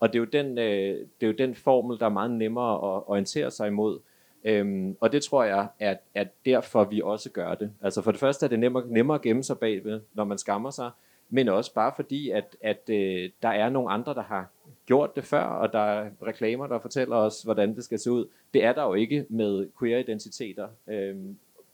Og 0.00 0.12
det 0.12 0.14
er, 0.14 0.18
jo 0.18 0.24
den, 0.24 0.58
øh, 0.58 1.06
det 1.20 1.26
er 1.26 1.26
jo 1.26 1.32
den 1.38 1.54
formel, 1.54 1.98
der 1.98 2.06
er 2.06 2.10
meget 2.10 2.30
nemmere 2.30 2.74
at 2.74 3.02
orientere 3.06 3.50
sig 3.50 3.66
imod. 3.66 3.98
Øhm, 4.44 4.96
og 5.00 5.12
det 5.12 5.22
tror 5.22 5.44
jeg 5.44 5.66
er, 5.78 5.96
at 6.14 6.28
derfor, 6.44 6.84
vi 6.84 7.00
også 7.04 7.30
gør 7.30 7.54
det. 7.54 7.72
Altså 7.82 8.02
for 8.02 8.10
det 8.10 8.20
første 8.20 8.46
er 8.46 8.48
det 8.48 8.58
nemmere, 8.58 8.86
nemmere 8.86 9.14
at 9.14 9.22
gemme 9.22 9.42
sig 9.42 9.58
bagved, 9.58 10.00
når 10.14 10.24
man 10.24 10.38
skammer 10.38 10.70
sig, 10.70 10.90
men 11.30 11.48
også 11.48 11.74
bare 11.74 11.92
fordi, 11.96 12.30
at, 12.30 12.56
at 12.60 12.80
øh, 12.88 13.30
der 13.42 13.48
er 13.48 13.70
nogle 13.70 13.90
andre, 13.90 14.14
der 14.14 14.22
har 14.22 14.50
gjort 14.90 15.16
det 15.16 15.24
før, 15.24 15.42
og 15.42 15.72
der 15.72 15.78
er 15.78 16.10
reklamer, 16.26 16.66
der 16.66 16.78
fortæller 16.78 17.16
os, 17.16 17.42
hvordan 17.42 17.74
det 17.74 17.84
skal 17.84 17.98
se 17.98 18.10
ud. 18.10 18.26
Det 18.54 18.64
er 18.64 18.72
der 18.72 18.82
jo 18.82 18.94
ikke 18.94 19.26
med 19.28 19.66
queer-identiteter 19.80 20.68
øh, 20.88 21.16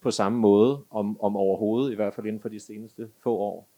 på 0.00 0.11
samme 0.11 0.38
måde, 0.38 0.81
om, 0.90 1.20
om 1.20 1.37
overhovedet, 1.37 1.92
i 1.92 1.94
hvert 1.94 2.14
fald 2.14 2.26
inden 2.26 2.42
for 2.42 2.48
de 2.48 2.61
seneste 2.61 3.09
få 3.22 3.37
år. 3.37 3.68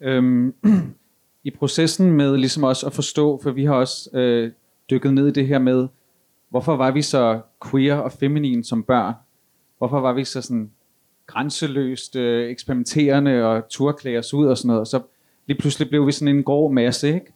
Øhm, 0.00 0.54
I 1.48 1.50
processen 1.50 2.12
med 2.12 2.36
ligesom 2.36 2.62
også 2.62 2.86
at 2.86 2.92
forstå, 2.92 3.40
for 3.42 3.50
vi 3.50 3.64
har 3.64 3.74
også 3.74 4.10
øh, 4.12 4.52
dykket 4.90 5.14
ned 5.14 5.28
i 5.28 5.32
det 5.32 5.46
her 5.46 5.58
med, 5.58 5.88
hvorfor 6.48 6.76
var 6.76 6.90
vi 6.90 7.02
så 7.02 7.40
queer 7.70 7.96
og 7.96 8.12
feminin 8.12 8.64
som 8.64 8.82
børn? 8.82 9.14
Hvorfor 9.78 10.00
var 10.00 10.12
vi 10.12 10.24
så 10.24 10.42
sådan 10.42 10.70
grænseløst 11.26 12.16
øh, 12.16 12.50
eksperimenterende 12.50 13.44
og 13.44 13.68
turklæde 13.68 14.18
os 14.18 14.34
ud 14.34 14.46
og 14.46 14.58
sådan 14.58 14.66
noget? 14.66 14.80
Og 14.80 14.86
så 14.86 15.00
lige 15.46 15.58
pludselig 15.58 15.88
blev 15.88 16.06
vi 16.06 16.12
sådan 16.12 16.36
en 16.36 16.42
grå 16.42 16.68
masse, 16.68 17.14
ikke? 17.14 17.26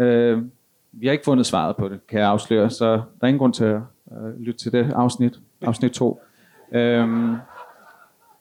Øh, 0.00 0.42
vi 0.92 1.06
har 1.06 1.12
ikke 1.12 1.24
fundet 1.24 1.46
svaret 1.46 1.76
på 1.76 1.88
det, 1.88 2.06
kan 2.06 2.20
jeg 2.20 2.28
afsløre, 2.28 2.70
så 2.70 2.86
der 2.86 3.00
er 3.20 3.26
ingen 3.26 3.38
grund 3.38 3.52
til 3.52 3.64
at 3.64 3.80
øh, 4.12 4.40
lytte 4.40 4.58
til 4.58 4.72
det 4.72 4.92
afsnit, 4.92 5.40
afsnit 5.62 5.92
2. 5.92 6.20
Øhm, 6.72 7.36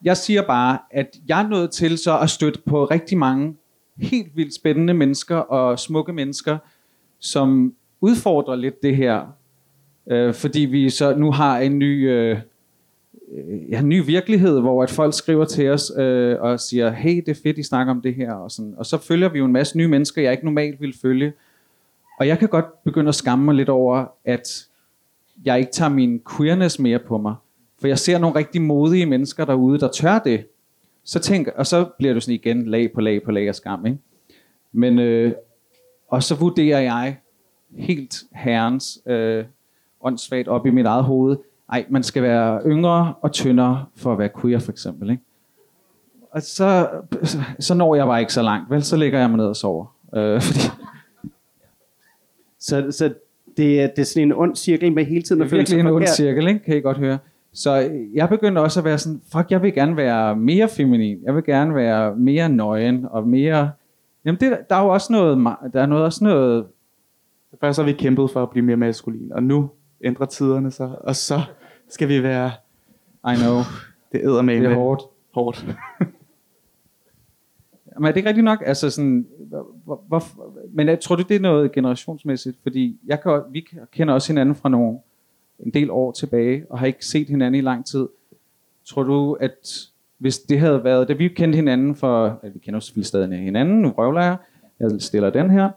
jeg 0.04 0.18
siger 0.18 0.42
bare, 0.42 0.78
at 0.92 1.16
jeg 1.28 1.42
er 1.42 1.48
nødt 1.48 1.72
til 1.72 1.98
så 1.98 2.20
at 2.20 2.30
støtte 2.30 2.60
på 2.66 2.86
rigtig 2.86 3.18
mange 3.18 3.56
helt 3.98 4.36
vildt 4.36 4.56
spændende 4.56 4.94
mennesker 4.94 5.36
og 5.36 5.80
smukke 5.80 6.14
mennesker, 6.14 6.58
som 7.20 7.74
udfordrer 8.02 8.56
lidt 8.56 8.84
det 8.84 8.96
her, 8.96 9.26
øh, 10.08 10.34
fordi 10.34 10.60
vi 10.60 10.90
så 10.90 11.16
nu 11.16 11.32
har 11.32 11.60
en 11.60 11.80
ny, 11.80 12.12
øh, 12.12 12.40
Øh, 13.38 13.72
ja, 13.72 13.80
en 13.80 13.90
ny 13.90 14.06
virkelighed, 14.06 14.60
hvor 14.60 14.84
at 14.84 14.90
folk 14.90 15.14
skriver 15.14 15.46
til 15.46 15.70
os 15.70 15.92
øh, 15.98 16.42
og 16.42 16.60
siger, 16.60 16.92
hey, 16.92 17.16
det 17.16 17.30
er 17.30 17.42
fedt, 17.44 17.58
I 17.58 17.64
snakker 17.64 17.94
om 17.94 18.02
det 18.02 18.16
her, 18.16 18.34
og, 18.34 18.52
sådan. 18.52 18.74
og 18.78 18.86
så 18.86 18.98
følger 18.98 19.30
vi 19.30 19.40
jo 19.40 19.46
en 19.46 19.52
masse 19.52 19.78
nye 19.78 19.88
mennesker, 19.88 20.22
jeg 20.22 20.32
ikke 20.32 20.46
normalt 20.46 20.82
ville 20.82 20.96
følge, 21.02 21.34
og 22.20 22.28
jeg 22.28 22.40
kan 22.40 22.48
godt 22.48 22.84
begynde 22.84 23.10
at 23.10 23.16
skamme 23.16 23.46
mig 23.46 23.56
lidt 23.56 23.70
over, 23.70 24.06
at 24.26 24.68
jeg 25.46 25.60
ikke 25.60 25.72
tager 25.72 25.90
min 25.90 26.22
queerness 26.38 26.80
mere 26.80 27.00
på 27.00 27.18
mig, 27.18 27.36
for 27.80 27.88
jeg 27.88 28.00
ser 28.00 28.18
nogle 28.18 28.36
rigtig 28.36 28.62
modige 28.62 29.06
mennesker 29.06 29.46
derude, 29.46 29.80
der 29.80 29.88
tør 29.88 30.20
det, 30.20 30.46
så 31.04 31.20
tænk, 31.20 31.48
og 31.56 31.68
så 31.68 31.86
bliver 31.98 32.14
du 32.14 32.20
sådan 32.20 32.36
igen 32.36 32.66
lag 32.66 32.92
på 32.94 33.02
lag 33.02 33.24
på 33.24 33.32
lag 33.32 33.48
af 33.48 33.56
skam, 33.56 33.86
ikke? 33.86 33.98
Men, 34.72 35.00
øh, 35.00 35.34
og 36.08 36.24
så 36.24 36.36
vurderer 36.36 36.80
jeg 36.80 37.18
helt 37.76 38.24
herrens 38.32 39.00
øh, 39.06 39.46
åndssvagt 40.02 40.48
op 40.48 40.66
i 40.66 40.70
mit 40.70 40.86
eget 40.86 41.04
hoved, 41.04 41.38
ej, 41.74 41.86
man 41.90 42.04
skal 42.04 42.24
være 42.24 42.62
yngre 42.66 43.14
og 43.22 43.32
tyndere 43.32 43.86
for 43.96 44.14
at 44.14 44.20
være 44.20 44.30
queer, 44.42 44.60
for 44.60 44.72
eksempel, 44.72 45.10
ikke? 45.10 45.24
Og 46.32 46.42
så, 46.42 46.90
så 47.60 47.74
når 47.74 47.96
jeg 47.96 48.06
bare 48.06 48.20
ikke 48.20 48.34
så 48.34 48.42
langt, 48.42 48.70
vel? 48.70 48.84
Så 48.84 48.98
ligger 48.98 49.20
jeg 49.20 49.30
mig 49.30 49.38
ned 49.38 49.46
og 49.46 49.56
sover. 49.56 49.86
Øh, 50.16 50.42
fordi... 50.42 50.60
Så, 52.60 52.92
så 52.92 53.14
det, 53.58 53.82
er, 53.82 53.88
det 53.88 54.00
er 54.00 54.04
sådan 54.04 54.28
en 54.28 54.34
ond 54.34 54.56
cirkel 54.56 54.94
med 54.94 55.06
hele 55.06 55.24
tiden 55.24 55.42
at 55.42 55.50
føle 55.50 55.66
sig 55.66 55.80
en 55.80 55.88
ond 55.88 56.08
cirkel, 56.08 56.48
ikke? 56.48 56.60
kan 56.66 56.78
I 56.78 56.80
godt 56.80 56.98
høre. 56.98 57.18
Så 57.54 57.92
jeg 58.14 58.30
begyndte 58.30 58.60
også 58.60 58.80
at 58.80 58.84
være 58.84 58.98
sådan, 58.98 59.22
fuck, 59.32 59.52
jeg 59.52 59.62
vil 59.62 59.74
gerne 59.74 59.98
være 59.98 60.36
mere 60.36 60.70
feminin. 60.70 61.18
Jeg 61.24 61.36
vil 61.36 61.44
gerne 61.44 61.76
være 61.76 62.16
mere 62.16 62.50
nøgen 62.50 63.06
og 63.12 63.28
mere... 63.28 63.72
Jamen, 64.26 64.40
det, 64.40 64.58
der 64.70 64.76
er 64.76 64.84
jo 64.84 64.90
også 64.90 65.14
noget... 65.14 65.58
Der 65.74 65.82
er 65.82 65.86
noget, 65.86 66.06
også 66.06 66.24
noget... 66.24 66.66
Først 67.62 67.80
har 67.80 67.86
vi 67.86 67.94
kæmpet 67.94 68.32
for 68.32 68.44
at 68.44 68.50
blive 68.50 68.66
mere 68.66 68.78
maskulin, 68.78 69.32
og 69.32 69.44
nu 69.44 69.70
ændrer 70.04 70.26
tiderne 70.26 70.72
sig, 70.72 70.90
og 71.02 71.16
så 71.16 71.42
skal 71.94 72.08
vi 72.08 72.24
være... 72.24 72.52
I 73.34 73.36
know. 73.36 73.58
Det 74.12 74.22
æder 74.24 74.42
med. 74.42 74.56
Det 74.56 74.72
er 74.72 74.76
hårdt. 74.76 75.02
Hårdt. 75.34 75.66
Men 77.98 78.06
er 78.06 78.12
det 78.12 78.18
ikke 78.18 78.30
rigtigt 78.30 78.46
nok? 78.46 78.64
Altså 78.66 78.90
sådan, 78.90 79.28
hvor, 79.84 80.04
hvor, 80.08 80.24
men 80.74 80.88
jeg 80.88 81.00
tror 81.00 81.16
du, 81.16 81.24
det 81.30 81.36
er 81.36 81.40
noget 81.40 81.72
generationsmæssigt? 81.72 82.58
Fordi 82.64 83.00
jeg 83.06 83.22
kan, 83.22 83.42
vi 83.52 83.68
kender 83.92 84.14
også 84.14 84.34
hinanden 84.34 84.56
fra 84.56 84.70
nogle 84.70 85.00
en 85.60 85.74
del 85.74 85.92
år 85.92 86.12
tilbage, 86.12 86.66
og 86.70 86.80
har 86.80 86.88
ikke 86.88 87.06
set 87.06 87.28
hinanden 87.28 87.60
i 87.60 87.62
lang 87.62 87.86
tid. 87.86 88.08
Tror 88.86 89.04
du, 89.04 89.34
at 89.34 89.88
hvis 90.18 90.40
det 90.40 90.60
havde 90.60 90.84
været, 90.84 91.08
da 91.08 91.14
vi 91.14 91.28
kendte 91.28 91.56
hinanden 91.56 91.96
for, 91.96 92.40
at 92.44 92.54
vi 92.54 92.60
kender 92.60 92.80
selvfølgelig 92.80 93.08
stadig 93.08 93.40
hinanden, 93.40 93.82
nu 93.82 93.90
røvler 93.90 94.22
jeg, 94.22 94.38
jeg 94.80 94.92
stiller 95.00 95.30
den 95.30 95.50
her, 95.50 95.70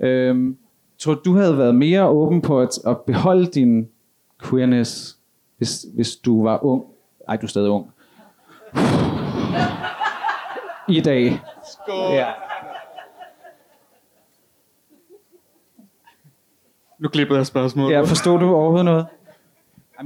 øhm, 0.00 0.56
tror 0.98 1.14
du, 1.14 1.20
du 1.24 1.34
havde 1.34 1.58
været 1.58 1.74
mere 1.74 2.08
åben 2.08 2.40
på 2.40 2.60
at, 2.60 2.78
at 2.86 3.00
beholde 3.00 3.46
din 3.46 3.88
queerness, 4.42 5.17
hvis, 5.58 5.86
hvis 5.94 6.16
du 6.16 6.42
var 6.42 6.64
ung? 6.64 6.84
Ej, 7.28 7.36
du 7.36 7.46
er 7.46 7.48
stadig 7.48 7.70
ung. 7.70 7.90
I 10.88 11.00
dag. 11.00 11.40
Skål. 11.72 12.14
Ja. 12.14 12.26
Nu 16.98 17.08
klippede 17.08 17.38
jeg 17.38 17.46
spørgsmålet. 17.46 17.94
Ja, 17.94 18.00
forstod 18.00 18.38
du 18.38 18.54
overhovedet 18.54 18.84
noget? 18.84 19.06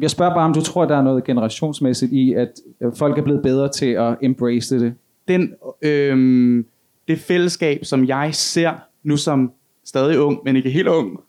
Jeg 0.00 0.10
spørger 0.10 0.34
bare, 0.34 0.44
om 0.44 0.54
du 0.54 0.60
tror, 0.60 0.84
der 0.84 0.96
er 0.96 1.02
noget 1.02 1.24
generationsmæssigt 1.24 2.12
i, 2.12 2.32
at 2.32 2.52
øh, 2.80 2.92
folk 2.94 3.18
er 3.18 3.22
blevet 3.22 3.42
bedre 3.42 3.68
til 3.68 3.86
at 3.86 4.16
embrace 4.22 4.80
det? 4.80 4.94
Den, 5.28 5.54
øh, 5.82 6.64
det 7.08 7.18
fællesskab, 7.18 7.84
som 7.84 8.04
jeg 8.04 8.34
ser 8.34 8.72
nu 9.02 9.16
som 9.16 9.52
stadig 9.84 10.20
ung, 10.20 10.40
men 10.44 10.56
ikke 10.56 10.70
helt 10.70 10.88
ung, 10.88 11.20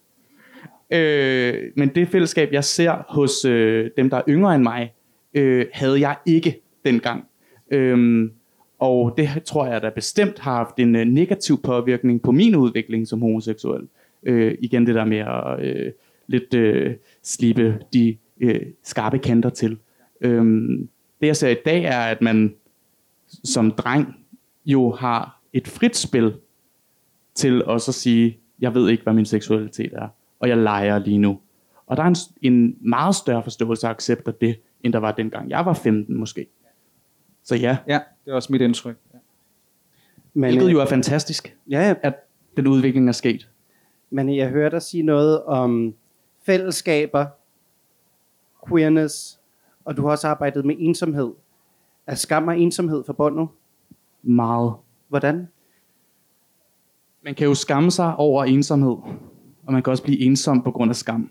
øh, 0.93 1.71
men 1.75 1.89
det 1.89 2.07
fællesskab, 2.07 2.51
jeg 2.51 2.63
ser 2.63 3.05
hos 3.09 3.45
øh, 3.45 3.89
dem, 3.97 4.09
der 4.09 4.17
er 4.17 4.23
yngre 4.29 4.55
end 4.55 4.63
mig, 4.63 4.93
øh, 5.33 5.65
havde 5.73 5.99
jeg 5.99 6.15
ikke 6.25 6.61
dengang. 6.85 7.25
Øh, 7.71 8.29
og 8.79 9.13
det 9.17 9.29
tror 9.45 9.65
jeg, 9.65 9.81
der 9.81 9.89
bestemt 9.89 10.39
har 10.39 10.55
haft 10.55 10.79
en 10.79 10.95
øh, 10.95 11.05
negativ 11.05 11.61
påvirkning 11.61 12.21
på 12.21 12.31
min 12.31 12.55
udvikling 12.55 13.07
som 13.07 13.21
homoseksuel. 13.21 13.87
Øh, 14.23 14.55
igen 14.59 14.87
det 14.87 14.95
der 14.95 15.05
med 15.05 15.17
at 15.17 15.59
øh, 15.59 15.91
lidt 16.27 16.53
øh, 16.53 16.95
slippe 17.23 17.79
de 17.93 18.17
øh, 18.39 18.61
skarpe 18.83 19.19
kanter 19.19 19.49
til. 19.49 19.77
Øhm, 20.21 20.89
det 21.21 21.27
jeg 21.27 21.35
ser 21.35 21.49
i 21.49 21.55
dag 21.65 21.83
er, 21.83 21.99
at 21.99 22.21
man 22.21 22.55
som 23.27 23.71
dreng 23.71 24.15
jo 24.65 24.91
har 24.91 25.41
et 25.53 25.67
frit 25.67 25.95
spil 25.95 26.33
til 27.35 27.65
også 27.65 27.91
at 27.91 27.95
sige, 27.95 28.37
jeg 28.59 28.73
ved 28.73 28.89
ikke, 28.89 29.03
hvad 29.03 29.13
min 29.13 29.25
seksualitet 29.25 29.93
er, 29.93 30.07
og 30.43 30.49
jeg 30.49 30.57
leger 30.57 30.99
lige 30.99 31.17
nu. 31.17 31.39
Og 31.87 31.97
der 31.97 32.03
er 32.03 32.07
en, 32.07 32.15
en 32.41 32.77
meget 32.81 33.15
større 33.15 33.43
forståelse 33.43 33.87
og 33.87 33.91
accept 33.91 34.27
af 34.27 34.33
det, 34.33 34.59
end 34.83 34.93
der 34.93 34.99
var 34.99 35.11
dengang 35.11 35.49
jeg 35.49 35.65
var 35.65 35.73
15 35.73 36.17
måske. 36.17 36.47
Så 37.43 37.55
ja. 37.55 37.77
Ja, 37.87 37.99
det 38.25 38.31
er 38.31 38.35
også 38.35 38.51
mit 38.51 38.61
indtryk. 38.61 38.97
Ja. 39.13 39.17
Men, 40.33 40.49
Hvilket 40.49 40.71
jo 40.71 40.79
er 40.79 40.85
fantastisk, 40.85 41.57
ja, 41.69 41.95
at 42.01 42.13
den 42.57 42.67
udvikling 42.67 43.07
er 43.07 43.11
sket. 43.11 43.49
Men 44.09 44.35
jeg 44.35 44.49
hørte 44.49 44.75
dig 44.75 44.81
sige 44.81 45.03
noget 45.03 45.43
om 45.43 45.93
fællesskaber, 46.45 47.25
queerness, 48.69 49.39
og 49.85 49.97
du 49.97 50.01
har 50.01 50.09
også 50.09 50.27
arbejdet 50.27 50.65
med 50.65 50.75
ensomhed. 50.79 51.31
Er 52.07 52.15
skam 52.15 52.47
og 52.47 52.59
ensomhed 52.59 53.03
forbundet? 53.03 53.47
Meget. 54.23 54.73
Hvordan? 55.07 55.47
Man 57.21 57.35
kan 57.35 57.47
jo 57.47 57.53
skamme 57.53 57.91
sig 57.91 58.15
over 58.15 58.43
ensomhed, 58.43 58.97
og 59.65 59.73
man 59.73 59.83
kan 59.83 59.91
også 59.91 60.03
blive 60.03 60.19
ensom 60.19 60.63
på 60.63 60.71
grund 60.71 60.89
af 60.89 60.95
skam. 60.95 61.29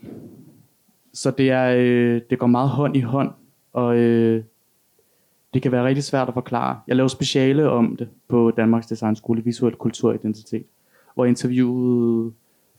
Så 1.13 1.31
det, 1.31 1.49
er, 1.49 1.75
øh, 1.77 2.21
det 2.29 2.39
går 2.39 2.47
meget 2.47 2.69
hånd 2.69 2.95
i 2.95 2.99
hånd, 2.99 3.31
og 3.73 3.97
øh, 3.97 4.43
det 5.53 5.61
kan 5.61 5.71
være 5.71 5.85
rigtig 5.85 6.03
svært 6.03 6.27
at 6.27 6.33
forklare. 6.33 6.79
Jeg 6.87 6.95
lavede 6.95 7.09
speciale 7.09 7.69
om 7.69 7.95
det 7.95 8.09
på 8.27 8.51
Danmarks 8.51 8.87
Design 8.87 9.15
Skole, 9.15 9.43
Visuel 9.43 9.75
Kultur 9.75 10.09
og 10.09 10.15
Identitet, 10.15 10.65
hvor 11.13 11.25
jeg 11.25 11.29
interviewede 11.29 12.31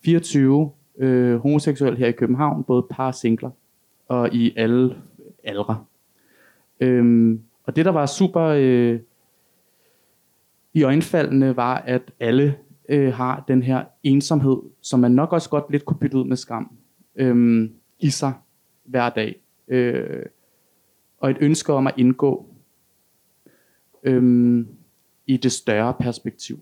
24 0.04 0.70
øh, 0.98 1.36
homoseksuelle 1.36 1.98
her 1.98 2.06
i 2.06 2.12
København, 2.12 2.64
både 2.64 2.86
par 2.90 3.06
og 3.06 3.14
singler 3.14 3.50
og 4.08 4.34
i 4.34 4.54
alle 4.56 4.96
aldre. 5.44 5.84
Øhm, 6.80 7.40
og 7.64 7.76
det, 7.76 7.84
der 7.84 7.90
var 7.90 8.06
super 8.06 8.42
øh, 8.42 9.00
i 10.74 10.82
øjenfaldene, 10.82 11.56
var, 11.56 11.76
at 11.76 12.02
alle 12.20 12.56
øh, 12.88 13.12
har 13.12 13.44
den 13.48 13.62
her 13.62 13.84
ensomhed, 14.02 14.56
som 14.80 15.00
man 15.00 15.12
nok 15.12 15.32
også 15.32 15.50
godt 15.50 15.70
lidt 15.70 15.84
kunne 15.84 15.98
bytte 15.98 16.16
ud 16.16 16.24
med 16.24 16.36
skam 16.36 16.76
øh, 17.16 17.70
i 17.98 18.10
sig 18.10 18.32
hver 18.84 19.10
dag. 19.10 19.40
Øh, 19.68 20.22
og 21.18 21.30
et 21.30 21.36
ønske 21.40 21.72
om 21.72 21.86
at 21.86 21.94
indgå 21.96 22.46
øh, 24.02 24.66
i 25.26 25.36
det 25.36 25.52
større 25.52 25.94
perspektiv. 26.00 26.60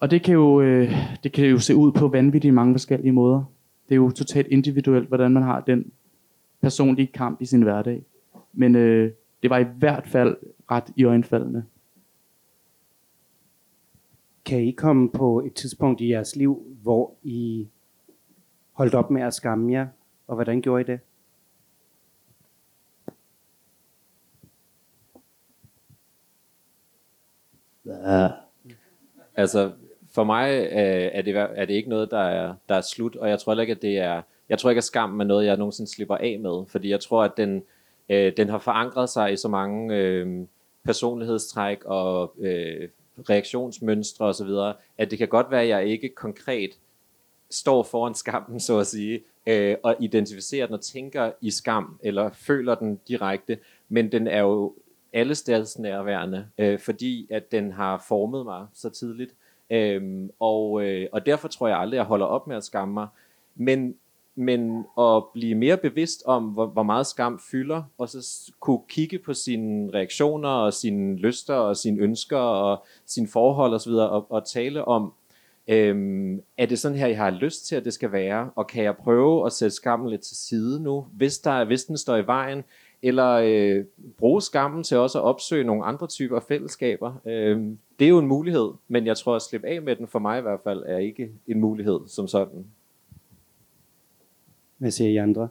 Og 0.00 0.10
det 0.10 0.22
kan, 0.22 0.34
jo, 0.34 0.60
øh, 0.60 0.92
det 1.22 1.32
kan 1.32 1.46
jo 1.46 1.58
se 1.58 1.76
ud 1.76 1.92
på 1.92 2.08
vanvittigt 2.08 2.54
mange 2.54 2.74
forskellige 2.74 3.12
måder. 3.12 3.44
Det 3.88 3.94
er 3.94 3.96
jo 3.96 4.10
totalt 4.10 4.46
individuelt, 4.46 5.08
hvordan 5.08 5.32
man 5.32 5.42
har 5.42 5.60
den 5.60 5.92
personlige 6.60 7.06
kamp 7.06 7.42
i 7.42 7.46
sin 7.46 7.62
hverdag. 7.62 8.02
Men 8.52 8.76
øh, 8.76 9.12
det 9.42 9.50
var 9.50 9.58
i 9.58 9.66
hvert 9.78 10.06
fald 10.06 10.36
ret 10.70 10.84
i 10.96 11.04
øjenfaldende. 11.04 11.64
Kan 14.48 14.64
I 14.64 14.70
komme 14.70 15.10
på 15.10 15.40
et 15.46 15.54
tidspunkt 15.54 16.00
i 16.00 16.10
jeres 16.10 16.36
liv, 16.36 16.62
hvor 16.82 17.14
I 17.22 17.68
holdt 18.72 18.94
op 18.94 19.10
med 19.10 19.22
at 19.22 19.34
skamme 19.34 19.72
jer, 19.72 19.86
og 20.26 20.34
hvordan 20.34 20.62
gjorde 20.62 20.80
I 20.80 20.84
det? 20.84 21.00
Ja. 27.86 28.28
Altså, 29.36 29.72
for 30.10 30.24
mig 30.24 30.50
øh, 30.50 31.10
er, 31.12 31.22
det, 31.22 31.36
er 31.36 31.64
det 31.64 31.74
ikke 31.74 31.88
noget, 31.88 32.10
der 32.10 32.18
er, 32.18 32.54
der 32.68 32.74
er 32.74 32.80
slut, 32.80 33.16
og 33.16 33.28
jeg 33.28 33.38
tror 33.38 33.52
heller 33.52 33.62
ikke, 33.62 33.74
at 33.74 33.82
det 33.82 33.98
er, 33.98 34.22
jeg 34.48 34.58
tror 34.58 34.70
ikke, 34.70 34.78
at 34.78 34.84
skam 34.84 35.20
er 35.20 35.24
noget, 35.24 35.46
jeg 35.46 35.56
nogensinde 35.56 35.90
slipper 35.90 36.16
af 36.16 36.38
med, 36.40 36.66
fordi 36.68 36.90
jeg 36.90 37.00
tror, 37.00 37.24
at 37.24 37.32
den, 37.36 37.62
øh, 38.08 38.32
den 38.36 38.48
har 38.48 38.58
forankret 38.58 39.08
sig 39.08 39.32
i 39.32 39.36
så 39.36 39.48
mange 39.48 39.96
øh, 39.96 40.46
personlighedstræk 40.84 41.84
og 41.84 42.34
øh, 42.38 42.88
reaktionsmønstre 43.30 44.26
osv., 44.26 44.50
at 44.98 45.10
det 45.10 45.18
kan 45.18 45.28
godt 45.28 45.50
være, 45.50 45.62
at 45.62 45.68
jeg 45.68 45.86
ikke 45.86 46.08
konkret 46.08 46.70
står 47.50 47.82
foran 47.82 48.14
skammen, 48.14 48.60
så 48.60 48.78
at 48.78 48.86
sige, 48.86 49.22
øh, 49.46 49.76
og 49.82 49.96
identificerer 50.00 50.66
den 50.66 50.74
og 50.74 50.80
tænker 50.80 51.32
i 51.40 51.50
skam, 51.50 51.98
eller 52.02 52.30
føler 52.32 52.74
den 52.74 53.00
direkte, 53.08 53.58
men 53.88 54.12
den 54.12 54.26
er 54.26 54.40
jo 54.40 54.74
alle 55.12 55.34
steds 55.34 55.78
nærværende, 55.78 56.48
øh, 56.58 56.78
fordi 56.78 57.26
at 57.30 57.52
den 57.52 57.72
har 57.72 58.04
formet 58.08 58.44
mig 58.44 58.66
så 58.74 58.90
tidligt. 58.90 59.34
Øh, 59.70 60.28
og, 60.40 60.84
øh, 60.84 61.08
og 61.12 61.26
derfor 61.26 61.48
tror 61.48 61.68
jeg 61.68 61.78
aldrig, 61.78 61.96
at 61.96 62.02
jeg 62.02 62.06
holder 62.06 62.26
op 62.26 62.46
med 62.46 62.56
at 62.56 62.64
skamme 62.64 62.94
mig. 62.94 63.08
Men, 63.54 63.94
men 64.38 64.84
at 64.98 65.22
blive 65.34 65.54
mere 65.54 65.76
bevidst 65.76 66.22
om, 66.26 66.44
hvor, 66.44 66.66
hvor 66.66 66.82
meget 66.82 67.06
skam 67.06 67.40
fylder, 67.50 67.82
og 67.98 68.08
så 68.08 68.52
kunne 68.60 68.80
kigge 68.88 69.18
på 69.18 69.34
sine 69.34 69.90
reaktioner, 69.94 70.48
og 70.48 70.74
sine 70.74 71.16
lyster, 71.16 71.54
og 71.54 71.76
sine 71.76 72.00
ønsker, 72.00 72.38
og 72.38 72.84
sine 73.06 73.28
forhold 73.28 73.74
osv., 73.74 73.92
og, 73.92 74.32
og 74.32 74.46
tale 74.46 74.84
om, 74.84 75.12
Øhm, 75.68 76.42
er 76.58 76.66
det 76.66 76.78
sådan 76.78 76.98
her, 76.98 77.06
jeg 77.06 77.16
har 77.16 77.30
lyst 77.30 77.66
til, 77.66 77.76
at 77.76 77.84
det 77.84 77.92
skal 77.92 78.12
være? 78.12 78.50
Og 78.54 78.66
kan 78.66 78.84
jeg 78.84 78.96
prøve 78.96 79.46
at 79.46 79.52
sætte 79.52 79.76
skammen 79.76 80.10
lidt 80.10 80.20
til 80.20 80.36
side 80.36 80.82
nu, 80.82 81.06
hvis, 81.12 81.38
der, 81.38 81.64
hvis 81.64 81.84
den 81.84 81.96
står 81.96 82.16
i 82.16 82.26
vejen? 82.26 82.64
Eller 83.02 83.32
øh, 83.44 83.84
bruge 84.18 84.42
skammen 84.42 84.82
til 84.82 84.96
også 84.96 85.18
at 85.18 85.24
opsøge 85.24 85.64
nogle 85.64 85.84
andre 85.84 86.06
typer 86.06 86.40
fællesskaber? 86.40 87.14
Øhm, 87.26 87.78
det 87.98 88.04
er 88.04 88.08
jo 88.08 88.18
en 88.18 88.26
mulighed, 88.26 88.70
men 88.88 89.06
jeg 89.06 89.16
tror, 89.16 89.36
at 89.36 89.42
slippe 89.42 89.66
af 89.66 89.82
med 89.82 89.96
den 89.96 90.06
for 90.06 90.18
mig 90.18 90.38
i 90.38 90.42
hvert 90.42 90.60
fald, 90.64 90.82
er 90.86 90.98
ikke 90.98 91.30
en 91.46 91.60
mulighed 91.60 92.00
som 92.06 92.28
sådan. 92.28 92.66
Hvad 94.78 94.90
siger 94.90 95.10
I 95.10 95.16
andre? 95.16 95.48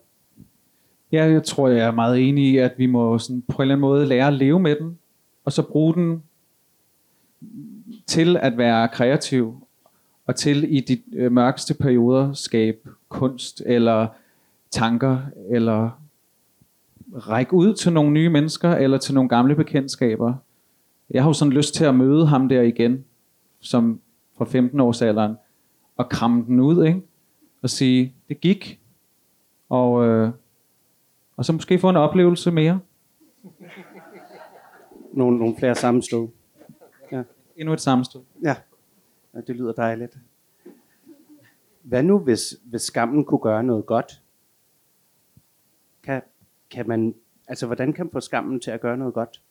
Ja, 1.12 1.26
jeg 1.26 1.44
tror, 1.44 1.68
jeg 1.68 1.88
er 1.88 1.92
meget 1.92 2.30
enig 2.30 2.46
i, 2.46 2.58
at 2.58 2.74
vi 2.78 2.86
må 2.86 3.18
sådan 3.20 3.44
på 3.48 3.56
en 3.58 3.62
eller 3.62 3.76
anden 3.76 3.82
måde 3.82 4.06
lære 4.06 4.28
at 4.28 4.34
leve 4.34 4.60
med 4.60 4.76
den, 4.76 5.00
og 5.46 5.52
så 5.52 5.62
bruge 5.62 5.94
den 5.94 6.24
til 8.08 8.38
at 8.38 8.58
være 8.58 8.88
kreativ 8.88 9.68
og 10.26 10.36
til 10.36 10.76
i 10.78 10.80
de 10.80 11.02
øh, 11.14 11.32
mørkeste 11.32 11.74
perioder 11.74 12.34
skabe 12.34 12.78
kunst 13.10 13.64
eller 13.66 14.08
tanker, 14.72 15.20
eller 15.50 16.02
række 17.16 17.54
ud 17.54 17.74
til 17.74 17.94
nogle 17.94 18.12
nye 18.12 18.30
mennesker, 18.30 18.72
eller 18.72 18.98
til 18.98 19.14
nogle 19.14 19.30
gamle 19.30 19.56
bekendtskaber. 19.56 20.34
Jeg 21.10 21.24
har 21.24 21.30
jo 21.30 21.34
sådan 21.34 21.54
lyst 21.54 21.74
til 21.74 21.86
at 21.86 21.96
møde 21.96 22.28
ham 22.28 22.50
der 22.50 22.62
igen, 22.62 23.06
som 23.60 24.00
fra 24.38 24.46
15 24.46 24.80
års 24.80 25.02
alderen, 25.02 25.36
og 25.98 26.10
kramme 26.10 26.46
den 26.46 26.60
ud, 26.60 26.86
ikke? 26.86 27.02
og 27.62 27.70
sige, 27.70 28.14
det 28.30 28.42
gik, 28.42 28.80
og, 29.70 30.06
øh, 30.06 30.32
og 31.38 31.46
så 31.46 31.54
måske 31.54 31.80
få 31.80 31.90
en 31.90 31.96
oplevelse 31.96 32.52
mere. 32.52 32.80
Nogle, 35.14 35.38
nogle 35.38 35.56
flere 35.58 35.76
sammenstød. 35.76 36.28
Ja. 37.12 37.24
Endnu 37.58 37.74
et 37.74 37.82
sammenstød. 37.82 38.22
Ja. 38.44 38.56
ja, 39.34 39.42
det 39.42 39.56
lyder 39.56 39.74
dejligt. 39.74 40.18
Hvad 41.82 42.04
nu, 42.04 42.20
hvis, 42.20 42.56
hvis 42.64 42.82
skammen 42.82 43.26
kunne 43.26 43.40
gøre 43.40 43.64
noget 43.64 43.86
godt? 43.86 44.22
Kan, 46.04 46.22
kan 46.70 46.88
man, 46.88 47.16
altså, 47.48 47.66
hvordan 47.66 47.94
kan 47.94 48.06
man 48.06 48.12
få 48.12 48.20
skammen 48.20 48.60
til 48.60 48.72
at 48.72 48.82
gøre 48.82 48.98
noget 48.98 49.14
godt? 49.14 49.42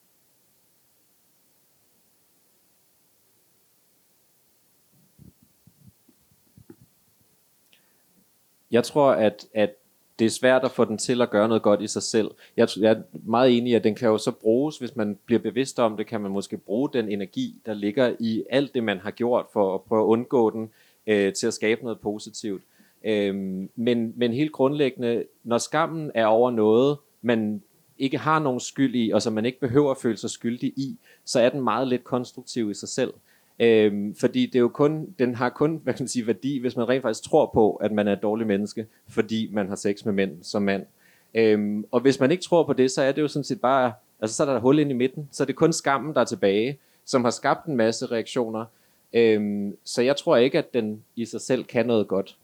Jeg 8.71 8.83
tror, 8.83 9.11
at, 9.11 9.45
at 9.53 9.75
det 10.19 10.25
er 10.25 10.29
svært 10.29 10.63
at 10.63 10.71
få 10.71 10.85
den 10.85 10.97
til 10.97 11.21
at 11.21 11.29
gøre 11.29 11.47
noget 11.47 11.63
godt 11.63 11.81
i 11.81 11.87
sig 11.87 12.03
selv. 12.03 12.31
Jeg, 12.57 12.67
jeg 12.79 12.91
er 12.91 13.01
meget 13.11 13.57
enig 13.57 13.71
i, 13.71 13.75
at 13.75 13.83
den 13.83 13.95
kan 13.95 14.07
jo 14.07 14.17
så 14.17 14.31
bruges, 14.31 14.77
hvis 14.77 14.95
man 14.95 15.17
bliver 15.25 15.39
bevidst 15.39 15.79
om 15.79 15.97
det, 15.97 16.07
kan 16.07 16.21
man 16.21 16.31
måske 16.31 16.57
bruge 16.57 16.89
den 16.93 17.09
energi, 17.09 17.55
der 17.65 17.73
ligger 17.73 18.15
i 18.19 18.43
alt 18.49 18.73
det, 18.73 18.83
man 18.83 18.99
har 18.99 19.11
gjort 19.11 19.45
for 19.53 19.75
at 19.75 19.81
prøve 19.81 20.01
at 20.01 20.05
undgå 20.05 20.49
den, 20.49 20.69
øh, 21.07 21.33
til 21.33 21.47
at 21.47 21.53
skabe 21.53 21.83
noget 21.83 21.99
positivt. 21.99 22.61
Øh, 23.05 23.35
men, 23.75 24.13
men 24.15 24.33
helt 24.33 24.51
grundlæggende, 24.51 25.23
når 25.43 25.57
skammen 25.57 26.11
er 26.15 26.25
over 26.25 26.51
noget, 26.51 26.97
man 27.21 27.61
ikke 27.97 28.17
har 28.17 28.39
nogen 28.39 28.59
skyld 28.59 28.95
i, 28.95 29.11
og 29.11 29.21
som 29.21 29.33
man 29.33 29.45
ikke 29.45 29.59
behøver 29.59 29.91
at 29.91 29.97
føle 29.97 30.17
sig 30.17 30.29
skyldig 30.29 30.73
i, 30.75 30.97
så 31.25 31.39
er 31.39 31.49
den 31.49 31.61
meget 31.61 31.87
lidt 31.87 32.03
konstruktiv 32.03 32.71
i 32.71 32.73
sig 32.73 32.89
selv. 32.89 33.13
Øhm, 33.59 34.15
fordi 34.15 34.45
det 34.45 34.55
er 34.55 34.59
jo 34.59 34.67
kun, 34.67 35.15
den 35.19 35.35
har 35.35 35.49
kun 35.49 35.81
hvad 35.83 35.93
kan 35.93 36.03
man 36.03 36.07
sige, 36.07 36.27
værdi, 36.27 36.59
hvis 36.59 36.75
man 36.75 36.89
rent 36.89 37.01
faktisk 37.01 37.29
tror 37.29 37.51
på, 37.53 37.75
at 37.75 37.91
man 37.91 38.07
er 38.07 38.13
et 38.13 38.21
dårligt 38.21 38.47
menneske, 38.47 38.85
fordi 39.07 39.49
man 39.53 39.67
har 39.67 39.75
sex 39.75 40.05
med 40.05 40.13
mænd 40.13 40.43
som 40.43 40.61
mand. 40.61 40.85
Øhm, 41.33 41.85
og 41.91 41.99
hvis 41.99 42.19
man 42.19 42.31
ikke 42.31 42.43
tror 42.43 42.63
på 42.63 42.73
det, 42.73 42.91
så 42.91 43.01
er 43.01 43.11
det 43.11 43.21
jo 43.21 43.27
sådan 43.27 43.43
set 43.43 43.61
bare, 43.61 43.93
altså 44.21 44.35
så 44.35 44.43
er 44.43 44.47
der 44.47 44.55
et 44.55 44.61
hul 44.61 44.79
ind 44.79 44.89
i 44.89 44.93
midten, 44.93 45.29
så 45.31 45.43
er 45.43 45.45
det 45.45 45.55
kun 45.55 45.73
skammen, 45.73 46.13
der 46.13 46.21
er 46.21 46.25
tilbage, 46.25 46.79
som 47.05 47.23
har 47.23 47.31
skabt 47.31 47.65
en 47.65 47.75
masse 47.75 48.05
reaktioner. 48.05 48.65
Øhm, 49.13 49.75
så 49.83 50.01
jeg 50.01 50.15
tror 50.15 50.37
ikke, 50.37 50.57
at 50.57 50.73
den 50.73 51.03
i 51.15 51.25
sig 51.25 51.41
selv 51.41 51.63
kan 51.63 51.85
noget 51.85 52.07
godt. 52.07 52.37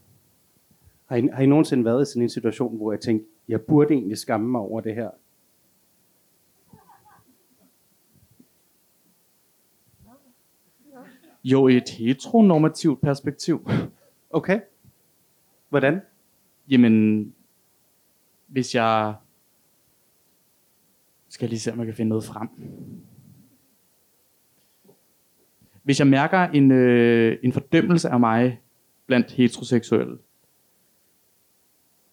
Har 1.05 1.15
I, 1.15 1.27
har 1.33 1.43
I 1.43 1.45
nogensinde 1.45 1.85
været 1.85 2.01
i 2.01 2.05
sådan 2.05 2.23
en 2.23 2.29
situation, 2.29 2.77
hvor 2.77 2.91
jeg 2.91 3.01
tænkte, 3.01 3.27
jeg 3.47 3.61
burde 3.61 3.93
egentlig 3.93 4.17
skamme 4.17 4.51
mig 4.51 4.61
over 4.61 4.81
det 4.81 4.95
her? 4.95 5.09
Jo, 11.43 11.67
i 11.67 11.77
et 11.77 11.89
heteronormativt 11.89 13.01
perspektiv. 13.01 13.69
Okay. 14.29 14.59
Hvordan? 15.69 16.01
Jamen, 16.69 17.33
hvis 18.47 18.75
jeg... 18.75 19.15
Skal 21.29 21.45
jeg 21.45 21.49
lige 21.49 21.59
se, 21.59 21.71
om 21.71 21.77
jeg 21.77 21.85
kan 21.85 21.95
finde 21.95 22.09
noget 22.09 22.23
frem. 22.23 22.49
Hvis 25.83 25.99
jeg 25.99 26.07
mærker 26.07 26.39
en, 26.39 26.71
øh, 26.71 27.37
en 27.43 27.53
fordømmelse 27.53 28.09
af 28.09 28.19
mig 28.19 28.61
blandt 29.05 29.31
heteroseksuelle, 29.31 30.17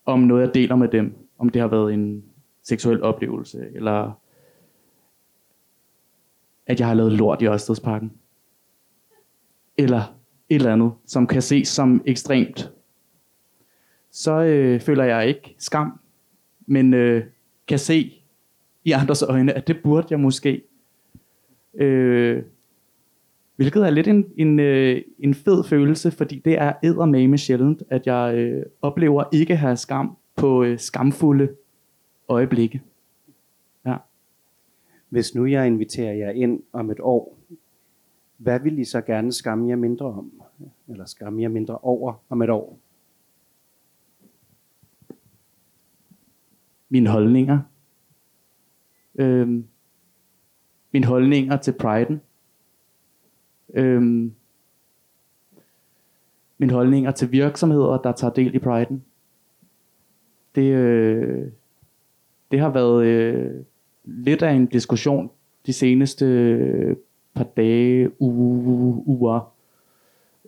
om 0.05 0.21
noget 0.21 0.47
jeg 0.47 0.55
deler 0.55 0.77
med 0.77 0.89
dem, 0.89 1.15
om 1.39 1.49
det 1.49 1.61
har 1.61 1.69
været 1.69 1.95
en 1.95 2.25
seksuel 2.63 3.03
oplevelse, 3.03 3.71
eller 3.75 4.13
at 6.67 6.81
jeg 6.81 6.89
har 6.89 6.95
lavet 6.95 7.13
lort 7.13 7.43
i 7.43 7.47
Ørstedsparken, 7.47 8.20
eller 9.83 10.15
et 10.49 10.55
eller 10.55 10.73
andet, 10.73 10.93
som 11.07 11.27
kan 11.27 11.43
ses 11.43 11.69
som 11.69 12.03
ekstremt, 12.07 12.73
så 14.11 14.43
øh, 14.43 14.81
føler 14.81 15.05
jeg 15.05 15.29
ikke 15.29 15.55
skam, 15.59 16.01
men 16.67 16.95
øh, 16.95 17.25
kan 17.69 17.79
se 17.79 18.13
i 18.85 18.93
andres 18.93 19.23
øjne, 19.23 19.53
at 19.53 19.67
det 19.67 19.83
burde 19.83 20.07
jeg 20.11 20.21
måske. 20.21 20.63
Øh, 21.75 22.43
hvilket 23.57 23.87
er 23.87 23.91
lidt 23.91 24.09
en, 24.09 24.27
en, 24.37 24.61
øh, 24.61 25.03
en 25.19 25.35
fed 25.35 25.65
følelse, 25.65 26.11
fordi 26.11 26.43
det 26.45 26.59
er 26.59 26.73
eddermame 26.83 27.39
sjældent, 27.39 27.83
at 27.89 28.07
jeg 28.07 28.35
øh, 28.35 28.63
oplever 28.83 29.25
ikke 29.33 29.53
at 29.53 29.59
have 29.59 29.77
skam 29.77 30.17
på 30.37 30.63
øh, 30.63 30.79
skamfulde 30.79 31.49
øjeblikke. 32.29 32.83
Ja. 33.87 33.97
Hvis 35.09 35.35
nu 35.35 35.47
jeg 35.47 35.67
inviterer 35.67 36.13
jer 36.13 36.31
ind 36.31 36.63
om 36.73 36.91
et 36.91 37.01
år, 37.01 37.37
hvad 38.41 38.61
vil 38.61 38.79
I 38.79 38.85
så 38.85 39.01
gerne 39.01 39.33
skamme 39.33 39.69
jer 39.69 39.77
mindre 39.77 40.07
om? 40.07 40.43
Eller 40.89 41.05
skamme 41.05 41.43
jer 41.43 41.49
mindre 41.49 41.79
over 41.79 42.15
om 42.29 42.43
et 42.43 42.51
år? 42.51 42.79
Mine 46.89 47.11
holdninger. 47.11 47.61
Øhm, 49.15 49.67
mine 50.93 51.07
holdninger 51.07 51.57
til 51.57 51.73
priden. 51.73 52.21
Øhm, 53.75 54.35
mine 56.59 56.73
holdninger 56.73 57.11
til 57.11 57.33
virksomheder, 57.33 57.99
der 57.99 58.13
tager 58.13 58.33
del 58.33 58.55
i 58.55 58.59
priden. 58.59 59.05
Det, 60.55 60.73
øh, 60.75 61.49
det 62.51 62.61
har 62.61 62.71
været 62.71 63.07
øh, 63.07 63.65
lidt 64.05 64.43
af 64.43 64.53
en 64.53 64.67
diskussion 64.67 65.31
de 65.67 65.73
seneste 65.73 66.25
øh, 66.25 66.97
par 67.35 67.45
dage, 67.45 68.23
uge, 68.23 69.03
uger, 69.07 69.53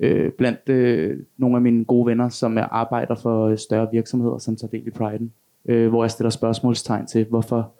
øh, 0.00 0.32
blandt 0.32 0.68
øh, 0.68 1.18
nogle 1.36 1.56
af 1.56 1.62
mine 1.62 1.84
gode 1.84 2.06
venner, 2.06 2.28
som 2.28 2.58
er 2.58 2.62
arbejder 2.62 3.14
for 3.14 3.46
øh, 3.46 3.58
større 3.58 3.88
virksomheder, 3.92 4.38
som 4.38 4.56
tager 4.56 4.70
del 4.70 4.86
i 4.86 4.90
Pride'en. 4.90 5.24
Øh, 5.66 5.88
hvor 5.88 6.04
jeg 6.04 6.10
stiller 6.10 6.30
spørgsmålstegn 6.30 7.06
til, 7.06 7.24
hvorfor, 7.24 7.72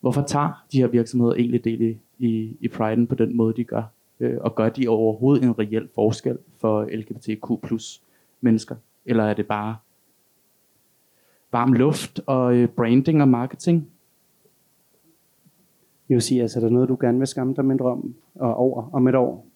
hvorfor 0.00 0.22
tager 0.22 0.64
de 0.72 0.78
her 0.78 0.86
virksomheder 0.86 1.34
egentlig 1.34 1.64
del 1.64 1.80
i, 1.80 1.98
i, 2.18 2.56
i 2.60 2.68
Pride'en 2.68 3.06
på 3.06 3.14
den 3.14 3.36
måde, 3.36 3.54
de 3.56 3.64
gør? 3.64 3.82
Øh, 4.20 4.36
og 4.40 4.54
gør 4.54 4.68
de 4.68 4.88
overhovedet 4.88 5.44
en 5.44 5.58
reel 5.58 5.88
forskel 5.94 6.38
for 6.60 6.88
LGBTQ 6.92 7.66
plus 7.66 8.02
mennesker? 8.40 8.76
Eller 9.06 9.24
er 9.24 9.34
det 9.34 9.46
bare 9.46 9.76
varm 11.52 11.72
luft 11.72 12.20
og 12.26 12.56
øh, 12.56 12.68
branding 12.68 13.22
og 13.22 13.28
marketing. 13.28 13.88
Josias, 16.10 16.42
altså, 16.42 16.58
er 16.58 16.62
der 16.62 16.70
noget, 16.70 16.88
du 16.88 16.96
gerne 17.00 17.18
vil 17.18 17.26
skamme 17.26 17.54
dig 17.54 17.64
mindre 17.64 17.86
om 17.86 18.14
og 18.34 18.56
over 18.56 18.90
om 18.92 19.08
et 19.08 19.14
år? 19.14 19.46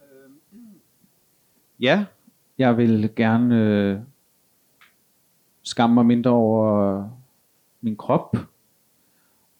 Øh, 0.00 0.30
ja, 1.80 2.04
jeg 2.58 2.76
vil 2.76 3.10
gerne 3.16 3.60
øh, 3.60 3.98
skamme 5.62 5.94
mig 5.94 6.06
mindre 6.06 6.30
over 6.30 7.08
min 7.80 7.96
krop. 7.96 8.36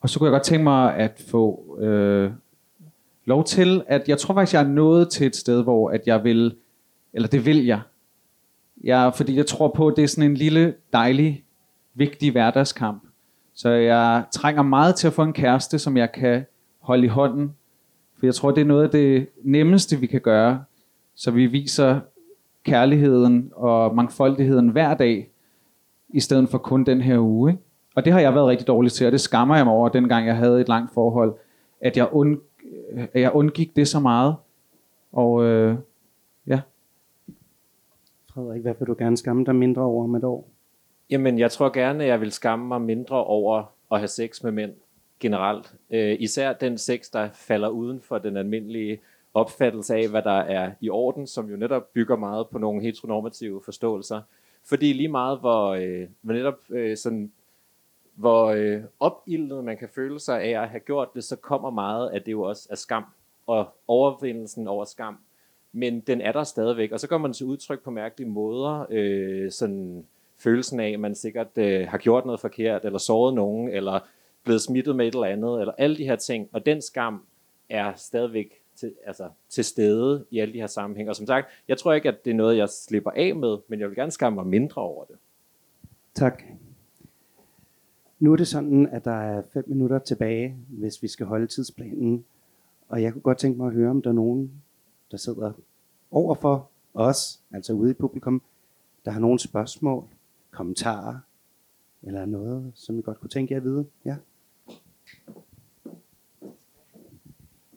Og 0.00 0.10
så 0.10 0.18
kunne 0.18 0.26
jeg 0.26 0.32
godt 0.32 0.42
tænke 0.42 0.64
mig 0.64 0.94
at 0.94 1.24
få 1.30 1.76
øh, 1.80 2.32
lov 3.24 3.44
til, 3.44 3.82
at 3.86 4.08
jeg 4.08 4.18
tror 4.18 4.34
faktisk, 4.34 4.54
jeg 4.54 4.62
er 4.62 4.68
nået 4.68 5.10
til 5.10 5.26
et 5.26 5.36
sted, 5.36 5.62
hvor 5.62 5.90
at 5.90 6.06
jeg 6.06 6.24
vil, 6.24 6.56
eller 7.12 7.28
det 7.28 7.46
vil 7.46 7.64
jeg. 7.64 7.80
jeg 8.84 9.12
fordi 9.16 9.36
jeg 9.36 9.46
tror 9.46 9.68
på, 9.68 9.88
at 9.88 9.96
det 9.96 10.04
er 10.04 10.08
sådan 10.08 10.30
en 10.30 10.36
lille, 10.36 10.74
dejlig, 10.92 11.44
vigtig 11.94 12.32
hverdagskamp. 12.32 13.02
Så 13.54 13.68
jeg 13.70 14.24
trænger 14.32 14.62
meget 14.62 14.94
til 14.94 15.06
at 15.06 15.12
få 15.12 15.22
en 15.22 15.32
kæreste, 15.32 15.78
som 15.78 15.96
jeg 15.96 16.12
kan 16.12 16.44
holde 16.80 17.04
i 17.04 17.08
hånden. 17.08 17.54
For 18.18 18.26
jeg 18.26 18.34
tror, 18.34 18.50
det 18.50 18.60
er 18.60 18.64
noget 18.64 18.84
af 18.84 18.90
det 18.90 19.28
nemmeste, 19.42 19.96
vi 19.96 20.06
kan 20.06 20.20
gøre. 20.20 20.64
Så 21.14 21.30
vi 21.30 21.46
viser 21.46 22.00
kærligheden 22.64 23.52
og 23.54 23.94
mangfoldigheden 23.94 24.68
hver 24.68 24.94
dag, 24.94 25.28
i 26.08 26.20
stedet 26.20 26.48
for 26.48 26.58
kun 26.58 26.84
den 26.84 27.00
her 27.00 27.18
uge. 27.18 27.50
Ikke? 27.50 27.62
Og 27.94 28.04
det 28.04 28.12
har 28.12 28.20
jeg 28.20 28.34
været 28.34 28.46
rigtig 28.46 28.66
dårlig 28.66 28.92
til, 28.92 29.06
og 29.06 29.12
det 29.12 29.20
skammer 29.20 29.56
jeg 29.56 29.64
mig 29.64 29.74
over, 29.74 29.88
dengang 29.88 30.26
jeg 30.26 30.36
havde 30.36 30.60
et 30.60 30.68
langt 30.68 30.94
forhold, 30.94 31.34
at 31.80 31.96
jeg, 31.96 32.08
und, 32.12 32.38
at 32.96 33.20
jeg 33.20 33.32
undgik 33.32 33.76
det 33.76 33.88
så 33.88 34.00
meget. 34.00 34.36
Og 35.12 35.44
øh, 35.44 35.76
ja. 36.46 36.60
Frederik, 38.34 38.62
hvad 38.62 38.74
vil 38.78 38.88
du 38.88 38.94
gerne 38.98 39.16
skamme 39.16 39.44
dig 39.44 39.56
mindre 39.56 39.82
over 39.82 40.04
om 40.04 40.14
et 40.14 40.24
år? 40.24 40.51
Jamen, 41.12 41.38
jeg 41.38 41.50
tror 41.50 41.72
gerne, 41.72 42.04
at 42.04 42.10
jeg 42.10 42.20
vil 42.20 42.32
skamme 42.32 42.68
mig 42.68 42.80
mindre 42.80 43.24
over 43.24 43.64
at 43.90 43.98
have 43.98 44.08
sex 44.08 44.42
med 44.42 44.52
mænd 44.52 44.74
generelt. 45.20 45.74
Øh, 45.90 46.16
især 46.20 46.52
den 46.52 46.78
sex, 46.78 47.10
der 47.10 47.28
falder 47.32 47.68
uden 47.68 48.00
for 48.00 48.18
den 48.18 48.36
almindelige 48.36 49.00
opfattelse 49.34 49.94
af, 49.94 50.08
hvad 50.08 50.22
der 50.22 50.38
er 50.38 50.72
i 50.80 50.90
orden, 50.90 51.26
som 51.26 51.50
jo 51.50 51.56
netop 51.56 51.92
bygger 51.92 52.16
meget 52.16 52.48
på 52.48 52.58
nogle 52.58 52.82
heteronormative 52.82 53.62
forståelser. 53.64 54.20
Fordi 54.64 54.92
lige 54.92 55.08
meget, 55.08 55.40
hvor, 55.40 55.68
øh, 55.68 56.08
hvor 56.20 56.34
netop 56.34 56.58
øh, 56.70 56.96
sådan, 56.96 57.32
hvor 58.14 58.46
øh, 58.46 58.82
opildet 59.00 59.64
man 59.64 59.76
kan 59.76 59.88
føle 59.88 60.20
sig 60.20 60.42
af 60.42 60.62
at 60.62 60.68
have 60.68 60.80
gjort 60.80 61.14
det, 61.14 61.24
så 61.24 61.36
kommer 61.36 61.70
meget 61.70 62.10
af 62.10 62.22
det 62.22 62.32
jo 62.32 62.42
også 62.42 62.68
af 62.70 62.78
skam 62.78 63.04
og 63.46 63.68
overvindelsen 63.88 64.68
over 64.68 64.84
skam. 64.84 65.18
Men 65.72 66.00
den 66.00 66.20
er 66.20 66.32
der 66.32 66.44
stadigvæk, 66.44 66.92
og 66.92 67.00
så 67.00 67.08
kommer 67.08 67.28
man 67.28 67.34
til 67.34 67.46
udtryk 67.46 67.82
på 67.82 67.90
mærkelige 67.90 68.30
måder. 68.30 68.86
Øh, 68.90 69.50
sådan 69.50 70.06
følelsen 70.42 70.80
af, 70.80 70.90
at 70.90 71.00
man 71.00 71.14
sikkert 71.14 71.58
øh, 71.58 71.88
har 71.88 71.98
gjort 71.98 72.26
noget 72.26 72.40
forkert, 72.40 72.84
eller 72.84 72.98
såret 72.98 73.34
nogen, 73.34 73.68
eller 73.68 74.00
blevet 74.44 74.62
smittet 74.62 74.96
med 74.96 75.06
et 75.06 75.14
eller 75.14 75.26
andet, 75.26 75.60
eller 75.60 75.72
alle 75.78 75.96
de 75.96 76.04
her 76.04 76.16
ting. 76.16 76.48
Og 76.52 76.66
den 76.66 76.82
skam 76.82 77.22
er 77.68 77.92
stadigvæk 77.96 78.62
til, 78.76 78.94
altså, 79.06 79.28
til 79.48 79.64
stede 79.64 80.24
i 80.30 80.38
alle 80.38 80.54
de 80.54 80.58
her 80.60 80.66
sammenhænge. 80.66 81.10
Og 81.10 81.16
som 81.16 81.26
sagt, 81.26 81.46
jeg 81.68 81.78
tror 81.78 81.92
ikke, 81.92 82.08
at 82.08 82.24
det 82.24 82.30
er 82.30 82.34
noget, 82.34 82.56
jeg 82.56 82.68
slipper 82.68 83.10
af 83.10 83.36
med, 83.36 83.58
men 83.68 83.80
jeg 83.80 83.88
vil 83.88 83.96
gerne 83.96 84.10
skamme 84.10 84.34
mig 84.34 84.46
mindre 84.46 84.82
over 84.82 85.04
det. 85.04 85.16
Tak. 86.14 86.42
Nu 88.18 88.32
er 88.32 88.36
det 88.36 88.48
sådan, 88.48 88.88
at 88.92 89.04
der 89.04 89.20
er 89.20 89.42
fem 89.52 89.64
minutter 89.66 89.98
tilbage, 89.98 90.56
hvis 90.68 91.02
vi 91.02 91.08
skal 91.08 91.26
holde 91.26 91.46
tidsplanen. 91.46 92.24
Og 92.88 93.02
jeg 93.02 93.12
kunne 93.12 93.22
godt 93.22 93.38
tænke 93.38 93.58
mig 93.58 93.66
at 93.66 93.72
høre, 93.72 93.90
om 93.90 94.02
der 94.02 94.10
er 94.10 94.14
nogen, 94.14 94.52
der 95.10 95.16
sidder 95.16 95.52
overfor 96.10 96.68
os, 96.94 97.40
altså 97.50 97.72
ude 97.72 97.90
i 97.90 97.94
publikum, 97.94 98.42
der 99.04 99.10
har 99.10 99.20
nogle 99.20 99.38
spørgsmål, 99.38 100.04
kommentarer, 100.52 101.18
eller 102.02 102.26
noget, 102.26 102.72
som 102.74 102.98
I 102.98 103.02
godt 103.02 103.20
kunne 103.20 103.30
tænke 103.30 103.52
jer 103.54 103.60
at 103.60 103.64
vide. 103.64 103.86
Ja. 104.04 104.16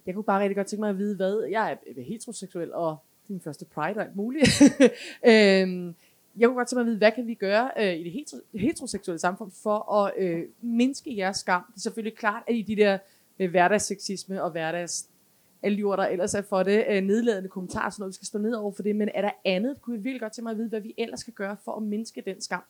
Jeg 0.05 0.13
kunne 0.13 0.23
bare 0.23 0.41
rigtig 0.41 0.55
godt 0.55 0.67
tænke 0.67 0.81
mig 0.81 0.89
at 0.89 0.97
vide, 0.97 1.15
hvad 1.15 1.47
jeg 1.49 1.71
er 1.71 2.01
heteroseksuel, 2.01 2.73
og 2.73 2.97
min 3.27 3.41
første 3.41 3.65
pride 3.65 3.97
og 3.97 4.03
alt 4.03 4.15
muligt. 4.15 4.61
øhm, 5.31 5.95
jeg 6.37 6.47
kunne 6.47 6.55
godt 6.55 6.67
tænke 6.67 6.75
mig 6.75 6.81
at 6.81 6.85
vide, 6.85 6.97
hvad 6.97 7.11
kan 7.11 7.27
vi 7.27 7.33
gøre 7.33 7.71
øh, 7.77 7.95
i 7.95 8.03
det 8.03 8.11
hetero, 8.11 8.37
heteroseksuelle 8.53 9.19
samfund 9.19 9.51
for 9.63 9.93
at 9.93 10.13
øh, 10.17 10.43
mindske 10.61 11.17
jeres 11.17 11.37
skam? 11.37 11.63
Det 11.67 11.75
er 11.75 11.81
selvfølgelig 11.81 12.17
klart, 12.17 12.43
at 12.47 12.55
i 12.55 12.61
de 12.61 12.75
der 12.75 12.97
øh, 13.39 13.49
hverdagsseksisme 13.49 14.43
og 14.43 14.51
hverdags 14.51 15.09
Øh, 15.65 15.71
alle 15.71 15.77
jord, 15.77 15.97
der 15.97 16.05
ellers 16.05 16.33
er 16.33 16.41
for 16.41 16.63
det, 16.63 16.85
øh, 16.89 17.03
nedladende 17.03 17.49
kommentarer, 17.49 17.89
sådan 17.89 18.01
noget, 18.01 18.11
vi 18.11 18.15
skal 18.15 18.25
stå 18.25 18.39
ned 18.39 18.53
over 18.53 18.71
for 18.71 18.83
det, 18.83 18.95
men 18.95 19.09
er 19.13 19.21
der 19.21 19.31
andet, 19.45 19.81
kunne 19.81 19.97
vi 19.97 20.03
virkelig 20.03 20.21
godt 20.21 20.33
til 20.33 20.43
mig 20.43 20.51
at 20.51 20.57
vide, 20.57 20.69
hvad 20.69 20.81
vi 20.81 20.93
ellers 20.97 21.19
skal 21.19 21.33
gøre 21.33 21.57
for 21.65 21.71
at 21.71 21.83
mindske 21.83 22.23
den 22.25 22.41
skam? 22.41 22.63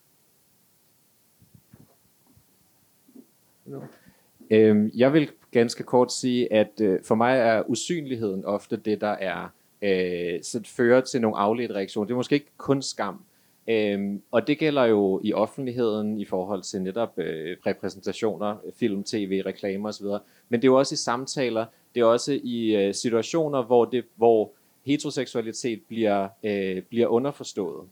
Øhm, 4.49 4.91
jeg 4.95 5.13
vil 5.13 5.31
ganske 5.51 5.83
kort 5.83 6.13
sige, 6.13 6.53
at 6.53 6.81
øh, 6.81 7.03
for 7.03 7.15
mig 7.15 7.37
er 7.37 7.63
usynligheden 7.69 8.45
ofte 8.45 8.77
det, 8.77 9.01
der 9.01 9.07
er 9.07 9.49
øh, 9.81 10.43
så 10.43 10.61
fører 10.65 11.01
til 11.01 11.21
nogle 11.21 11.37
afledte 11.37 11.75
reaktioner. 11.75 12.07
Det 12.07 12.13
er 12.13 12.17
måske 12.17 12.35
ikke 12.35 12.51
kun 12.57 12.81
skam. 12.81 13.21
Øhm, 13.67 14.21
og 14.31 14.47
det 14.47 14.57
gælder 14.57 14.83
jo 14.83 15.21
i 15.23 15.33
offentligheden 15.33 16.19
i 16.19 16.25
forhold 16.25 16.61
til 16.61 16.81
netop 16.81 17.19
øh, 17.19 17.57
repræsentationer, 17.65 18.57
film, 18.75 19.03
tv, 19.03 19.41
reklamer 19.45 19.89
osv. 19.89 20.05
Men 20.49 20.61
det 20.61 20.67
er 20.67 20.71
jo 20.71 20.77
også 20.77 20.93
i 20.93 20.97
samtaler, 20.97 21.65
det 21.95 22.01
er 22.01 22.05
også 22.05 22.39
i 22.43 22.75
øh, 22.75 22.93
situationer, 22.93 23.63
hvor, 23.63 23.85
det, 23.85 24.05
hvor 24.15 24.51
heteroseksualitet 24.85 25.81
bliver, 25.87 26.27
øh, 26.43 26.81
bliver 26.81 27.07
underforstået. 27.07 27.87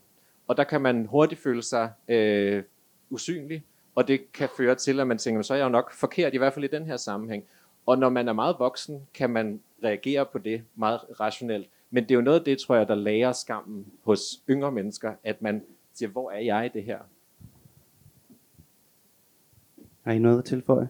Og 0.46 0.56
der 0.56 0.64
kan 0.64 0.80
man 0.80 1.06
hurtigt 1.06 1.40
føle 1.40 1.62
sig 1.62 1.90
øh, 2.08 2.62
usynlig, 3.10 3.64
og 3.94 4.08
det 4.08 4.32
kan 4.32 4.48
føre 4.56 4.74
til, 4.74 5.00
at 5.00 5.06
man 5.06 5.18
tænker, 5.18 5.42
så 5.42 5.54
er 5.54 5.58
jeg 5.58 5.64
jo 5.64 5.68
nok 5.68 5.92
forkert, 5.92 6.34
i 6.34 6.36
hvert 6.36 6.52
fald 6.52 6.64
i 6.64 6.68
den 6.68 6.86
her 6.86 6.96
sammenhæng. 6.96 7.44
Og 7.86 7.98
når 7.98 8.08
man 8.08 8.28
er 8.28 8.32
meget 8.32 8.56
voksen, 8.58 9.02
kan 9.14 9.30
man 9.30 9.60
reagere 9.84 10.26
på 10.26 10.38
det 10.38 10.62
meget 10.74 11.00
rationelt. 11.20 11.68
Men 11.90 12.02
det 12.02 12.10
er 12.10 12.14
jo 12.14 12.20
noget 12.20 12.38
af 12.38 12.44
det, 12.44 12.58
tror 12.58 12.74
jeg, 12.76 12.88
der 12.88 12.94
lærer 12.94 13.32
skammen 13.32 13.86
hos 14.02 14.42
yngre 14.50 14.72
mennesker, 14.72 15.12
at 15.24 15.42
man 15.42 15.62
siger, 15.94 16.08
hvor 16.08 16.30
er 16.30 16.40
jeg 16.40 16.66
i 16.66 16.78
det 16.78 16.84
her? 16.84 16.98
Har 20.02 20.12
I 20.12 20.18
noget 20.18 20.38
at 20.38 20.44
tilføje? 20.44 20.88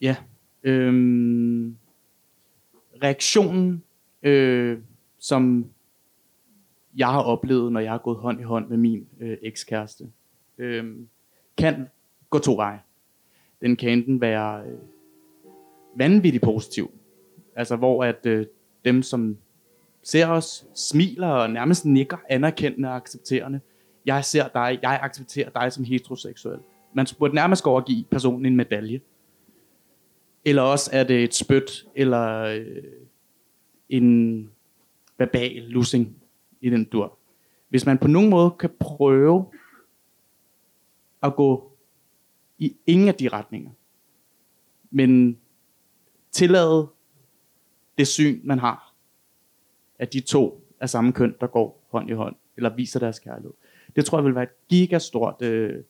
Ja. 0.00 0.16
Øhm, 0.62 1.76
reaktionen, 3.02 3.82
øh, 4.22 4.78
som 5.18 5.66
jeg 6.96 7.08
har 7.08 7.22
oplevet, 7.22 7.72
når 7.72 7.80
jeg 7.80 7.90
har 7.90 7.98
gået 7.98 8.16
hånd 8.16 8.40
i 8.40 8.42
hånd 8.42 8.68
med 8.68 8.76
min 8.76 9.06
øh, 9.20 9.36
ekskæreste, 9.42 10.04
øh, 10.58 10.96
kan 11.58 11.86
gå 12.30 12.38
to 12.38 12.54
veje. 12.56 12.80
Den 13.60 13.76
kan 13.76 13.90
enten 13.90 14.20
være 14.20 14.62
øh, 14.66 14.78
vanvittigt 15.96 16.44
positiv, 16.44 16.90
altså 17.56 17.76
hvor 17.76 18.04
at 18.04 18.26
øh, 18.26 18.46
dem, 18.84 19.02
som 19.02 19.36
ser 20.02 20.26
os, 20.26 20.66
smiler 20.74 21.28
og 21.28 21.50
nærmest 21.50 21.84
nikker 21.84 22.16
anerkendende 22.28 22.88
og 22.88 22.96
accepterende. 22.96 23.60
Jeg 24.06 24.24
ser 24.24 24.48
dig, 24.48 24.78
jeg 24.82 25.00
accepterer 25.02 25.50
dig 25.50 25.72
som 25.72 25.84
heteroseksuel. 25.84 26.58
Man 26.94 27.06
burde 27.18 27.34
nærmest 27.34 27.62
gå 27.62 27.70
og 27.70 27.84
give 27.84 28.04
personen 28.10 28.46
en 28.46 28.56
medalje. 28.56 29.00
Eller 30.44 30.62
også 30.62 30.90
er 30.92 31.04
det 31.04 31.24
et 31.24 31.34
spyt, 31.34 31.86
eller 31.94 32.42
øh, 32.42 32.82
en 33.88 34.50
verbal 35.18 35.62
lussing 35.62 36.22
i 36.60 36.70
den 36.70 36.84
dur. 36.84 37.18
Hvis 37.68 37.86
man 37.86 37.98
på 37.98 38.08
nogen 38.08 38.30
måde 38.30 38.50
kan 38.50 38.70
prøve 38.80 39.46
at 41.22 41.36
gå 41.36 41.72
i 42.58 42.76
ingen 42.86 43.08
af 43.08 43.14
de 43.14 43.28
retninger, 43.28 43.70
men 44.90 45.38
tillade 46.32 46.88
det 47.98 48.08
syn, 48.08 48.40
man 48.44 48.58
har, 48.58 48.94
at 49.98 50.12
de 50.12 50.20
to 50.20 50.66
er 50.80 50.86
samme 50.86 51.12
køn, 51.12 51.34
der 51.40 51.46
går 51.46 51.86
hånd 51.90 52.10
i 52.10 52.12
hånd, 52.12 52.36
eller 52.56 52.74
viser 52.74 53.00
deres 53.00 53.18
kærlighed. 53.18 53.52
Det 53.96 54.04
tror 54.04 54.18
jeg 54.18 54.24
vil 54.24 54.34
være 54.34 54.44
et 54.44 54.68
gigastort 54.68 55.42
øh, 55.42 55.84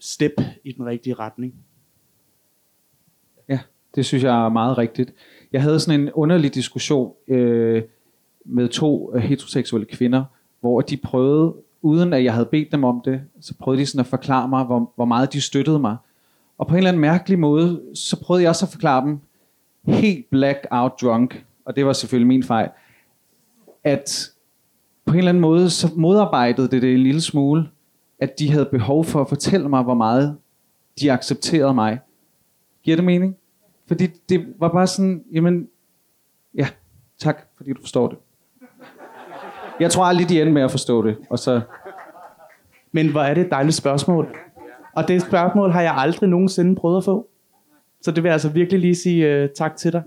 step 0.00 0.32
i 0.64 0.72
den 0.72 0.86
rigtige 0.86 1.14
retning. 1.14 1.54
Ja, 3.48 3.58
det 3.94 4.06
synes 4.06 4.24
jeg 4.24 4.44
er 4.44 4.48
meget 4.48 4.78
rigtigt. 4.78 5.12
Jeg 5.52 5.62
havde 5.62 5.80
sådan 5.80 6.00
en 6.00 6.12
underlig 6.12 6.54
diskussion 6.54 7.12
øh, 7.28 7.82
med 8.44 8.68
to 8.68 9.12
heteroseksuelle 9.18 9.86
kvinder, 9.86 10.24
hvor 10.60 10.80
de 10.80 10.96
prøvede, 10.96 11.54
uden 11.82 12.12
at 12.12 12.24
jeg 12.24 12.32
havde 12.32 12.46
bedt 12.46 12.72
dem 12.72 12.84
om 12.84 13.02
det, 13.04 13.20
så 13.40 13.54
prøvede 13.54 13.80
de 13.80 13.86
sådan 13.86 14.00
at 14.00 14.06
forklare 14.06 14.48
mig, 14.48 14.64
hvor, 14.64 14.92
hvor 14.96 15.04
meget 15.04 15.32
de 15.32 15.40
støttede 15.40 15.78
mig. 15.78 15.96
Og 16.58 16.66
på 16.66 16.74
en 16.74 16.78
eller 16.78 16.88
anden 16.88 17.00
mærkelig 17.00 17.38
måde, 17.38 17.82
så 17.94 18.20
prøvede 18.20 18.42
jeg 18.42 18.48
også 18.48 18.66
at 18.66 18.72
forklare 18.72 19.06
dem, 19.06 19.18
helt 19.84 20.30
black 20.30 20.66
out 20.70 20.92
drunk, 21.02 21.44
og 21.64 21.76
det 21.76 21.86
var 21.86 21.92
selvfølgelig 21.92 22.26
min 22.26 22.42
fejl, 22.42 22.70
at 23.84 24.32
på 25.04 25.12
en 25.12 25.18
eller 25.18 25.28
anden 25.28 25.40
måde, 25.40 25.70
så 25.70 25.90
modarbejdede 25.96 26.68
det 26.68 26.82
det 26.82 26.94
en 26.94 27.02
lille 27.02 27.20
smule, 27.20 27.68
at 28.18 28.38
de 28.38 28.50
havde 28.50 28.64
behov 28.64 29.04
for 29.04 29.20
at 29.20 29.28
fortælle 29.28 29.68
mig, 29.68 29.82
hvor 29.82 29.94
meget 29.94 30.36
de 31.00 31.12
accepterede 31.12 31.74
mig. 31.74 32.00
Giver 32.82 32.96
det 32.96 33.04
mening? 33.04 33.36
Fordi 33.86 34.06
det 34.28 34.54
var 34.58 34.68
bare 34.68 34.86
sådan, 34.86 35.24
jamen, 35.32 35.68
ja, 36.54 36.68
tak, 37.18 37.46
fordi 37.56 37.72
du 37.72 37.80
forstår 37.80 38.08
det. 38.08 38.18
Jeg 39.80 39.90
tror 39.90 40.04
aldrig, 40.04 40.28
de 40.28 40.40
ender 40.40 40.52
med 40.52 40.62
at 40.62 40.70
forstå 40.70 41.06
det. 41.06 41.16
Og 41.30 41.38
så, 41.38 41.60
Men 42.92 43.10
hvor 43.10 43.20
er 43.20 43.34
det 43.34 43.44
et 43.44 43.50
dejligt 43.50 43.76
spørgsmål. 43.76 44.36
Og 44.92 45.08
det 45.08 45.22
spørgsmål 45.22 45.70
har 45.70 45.82
jeg 45.82 45.94
aldrig 45.96 46.28
nogensinde 46.28 46.76
prøvet 46.76 46.96
at 46.96 47.04
få. 47.04 47.28
Så 48.02 48.10
det 48.10 48.22
vil 48.22 48.28
jeg 48.28 48.32
altså 48.32 48.48
virkelig 48.48 48.80
lige 48.80 48.94
sige 48.94 49.44
uh, 49.44 49.50
tak 49.56 49.76
til 49.76 49.92
dig. 49.92 50.02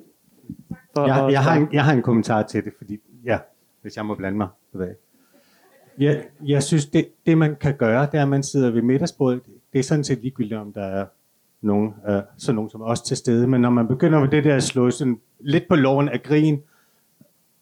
For 0.95 1.07
Jeg, 1.07 1.31
jeg, 1.31 1.43
har 1.43 1.55
en, 1.55 1.67
jeg 1.73 1.83
har 1.85 1.93
en 1.93 2.01
kommentar 2.01 2.43
til 2.43 2.65
det, 2.65 2.73
fordi, 2.77 2.99
ja, 3.25 3.39
hvis 3.81 3.97
jeg 3.97 4.05
må 4.05 4.15
blande 4.15 4.37
mig. 4.37 4.47
ved 4.73 4.85
jeg. 4.85 4.95
Jeg, 5.99 6.23
jeg 6.45 6.63
synes, 6.63 6.85
det, 6.85 7.07
det 7.25 7.37
man 7.37 7.55
kan 7.55 7.77
gøre, 7.77 8.05
det 8.05 8.17
er, 8.17 8.21
at 8.21 8.29
man 8.29 8.43
sidder 8.43 8.71
ved 8.71 8.81
middagsbordet. 8.81 9.41
Det 9.73 9.79
er 9.79 9.83
sådan 9.83 10.03
set 10.03 10.21
ligegyldigt, 10.21 10.59
om 10.59 10.73
der 10.73 10.83
er 10.83 11.05
nogen, 11.61 11.93
øh, 12.09 12.21
sådan 12.37 12.55
nogen 12.55 12.69
som 12.69 12.81
os 12.81 13.01
til 13.01 13.17
stede. 13.17 13.47
Men 13.47 13.61
når 13.61 13.69
man 13.69 13.87
begynder 13.87 14.19
med 14.19 14.27
det 14.27 14.43
der 14.43 14.55
at 14.55 14.63
slå 14.63 14.91
sådan 14.91 15.19
lidt 15.39 15.67
på 15.67 15.75
loven 15.75 16.09
af 16.09 16.23
grin 16.23 16.61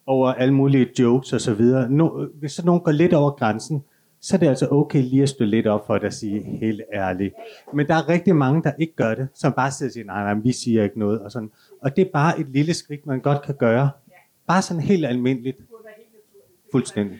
over 0.06 0.32
alle 0.32 0.54
mulige 0.54 0.88
jokes 0.98 1.32
og 1.32 1.40
så 1.40 1.54
videre, 1.54 1.90
no, 1.90 2.26
hvis 2.34 2.52
så 2.52 2.66
nogen 2.66 2.80
går 2.80 2.92
lidt 2.92 3.14
over 3.14 3.30
grænsen, 3.30 3.84
så 4.20 4.36
er 4.36 4.38
det 4.38 4.48
altså 4.48 4.68
okay 4.70 5.02
lige 5.02 5.22
at 5.22 5.28
stå 5.28 5.44
lidt 5.44 5.66
op 5.66 5.86
for 5.86 5.94
det 5.94 6.04
og 6.04 6.12
sige 6.12 6.42
helt 6.42 6.82
ærligt. 6.92 7.34
Men 7.74 7.86
der 7.86 7.94
er 7.94 8.08
rigtig 8.08 8.36
mange, 8.36 8.62
der 8.62 8.72
ikke 8.78 8.94
gør 8.96 9.14
det, 9.14 9.28
som 9.34 9.52
bare 9.52 9.70
sidder 9.70 9.90
og 9.90 9.92
siger, 9.92 10.04
nej, 10.04 10.34
nej, 10.34 10.42
vi 10.42 10.52
siger 10.52 10.84
ikke 10.84 10.98
noget. 10.98 11.20
Og, 11.20 11.32
sådan. 11.32 11.50
og 11.82 11.96
det 11.96 12.06
er 12.06 12.10
bare 12.12 12.40
et 12.40 12.48
lille 12.48 12.74
skridt, 12.74 13.06
man 13.06 13.20
godt 13.20 13.42
kan 13.42 13.54
gøre. 13.54 13.90
Bare 14.46 14.62
sådan 14.62 14.82
helt 14.82 15.06
almindeligt. 15.06 15.58
Fuldstændig. 16.72 17.18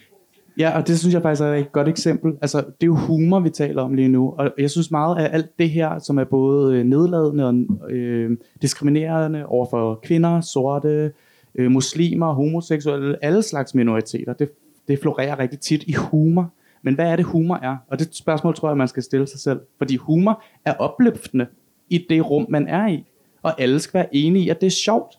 Ja, 0.58 0.78
og 0.78 0.86
det 0.86 0.98
synes 0.98 1.14
jeg 1.14 1.22
faktisk 1.22 1.42
er 1.42 1.54
et 1.54 1.72
godt 1.72 1.88
eksempel. 1.88 2.32
Altså, 2.42 2.58
det 2.58 2.82
er 2.82 2.86
jo 2.86 2.94
humor, 2.94 3.40
vi 3.40 3.50
taler 3.50 3.82
om 3.82 3.94
lige 3.94 4.08
nu. 4.08 4.34
Og 4.38 4.50
jeg 4.58 4.70
synes 4.70 4.90
meget 4.90 5.18
af 5.18 5.34
alt 5.34 5.58
det 5.58 5.70
her, 5.70 5.98
som 5.98 6.18
er 6.18 6.24
både 6.24 6.76
øh, 6.76 6.84
nedladende 6.84 7.46
og 7.46 7.90
øh, 7.90 8.36
diskriminerende 8.62 9.46
over 9.46 9.66
for 9.70 10.00
kvinder, 10.02 10.40
sorte, 10.40 11.12
øh, 11.54 11.70
muslimer, 11.70 12.32
homoseksuelle, 12.32 13.24
alle 13.24 13.42
slags 13.42 13.74
minoriteter, 13.74 14.32
det, 14.32 14.50
det 14.88 14.98
florerer 14.98 15.38
rigtig 15.38 15.60
tit 15.60 15.82
i 15.82 15.92
humor. 15.92 16.50
Men 16.82 16.94
hvad 16.94 17.06
er 17.06 17.16
det, 17.16 17.24
humor 17.24 17.56
er? 17.56 17.76
Og 17.88 17.98
det 17.98 18.14
spørgsmål 18.14 18.54
tror 18.54 18.68
jeg, 18.68 18.76
man 18.76 18.88
skal 18.88 19.02
stille 19.02 19.26
sig 19.26 19.40
selv. 19.40 19.60
Fordi 19.78 19.96
humor 19.96 20.42
er 20.64 20.74
opløftende 20.74 21.46
i 21.90 22.06
det 22.08 22.30
rum, 22.30 22.46
man 22.48 22.68
er 22.68 22.88
i. 22.88 23.04
Og 23.42 23.60
alle 23.60 23.80
skal 23.80 23.98
være 23.98 24.16
enige 24.16 24.44
i, 24.44 24.48
at 24.48 24.60
det 24.60 24.66
er 24.66 24.70
sjovt. 24.70 25.18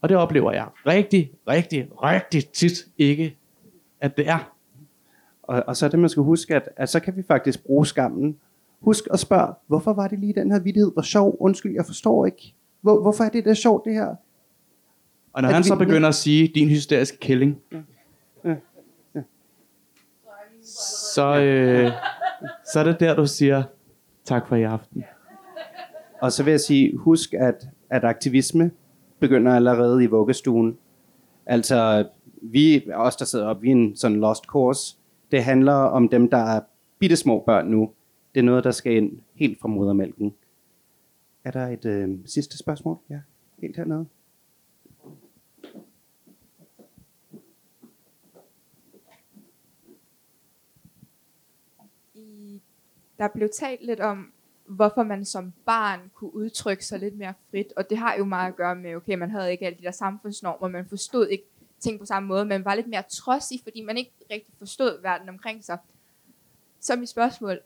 Og 0.00 0.08
det 0.08 0.16
oplever 0.16 0.52
jeg 0.52 0.66
rigtig, 0.86 1.30
rigtig, 1.48 1.88
rigtig 2.02 2.48
tit 2.48 2.86
ikke, 2.98 3.36
at 4.00 4.16
det 4.16 4.28
er. 4.28 4.53
Og, 5.48 5.64
og 5.66 5.76
så 5.76 5.86
er 5.86 5.90
det, 5.90 5.98
man 5.98 6.08
skal 6.08 6.22
huske, 6.22 6.54
at, 6.54 6.68
at 6.76 6.88
så 6.88 7.00
kan 7.00 7.16
vi 7.16 7.22
faktisk 7.22 7.64
bruge 7.64 7.86
skammen. 7.86 8.36
Husk 8.80 9.04
at 9.12 9.20
spørge, 9.20 9.54
hvorfor 9.66 9.92
var 9.92 10.08
det 10.08 10.18
lige 10.18 10.32
den 10.34 10.50
her 10.52 10.58
vidighed 10.58 10.92
var 10.96 11.02
sjov? 11.02 11.36
Undskyld, 11.40 11.74
jeg 11.74 11.86
forstår 11.86 12.26
ikke. 12.26 12.54
Hvor, 12.80 13.00
hvorfor 13.00 13.24
er 13.24 13.28
det 13.28 13.44
der 13.44 13.54
sjovt, 13.54 13.84
det 13.84 13.94
her? 13.94 14.14
Og 15.32 15.42
når 15.42 15.48
Er 15.48 15.52
han 15.52 15.62
det 15.62 15.68
så 15.68 15.76
begynder 15.76 16.08
at 16.08 16.14
sige, 16.14 16.52
din 16.54 16.68
hysteriske 16.68 17.18
kælling, 17.18 17.58
Ja, 18.44 18.54
ja. 19.14 19.20
så, 21.14 21.40
øh, 21.40 21.90
så 22.72 22.80
er 22.80 22.84
det 22.84 23.00
der, 23.00 23.14
du 23.14 23.26
siger, 23.26 23.62
tak 24.24 24.48
for 24.48 24.56
i 24.56 24.62
aften. 24.62 25.04
Og 26.20 26.32
så 26.32 26.42
vil 26.42 26.50
jeg 26.50 26.60
sige, 26.60 26.96
husk, 26.96 27.34
at, 27.34 27.68
at 27.90 28.04
aktivisme 28.04 28.70
begynder 29.20 29.52
allerede 29.52 30.04
i 30.04 30.06
vuggestuen. 30.06 30.78
Altså, 31.46 32.08
vi, 32.42 32.90
os 32.94 33.16
der 33.16 33.24
sidder 33.24 33.46
op, 33.46 33.62
vi 33.62 33.68
er 33.68 33.72
en 33.72 33.96
sådan 33.96 34.20
lost 34.20 34.44
course. 34.44 34.96
Det 35.30 35.44
handler 35.44 35.72
om 35.72 36.08
dem, 36.08 36.30
der 36.30 36.38
er 36.38 36.60
bitte 36.98 37.16
små 37.16 37.42
børn 37.46 37.66
nu. 37.66 37.90
Det 38.34 38.40
er 38.40 38.44
noget, 38.44 38.64
der 38.64 38.70
skal 38.70 38.92
ind 38.92 39.18
helt 39.34 39.60
fra 39.60 39.68
modermælken. 39.68 40.34
Er 41.44 41.50
der 41.50 41.66
et 41.68 41.84
øh, 41.84 42.18
sidste 42.26 42.58
spørgsmål? 42.58 42.98
Ja, 43.10 43.20
helt 43.58 43.76
hernede. 43.76 44.06
i, 52.14 52.62
der 53.18 53.28
blev 53.28 53.48
talt 53.48 53.86
lidt 53.86 54.00
om, 54.00 54.32
hvorfor 54.66 55.02
man 55.02 55.24
som 55.24 55.52
barn 55.64 56.00
kunne 56.14 56.34
udtrykke 56.34 56.84
sig 56.84 56.98
lidt 56.98 57.18
mere 57.18 57.34
frit, 57.50 57.72
og 57.76 57.90
det 57.90 57.98
har 57.98 58.14
jo 58.18 58.24
meget 58.24 58.48
at 58.48 58.56
gøre 58.56 58.76
med, 58.76 58.94
okay, 58.94 59.14
man 59.14 59.30
havde 59.30 59.52
ikke 59.52 59.66
alle 59.66 59.78
de 59.78 59.82
der 59.82 59.90
samfundsnormer, 59.90 60.68
man 60.68 60.86
forstod 60.86 61.28
ikke 61.28 61.44
ting 61.84 62.00
på 62.00 62.06
samme 62.06 62.26
måde, 62.26 62.44
man 62.44 62.64
var 62.64 62.74
lidt 62.74 62.86
mere 62.86 63.02
trodsig, 63.02 63.60
fordi 63.62 63.80
man 63.82 63.96
ikke 63.96 64.12
rigtig 64.30 64.54
forstod 64.58 65.02
verden 65.02 65.28
omkring 65.28 65.64
sig. 65.64 65.78
Så 66.80 66.96
mit 66.96 67.08
spørgsmål, 67.08 67.60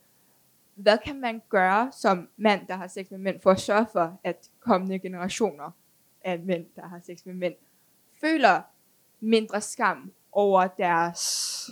hvad 0.75 0.99
kan 1.05 1.21
man 1.21 1.43
gøre 1.49 1.93
som 1.93 2.29
mand, 2.37 2.67
der 2.67 2.77
har 2.77 2.87
sex 2.87 3.11
med 3.11 3.19
mænd, 3.19 3.41
for 3.41 3.51
at 3.51 3.61
sørge 3.61 3.87
for, 3.93 4.21
at 4.25 4.51
kommende 4.61 4.99
generationer 4.99 5.71
af 6.25 6.39
mænd, 6.39 6.67
der 6.77 6.87
har 6.87 7.01
sex 7.07 7.25
med 7.25 7.35
mænd, 7.35 7.55
føler 8.21 8.63
mindre 9.21 9.61
skam 9.61 10.13
over 10.33 10.67
deres 10.67 11.71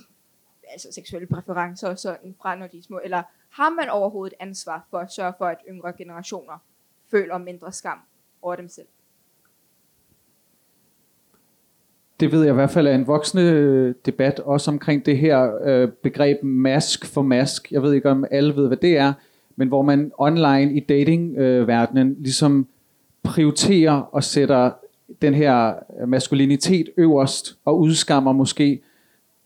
altså 0.68 0.92
seksuelle 0.92 1.28
præferencer 1.28 1.88
og 1.88 1.98
sådan 1.98 2.34
fra 2.40 2.56
når 2.56 2.66
de 2.66 2.78
er 2.78 2.82
små, 2.82 3.00
eller 3.04 3.22
har 3.50 3.70
man 3.70 3.88
overhovedet 3.88 4.36
ansvar 4.40 4.86
for 4.90 4.98
at 4.98 5.12
sørge 5.12 5.32
for, 5.38 5.46
at 5.46 5.58
yngre 5.68 5.92
generationer 5.92 6.58
føler 7.10 7.38
mindre 7.38 7.72
skam 7.72 8.00
over 8.42 8.56
dem 8.56 8.68
selv? 8.68 8.88
Det 12.20 12.32
ved 12.32 12.42
jeg 12.42 12.50
i 12.50 12.54
hvert 12.54 12.70
fald 12.70 12.86
er 12.86 12.94
en 12.94 13.06
voksende 13.06 13.44
øh, 13.44 13.94
debat, 14.06 14.40
også 14.40 14.70
omkring 14.70 15.06
det 15.06 15.18
her 15.18 15.50
øh, 15.64 15.88
begreb 15.88 16.42
mask 16.42 17.06
for 17.06 17.22
mask. 17.22 17.72
Jeg 17.72 17.82
ved 17.82 17.92
ikke, 17.92 18.10
om 18.10 18.24
alle 18.30 18.56
ved, 18.56 18.66
hvad 18.66 18.76
det 18.76 18.98
er, 18.98 19.12
men 19.56 19.68
hvor 19.68 19.82
man 19.82 20.12
online 20.18 20.72
i 20.74 20.80
datingverdenen 20.80 22.10
øh, 22.10 22.16
ligesom 22.18 22.66
prioriterer 23.22 23.92
og 23.92 24.24
sætter 24.24 24.70
den 25.22 25.34
her 25.34 25.74
maskulinitet 26.06 26.88
øverst, 26.96 27.56
og 27.64 27.80
udskammer 27.80 28.32
måske 28.32 28.80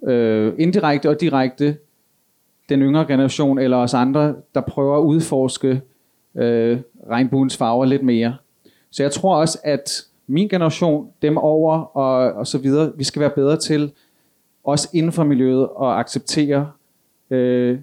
øh, 0.02 0.52
indirekte 0.58 1.08
og 1.08 1.20
direkte 1.20 1.76
den 2.68 2.80
yngre 2.80 3.06
generation, 3.06 3.58
eller 3.58 3.76
os 3.76 3.94
andre, 3.94 4.34
der 4.54 4.60
prøver 4.60 4.98
at 4.98 5.02
udforske 5.02 5.80
øh, 6.34 6.78
regnbuens 7.10 7.56
farver 7.56 7.84
lidt 7.84 8.02
mere. 8.02 8.36
Så 8.90 9.02
jeg 9.02 9.12
tror 9.12 9.36
også, 9.36 9.58
at 9.64 10.04
min 10.30 10.48
generation, 10.48 11.08
dem 11.22 11.38
over 11.38 11.78
og, 11.96 12.32
og 12.32 12.46
så 12.46 12.58
videre, 12.58 12.92
vi 12.96 13.04
skal 13.04 13.20
være 13.20 13.30
bedre 13.30 13.56
til, 13.56 13.92
også 14.64 14.88
inden 14.92 15.12
for 15.12 15.24
miljøet, 15.24 15.68
at 15.82 15.86
acceptere 15.86 16.70
øh, 17.30 17.78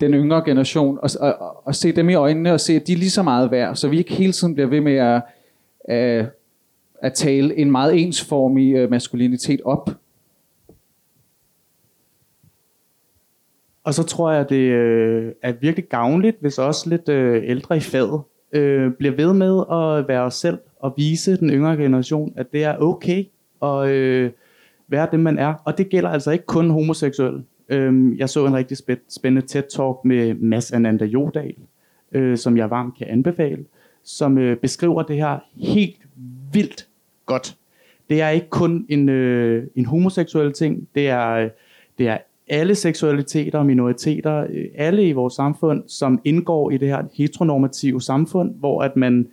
den 0.00 0.14
yngre 0.14 0.42
generation, 0.44 0.98
og, 1.02 1.10
og, 1.20 1.66
og 1.66 1.74
se 1.74 1.92
dem 1.92 2.08
i 2.08 2.14
øjnene, 2.14 2.52
og 2.52 2.60
se, 2.60 2.72
at 2.72 2.86
de 2.86 2.92
er 2.92 2.96
lige 2.96 3.10
så 3.10 3.22
meget 3.22 3.50
værd, 3.50 3.76
så 3.76 3.88
vi 3.88 3.98
ikke 3.98 4.14
hele 4.14 4.32
tiden 4.32 4.54
bliver 4.54 4.68
ved 4.68 4.80
med 4.80 4.96
at, 4.96 5.22
at, 5.84 6.26
at 7.02 7.14
tale 7.14 7.56
en 7.56 7.70
meget 7.70 8.02
ensformig 8.02 8.74
øh, 8.74 8.90
maskulinitet 8.90 9.60
op. 9.64 9.90
Og 13.84 13.94
så 13.94 14.02
tror 14.02 14.32
jeg, 14.32 14.48
det 14.48 14.70
øh, 14.70 15.32
er 15.42 15.52
virkelig 15.52 15.88
gavnligt, 15.88 16.36
hvis 16.40 16.58
også 16.58 16.88
lidt 16.88 17.08
øh, 17.08 17.42
ældre 17.44 17.76
i 17.76 17.80
faget 17.80 18.22
øh, 18.52 18.92
bliver 18.92 19.14
ved 19.14 19.32
med 19.32 19.62
at 19.70 20.08
være 20.08 20.22
os 20.22 20.34
selv 20.34 20.58
og 20.80 20.94
vise 20.96 21.36
den 21.36 21.50
yngre 21.50 21.76
generation, 21.76 22.32
at 22.36 22.52
det 22.52 22.64
er 22.64 22.76
okay 22.78 23.24
at 23.62 23.88
øh, 23.88 24.30
være 24.88 25.08
det, 25.10 25.20
man 25.20 25.38
er. 25.38 25.54
Og 25.64 25.78
det 25.78 25.88
gælder 25.88 26.10
altså 26.10 26.30
ikke 26.30 26.46
kun 26.46 26.70
homoseksuelle. 26.70 27.44
Øh, 27.68 28.18
jeg 28.18 28.28
så 28.28 28.46
en 28.46 28.54
rigtig 28.54 28.76
spændende 29.08 29.46
TED-talk 29.46 30.00
med 30.04 30.34
Mads 30.34 30.72
Ananda 30.72 31.04
Jodal, 31.04 31.54
øh, 32.12 32.36
som 32.36 32.56
jeg 32.56 32.70
varmt 32.70 32.98
kan 32.98 33.06
anbefale, 33.06 33.64
som 34.02 34.38
øh, 34.38 34.56
beskriver 34.56 35.02
det 35.02 35.16
her 35.16 35.38
helt 35.56 36.00
vildt 36.52 36.88
godt. 37.26 37.56
Det 38.10 38.20
er 38.20 38.28
ikke 38.28 38.48
kun 38.48 38.86
en, 38.88 39.08
øh, 39.08 39.66
en 39.74 39.86
homoseksuel 39.86 40.52
ting, 40.52 40.88
det 40.94 41.08
er, 41.08 41.30
øh, 41.30 41.50
det 41.98 42.08
er 42.08 42.18
alle 42.50 42.74
seksualiteter 42.74 43.58
og 43.58 43.66
minoriteter, 43.66 44.46
øh, 44.50 44.64
alle 44.74 45.08
i 45.08 45.12
vores 45.12 45.34
samfund, 45.34 45.82
som 45.86 46.20
indgår 46.24 46.70
i 46.70 46.76
det 46.76 46.88
her 46.88 47.02
heteronormative 47.14 48.02
samfund, 48.02 48.54
hvor 48.54 48.82
at 48.82 48.96
man 48.96 49.28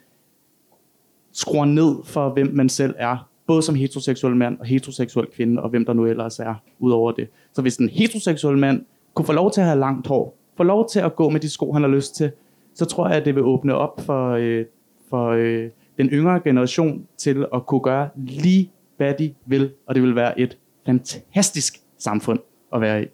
skruer 1.32 1.66
ned 1.66 1.96
for, 2.04 2.30
hvem 2.30 2.50
man 2.54 2.70
selv 2.70 2.96
er, 2.98 3.30
både 3.48 3.62
som 3.62 3.76
heteroseksuel 3.76 4.36
mand 4.36 4.60
og 4.60 4.66
heteroseksuel 4.66 5.28
kvinde, 5.36 5.62
og 5.62 5.70
hvem 5.70 5.86
der 5.86 5.94
nu 5.94 6.06
ellers 6.06 6.40
er, 6.40 6.56
ud 6.80 6.92
over 6.92 7.12
det. 7.12 7.28
Så 7.54 7.62
hvis 7.62 7.78
en 7.78 7.90
heteroseksuel 7.90 8.58
mand 8.58 8.86
kunne 9.14 9.26
få 9.26 9.34
lov 9.34 9.52
til 9.52 9.62
at 9.62 9.68
have 9.68 9.80
langt 9.80 10.08
hår, 10.08 10.38
få 10.58 10.64
lov 10.64 10.90
til 10.90 11.00
at 11.00 11.16
gå 11.16 11.30
med 11.30 11.40
de 11.40 11.50
sko, 11.50 11.74
han 11.74 11.82
har 11.82 11.90
lyst 11.90 12.16
til, 12.16 12.32
så 12.74 12.86
tror 12.86 13.08
jeg, 13.08 13.18
at 13.18 13.26
det 13.26 13.36
vil 13.36 13.44
åbne 13.44 13.76
op 13.76 14.02
for, 14.02 14.30
øh, 14.30 14.66
for 15.10 15.30
øh, 15.30 15.70
den 15.98 16.10
yngre 16.10 16.40
generation 16.40 17.08
til 17.18 17.46
at 17.54 17.66
kunne 17.66 17.82
gøre 17.82 18.10
lige, 18.16 18.72
hvad 18.98 19.14
de 19.14 19.34
vil, 19.46 19.72
og 19.86 19.96
det 19.96 20.04
vil 20.04 20.16
være 20.16 20.40
et 20.40 20.58
fantastisk 20.86 21.82
samfund 21.98 22.40
at 22.74 22.82
være 22.82 23.04
i. 23.04 23.08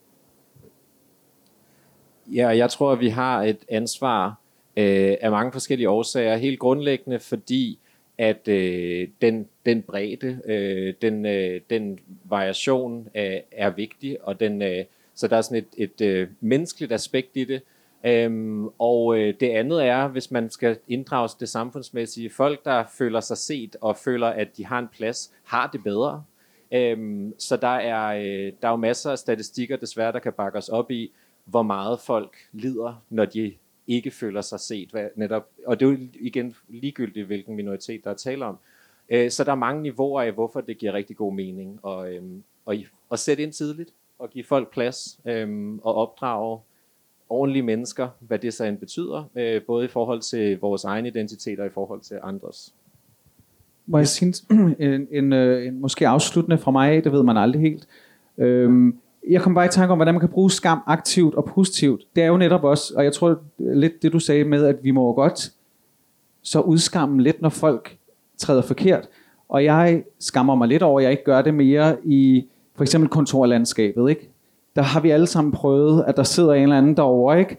Ja, 2.36 2.47
jeg 2.47 2.70
tror, 2.70 2.91
at 2.91 2.99
vi 2.99 3.10
har 3.10 3.43
et 3.43 3.58
ansvar 3.70 4.28
øh, 4.78 5.16
af 5.22 5.32
mange 5.32 5.52
forskellige 5.52 5.89
årsager. 5.89 6.38
Helt 6.38 6.60
grundlæggende, 6.60 7.20
fordi 7.20 7.80
at 8.18 8.47
øh, 8.47 9.08
den, 9.22 9.47
den 9.66 9.82
bredde, 9.82 10.41
øh, 10.45 10.93
den, 11.02 11.26
øh, 11.26 11.62
den 11.70 11.99
variation 12.24 13.08
øh, 13.16 13.38
er 13.52 13.70
vigtig, 13.70 14.18
og 14.24 14.39
den, 14.39 14.62
øh, 14.62 14.86
så 15.16 15.28
der 15.28 15.38
er 15.38 15.41
sådan 15.41 15.58
et, 15.58 15.91
et 15.91 16.02
øh, 16.02 16.28
menneskeligt 16.41 16.91
aspekt 16.91 17.30
i 17.34 17.43
det. 17.43 17.62
Øhm, 18.04 18.68
og 18.68 19.18
øh, 19.18 19.34
det 19.39 19.49
andet 19.49 19.86
er, 19.86 20.08
hvis 20.08 20.32
man 20.32 20.49
skal 20.49 20.78
inddrages 20.88 21.34
det 21.34 21.49
samfundsmæssige, 21.49 22.30
folk, 22.30 22.66
der 22.66 22.84
føler 22.97 23.20
sig 23.20 23.38
set 23.38 23.76
og 23.82 23.97
føler, 23.97 24.28
at 24.28 24.58
de 24.58 24.66
har 24.66 24.80
en 24.80 24.88
plads, 24.97 25.34
har 25.43 25.70
det 25.74 25.84
bedre. 25.84 26.24
Øhm, 26.72 27.34
så 27.38 27.57
der 27.57 27.67
er, 27.67 28.17
øh, 28.17 28.53
der 28.61 28.67
er 28.67 28.72
jo 28.72 28.76
masser 28.76 29.11
af 29.11 29.19
statistikker, 29.19 29.78
desværre, 29.78 30.11
der 30.11 30.19
kan 30.19 30.34
bakke 30.34 30.57
os 30.57 30.69
op 30.69 30.91
i, 30.91 31.11
hvor 31.45 31.61
meget 31.61 31.99
folk 31.99 32.36
lider, 32.51 33.03
når 33.09 33.26
de 33.26 33.53
ikke 33.88 34.11
føler 34.11 34.41
sig 34.41 34.59
set. 34.59 34.89
Hvad, 34.89 35.07
netop, 35.15 35.49
og 35.65 35.80
det 35.80 35.86
er 35.86 35.89
jo 35.89 35.97
igen 36.19 36.55
ligegyldigt, 36.67 37.28
hvilken 37.28 37.55
minoritet 37.55 38.03
der 38.03 38.09
er 38.09 38.15
tale 38.15 38.45
om. 38.45 38.57
Øh, 39.09 39.32
så 39.32 39.43
der 39.43 39.51
er 39.51 39.55
mange 39.55 39.82
niveauer 39.82 40.22
af, 40.22 40.32
hvorfor 40.32 40.61
det 40.61 40.78
giver 40.78 40.93
rigtig 40.93 41.17
god 41.17 41.34
mening 41.34 41.80
at, 41.88 42.13
øhm, 42.13 42.43
at, 42.67 42.78
at 43.11 43.19
sætte 43.19 43.43
ind 43.43 43.53
tidligt 43.53 43.89
og 44.19 44.30
give 44.30 44.43
folk 44.43 44.72
plads 44.72 45.19
øhm, 45.26 45.80
og 45.80 45.95
opdrage 45.95 46.59
ordentlige 47.30 47.63
mennesker, 47.63 48.09
hvad 48.19 48.39
det 48.39 48.53
så 48.53 48.65
end 48.65 48.78
betyder, 48.78 49.24
øh, 49.36 49.61
både 49.63 49.86
i 49.86 49.88
forhold 49.88 50.22
til 50.22 50.59
vores 50.59 50.84
egen 50.84 51.05
identitet 51.05 51.59
og 51.59 51.65
i 51.65 51.69
forhold 51.69 52.01
til 52.01 52.19
andres. 52.24 52.74
Må 53.91 53.97
jeg 53.97 54.07
sige 54.07 54.33
en, 54.79 55.07
en, 55.11 55.33
øh, 55.33 55.67
en 55.67 55.81
måske 55.81 56.07
afsluttende 56.07 56.57
fra 56.57 56.71
mig, 56.71 57.03
det 57.03 57.11
ved 57.11 57.23
man 57.23 57.37
aldrig 57.37 57.61
helt. 57.61 57.87
Øhm, 58.37 58.95
jeg 59.29 59.41
kom 59.41 59.53
bare 59.53 59.65
i 59.65 59.69
tanke 59.69 59.91
om, 59.91 59.97
hvordan 59.97 60.13
man 60.13 60.19
kan 60.19 60.29
bruge 60.29 60.51
skam 60.51 60.79
aktivt 60.87 61.35
og 61.35 61.45
positivt. 61.45 62.01
Det 62.15 62.23
er 62.23 62.27
jo 62.27 62.37
netop 62.37 62.63
også, 62.63 62.93
og 62.97 63.03
jeg 63.03 63.13
tror 63.13 63.39
lidt 63.59 64.01
det 64.01 64.13
du 64.13 64.19
sagde 64.19 64.43
med, 64.43 64.65
at 64.65 64.75
vi 64.83 64.91
må 64.91 65.13
godt 65.13 65.51
så 66.41 66.59
udskamme 66.59 67.21
lidt, 67.23 67.41
når 67.41 67.49
folk 67.49 67.97
træder 68.37 68.61
forkert. 68.61 69.07
Og 69.49 69.63
jeg 69.63 70.03
skammer 70.19 70.55
mig 70.55 70.67
lidt 70.67 70.83
over, 70.83 70.99
at 70.99 71.03
jeg 71.03 71.11
ikke 71.11 71.23
gør 71.23 71.41
det 71.41 71.53
mere 71.53 71.97
i 72.03 72.45
for 72.75 72.83
eksempel 72.83 73.09
kontorlandskabet. 73.09 74.09
Ikke? 74.09 74.29
Der 74.75 74.81
har 74.81 74.99
vi 74.99 75.09
alle 75.09 75.27
sammen 75.27 75.51
prøvet, 75.51 76.03
at 76.07 76.17
der 76.17 76.23
sidder 76.23 76.53
en 76.53 76.63
eller 76.63 76.77
anden 76.77 76.97
derovre, 76.97 77.39
ikke? 77.39 77.57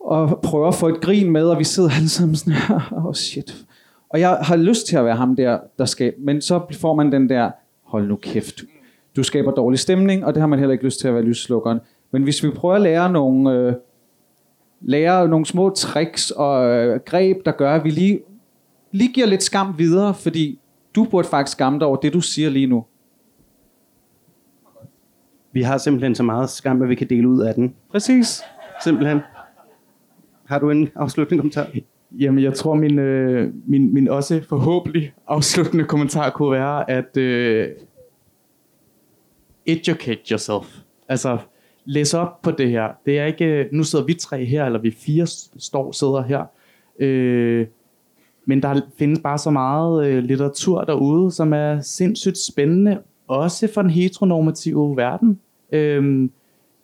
og 0.00 0.40
prøver 0.42 0.68
at 0.68 0.74
få 0.74 0.88
et 0.88 1.00
grin 1.00 1.30
med, 1.30 1.44
og 1.44 1.58
vi 1.58 1.64
sidder 1.64 1.90
alle 1.96 2.08
sammen 2.08 2.36
sådan 2.36 2.52
her, 2.52 3.02
oh 3.06 3.14
shit. 3.14 3.65
Og 4.08 4.20
jeg 4.20 4.38
har 4.42 4.56
lyst 4.56 4.86
til 4.86 4.96
at 4.96 5.04
være 5.04 5.16
ham 5.16 5.36
der, 5.36 5.58
der 5.78 5.84
skal, 5.84 6.14
men 6.18 6.40
så 6.40 6.60
får 6.80 6.94
man 6.94 7.12
den 7.12 7.28
der, 7.28 7.50
hold 7.82 8.08
nu 8.08 8.16
kæft, 8.16 8.64
du 9.16 9.22
skaber 9.22 9.50
dårlig 9.50 9.78
stemning, 9.78 10.24
og 10.24 10.34
det 10.34 10.40
har 10.40 10.46
man 10.46 10.58
heller 10.58 10.72
ikke 10.72 10.84
lyst 10.84 11.00
til 11.00 11.08
at 11.08 11.14
være 11.14 11.22
lysslukkeren. 11.22 11.80
Men 12.10 12.22
hvis 12.22 12.44
vi 12.44 12.50
prøver 12.50 12.74
at 12.74 12.80
lære 12.80 13.12
nogle, 13.12 13.52
øh, 13.52 13.74
lære 14.80 15.28
nogle 15.28 15.46
små 15.46 15.70
tricks 15.70 16.30
og 16.30 16.66
øh, 16.66 17.00
greb, 17.00 17.36
der 17.44 17.52
gør, 17.52 17.74
at 17.74 17.84
vi 17.84 17.90
lige, 17.90 18.20
lige 18.90 19.12
giver 19.12 19.26
lidt 19.26 19.42
skam 19.42 19.74
videre, 19.78 20.14
fordi 20.14 20.58
du 20.94 21.04
burde 21.04 21.28
faktisk 21.28 21.56
skamme 21.56 21.78
dig 21.78 21.86
over 21.86 21.96
det, 21.96 22.12
du 22.12 22.20
siger 22.20 22.50
lige 22.50 22.66
nu. 22.66 22.84
Vi 25.52 25.62
har 25.62 25.78
simpelthen 25.78 26.14
så 26.14 26.22
meget 26.22 26.50
skam, 26.50 26.82
at 26.82 26.88
vi 26.88 26.94
kan 26.94 27.08
dele 27.08 27.28
ud 27.28 27.40
af 27.40 27.54
den. 27.54 27.74
Præcis. 27.90 28.42
Simpelthen. 28.84 29.20
Har 30.44 30.58
du 30.58 30.70
en 30.70 30.88
afslutning 30.94 31.40
kommentar? 31.40 31.66
Jamen, 32.20 32.44
jeg 32.44 32.54
tror, 32.54 32.74
min, 32.74 32.98
øh, 32.98 33.52
min, 33.66 33.94
min 33.94 34.08
også 34.08 34.42
forhåbentlig 34.48 35.12
afsluttende 35.26 35.84
kommentar 35.84 36.30
kunne 36.30 36.52
være, 36.52 36.90
at 36.90 37.16
øh, 37.16 37.68
educate 39.66 40.20
yourself. 40.30 40.78
Altså, 41.08 41.38
læs 41.84 42.14
op 42.14 42.42
på 42.42 42.50
det 42.50 42.70
her. 42.70 42.88
Det 43.06 43.18
er 43.18 43.24
ikke, 43.24 43.44
øh, 43.44 43.66
nu 43.72 43.82
sidder 43.82 44.04
vi 44.04 44.14
tre 44.14 44.44
her, 44.44 44.64
eller 44.64 44.78
vi 44.78 44.90
fire 44.90 45.26
står 45.58 45.92
sidder 45.92 46.22
her. 46.22 46.44
Øh, 46.98 47.66
men 48.46 48.62
der 48.62 48.80
findes 48.98 49.20
bare 49.20 49.38
så 49.38 49.50
meget 49.50 50.06
øh, 50.06 50.24
litteratur 50.24 50.84
derude, 50.84 51.32
som 51.32 51.52
er 51.52 51.80
sindssygt 51.80 52.38
spændende, 52.38 52.98
også 53.28 53.68
for 53.74 53.82
den 53.82 53.90
heteronormative 53.90 54.96
verden. 54.96 55.40
Øh, 55.72 56.28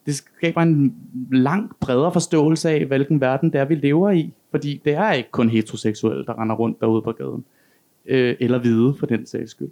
det 0.06 0.14
skaber 0.14 0.60
en 0.60 0.94
langt 1.32 1.80
bredere 1.80 2.12
forståelse 2.12 2.70
af, 2.70 2.84
hvilken 2.84 3.20
verden 3.20 3.52
det 3.52 3.60
er, 3.60 3.64
vi 3.64 3.74
lever 3.74 4.10
i. 4.10 4.32
Fordi 4.50 4.82
det 4.84 4.94
er 4.94 5.12
ikke 5.12 5.30
kun 5.30 5.48
heteroseksuelle, 5.48 6.24
der 6.26 6.40
render 6.40 6.54
rundt 6.54 6.80
derude 6.80 7.02
på 7.02 7.12
gaden. 7.12 7.44
Øh, 8.06 8.36
eller 8.40 8.58
hvide, 8.58 8.94
for 8.98 9.06
den 9.06 9.26
sags 9.26 9.50
skyld. 9.50 9.70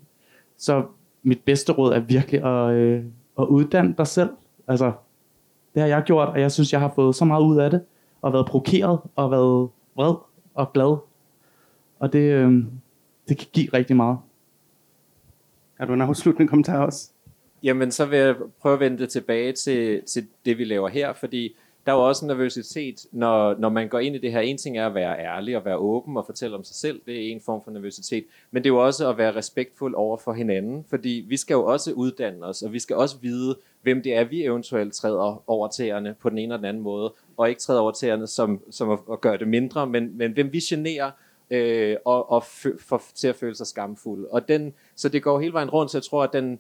Så 0.57 0.85
mit 1.23 1.41
bedste 1.45 1.73
råd 1.73 1.93
er 1.93 2.01
virkelig 2.01 2.45
at, 2.45 2.75
øh, 2.75 3.05
at 3.39 3.45
uddanne 3.45 3.95
dig 3.99 4.07
selv. 4.07 4.31
Altså, 4.69 4.93
det 5.75 5.83
har 5.83 5.89
jeg 5.89 6.03
gjort, 6.03 6.29
og 6.29 6.41
jeg 6.41 6.53
synes, 6.53 6.73
jeg 6.73 6.81
har 6.81 6.93
fået 6.95 7.15
så 7.15 7.25
meget 7.25 7.43
ud 7.43 7.59
af 7.59 7.71
det. 7.71 7.83
Og 8.23 8.33
været 8.33 8.47
provokeret, 8.47 8.99
og 9.17 9.31
været 9.31 9.69
vred 9.97 10.15
og 10.55 10.73
glad. 10.73 10.97
Og 11.99 12.13
det, 12.13 12.19
øh, 12.19 12.65
det 13.29 13.39
kan 13.39 13.47
give 13.53 13.69
rigtig 13.75 13.97
meget. 13.97 14.19
Har 15.75 15.87
du 15.87 15.93
en 15.93 16.01
afsluttende 16.01 16.49
kommentar 16.49 16.85
også? 16.85 17.10
Jamen, 17.63 17.91
så 17.91 18.05
vil 18.05 18.19
jeg 18.19 18.37
prøve 18.61 18.75
at 18.75 18.81
vende 18.81 18.99
det 18.99 19.09
tilbage 19.09 19.53
til, 19.53 20.03
til 20.03 20.27
det, 20.45 20.59
vi 20.59 20.65
laver 20.65 20.89
her, 20.89 21.13
fordi 21.13 21.57
der 21.87 21.93
er 21.93 21.97
jo 21.97 22.09
også 22.09 22.25
en 22.25 22.27
nervøsitet, 22.27 23.07
når, 23.13 23.55
når 23.59 23.69
man 23.69 23.89
går 23.89 23.99
ind 23.99 24.17
i 24.17 24.19
det 24.19 24.33
her. 24.33 24.41
En 24.41 24.59
ting 24.59 24.79
er 24.79 24.87
at 24.87 24.95
være 24.95 25.19
ærlig 25.19 25.57
og 25.57 25.65
være 25.65 25.77
åben 25.77 26.17
og 26.17 26.27
fortælle 26.27 26.57
om 26.57 26.65
sig 26.65 26.77
selv. 26.77 27.01
Det 27.07 27.15
er 27.17 27.33
en 27.33 27.41
form 27.41 27.65
for 27.65 27.71
nervøsitet. 27.71 28.25
Men 28.51 28.63
det 28.63 28.71
er 28.71 28.75
jo 28.75 28.85
også 28.87 29.11
at 29.11 29.19
være 29.19 29.37
respektfuld 29.37 29.95
over 29.95 30.17
for 30.17 30.33
hinanden, 30.33 30.85
fordi 30.91 31.25
vi 31.29 31.37
skal 31.37 31.55
jo 31.55 31.65
også 31.65 31.93
uddanne 31.93 32.47
os, 32.47 32.63
og 32.63 32.73
vi 32.73 32.79
skal 32.79 32.97
også 32.97 33.17
vide, 33.23 33.57
hvem 33.83 34.03
det 34.03 34.15
er, 34.15 34.25
vi 34.25 34.45
eventuelt 34.45 34.95
træder 34.95 35.43
over 35.47 35.69
tæerne 35.69 36.15
på 36.21 36.31
den 36.31 36.39
ene 36.39 36.45
eller 36.45 36.57
den 36.57 36.65
anden 36.65 36.83
måde, 36.83 37.13
og 37.37 37.49
ikke 37.49 37.61
træder 37.61 37.81
over 37.81 37.93
tæerne 37.93 38.27
som, 38.27 38.61
som 38.71 38.91
at, 38.91 38.99
at 39.13 39.21
gøre 39.21 39.39
det 39.39 39.49
mindre, 39.49 39.87
men, 39.87 40.19
men 40.19 40.33
hvem 40.33 40.53
vi 40.53 40.61
generer, 40.61 41.11
øh, 41.51 41.97
og, 42.05 42.31
og 42.31 42.45
for, 42.79 43.03
til 43.15 43.29
at 43.29 43.37
føle 43.37 43.55
sig 43.55 43.67
skamfuld. 43.67 44.25
Og 44.25 44.49
den, 44.49 44.75
så 44.97 45.09
det 45.09 45.23
går 45.23 45.41
hele 45.41 45.53
vejen 45.53 45.71
rundt, 45.71 45.91
så 45.91 45.99
jeg 45.99 46.03
tror, 46.03 46.23
at 46.23 46.33
den, 46.33 46.59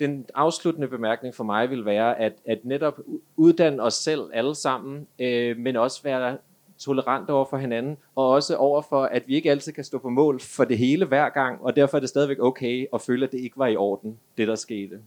den 0.00 0.26
afsluttende 0.34 0.88
bemærkning 0.88 1.34
for 1.34 1.44
mig 1.44 1.70
vil 1.70 1.84
være, 1.84 2.18
at, 2.18 2.32
at 2.46 2.64
netop 2.64 3.00
uddanne 3.36 3.82
os 3.82 3.94
selv 3.94 4.20
alle 4.32 4.54
sammen, 4.54 5.06
øh, 5.18 5.56
men 5.56 5.76
også 5.76 6.02
være 6.02 6.38
tolerant 6.78 7.30
over 7.30 7.44
for 7.50 7.56
hinanden, 7.56 7.96
og 8.14 8.28
også 8.28 8.56
over 8.56 8.82
for, 8.82 9.04
at 9.04 9.22
vi 9.26 9.34
ikke 9.34 9.50
altid 9.50 9.72
kan 9.72 9.84
stå 9.84 9.98
på 9.98 10.08
mål 10.08 10.40
for 10.40 10.64
det 10.64 10.78
hele 10.78 11.04
hver 11.04 11.28
gang, 11.28 11.62
og 11.62 11.76
derfor 11.76 11.96
er 11.96 12.00
det 12.00 12.08
stadigvæk 12.08 12.38
okay 12.40 12.86
at 12.94 13.00
føle, 13.00 13.26
at 13.26 13.32
det 13.32 13.38
ikke 13.38 13.58
var 13.58 13.66
i 13.66 13.76
orden, 13.76 14.18
det 14.38 14.48
der 14.48 14.54
skete. 14.54 15.00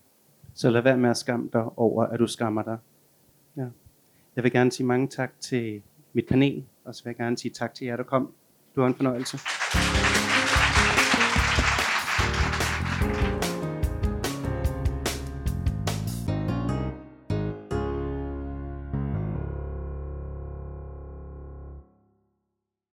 Så 0.54 0.70
lad 0.70 0.82
være 0.82 0.98
med 0.98 1.10
at 1.10 1.18
skamme 1.18 1.50
dig 1.54 1.66
over, 1.78 2.04
at 2.04 2.20
du 2.20 2.28
skammer 2.28 2.64
dig. 2.64 2.78
Ja. 3.58 3.66
Jeg 4.36 4.44
vil 4.44 4.52
gerne 4.52 4.72
sige 4.72 4.88
mange 4.88 5.08
tak 5.08 5.32
til 5.40 5.82
mit 6.14 6.26
panel, 6.30 6.64
og 6.86 6.96
så 6.96 7.04
vil 7.04 7.10
jeg 7.10 7.18
gerne 7.18 7.38
sige 7.38 7.52
tak 7.52 7.74
til 7.74 7.88
jer, 7.88 7.96
der 7.96 8.04
kom. 8.04 8.34
Du 8.76 8.82
har 8.82 8.88
en 8.88 8.96
fornøjelse. 8.96 9.38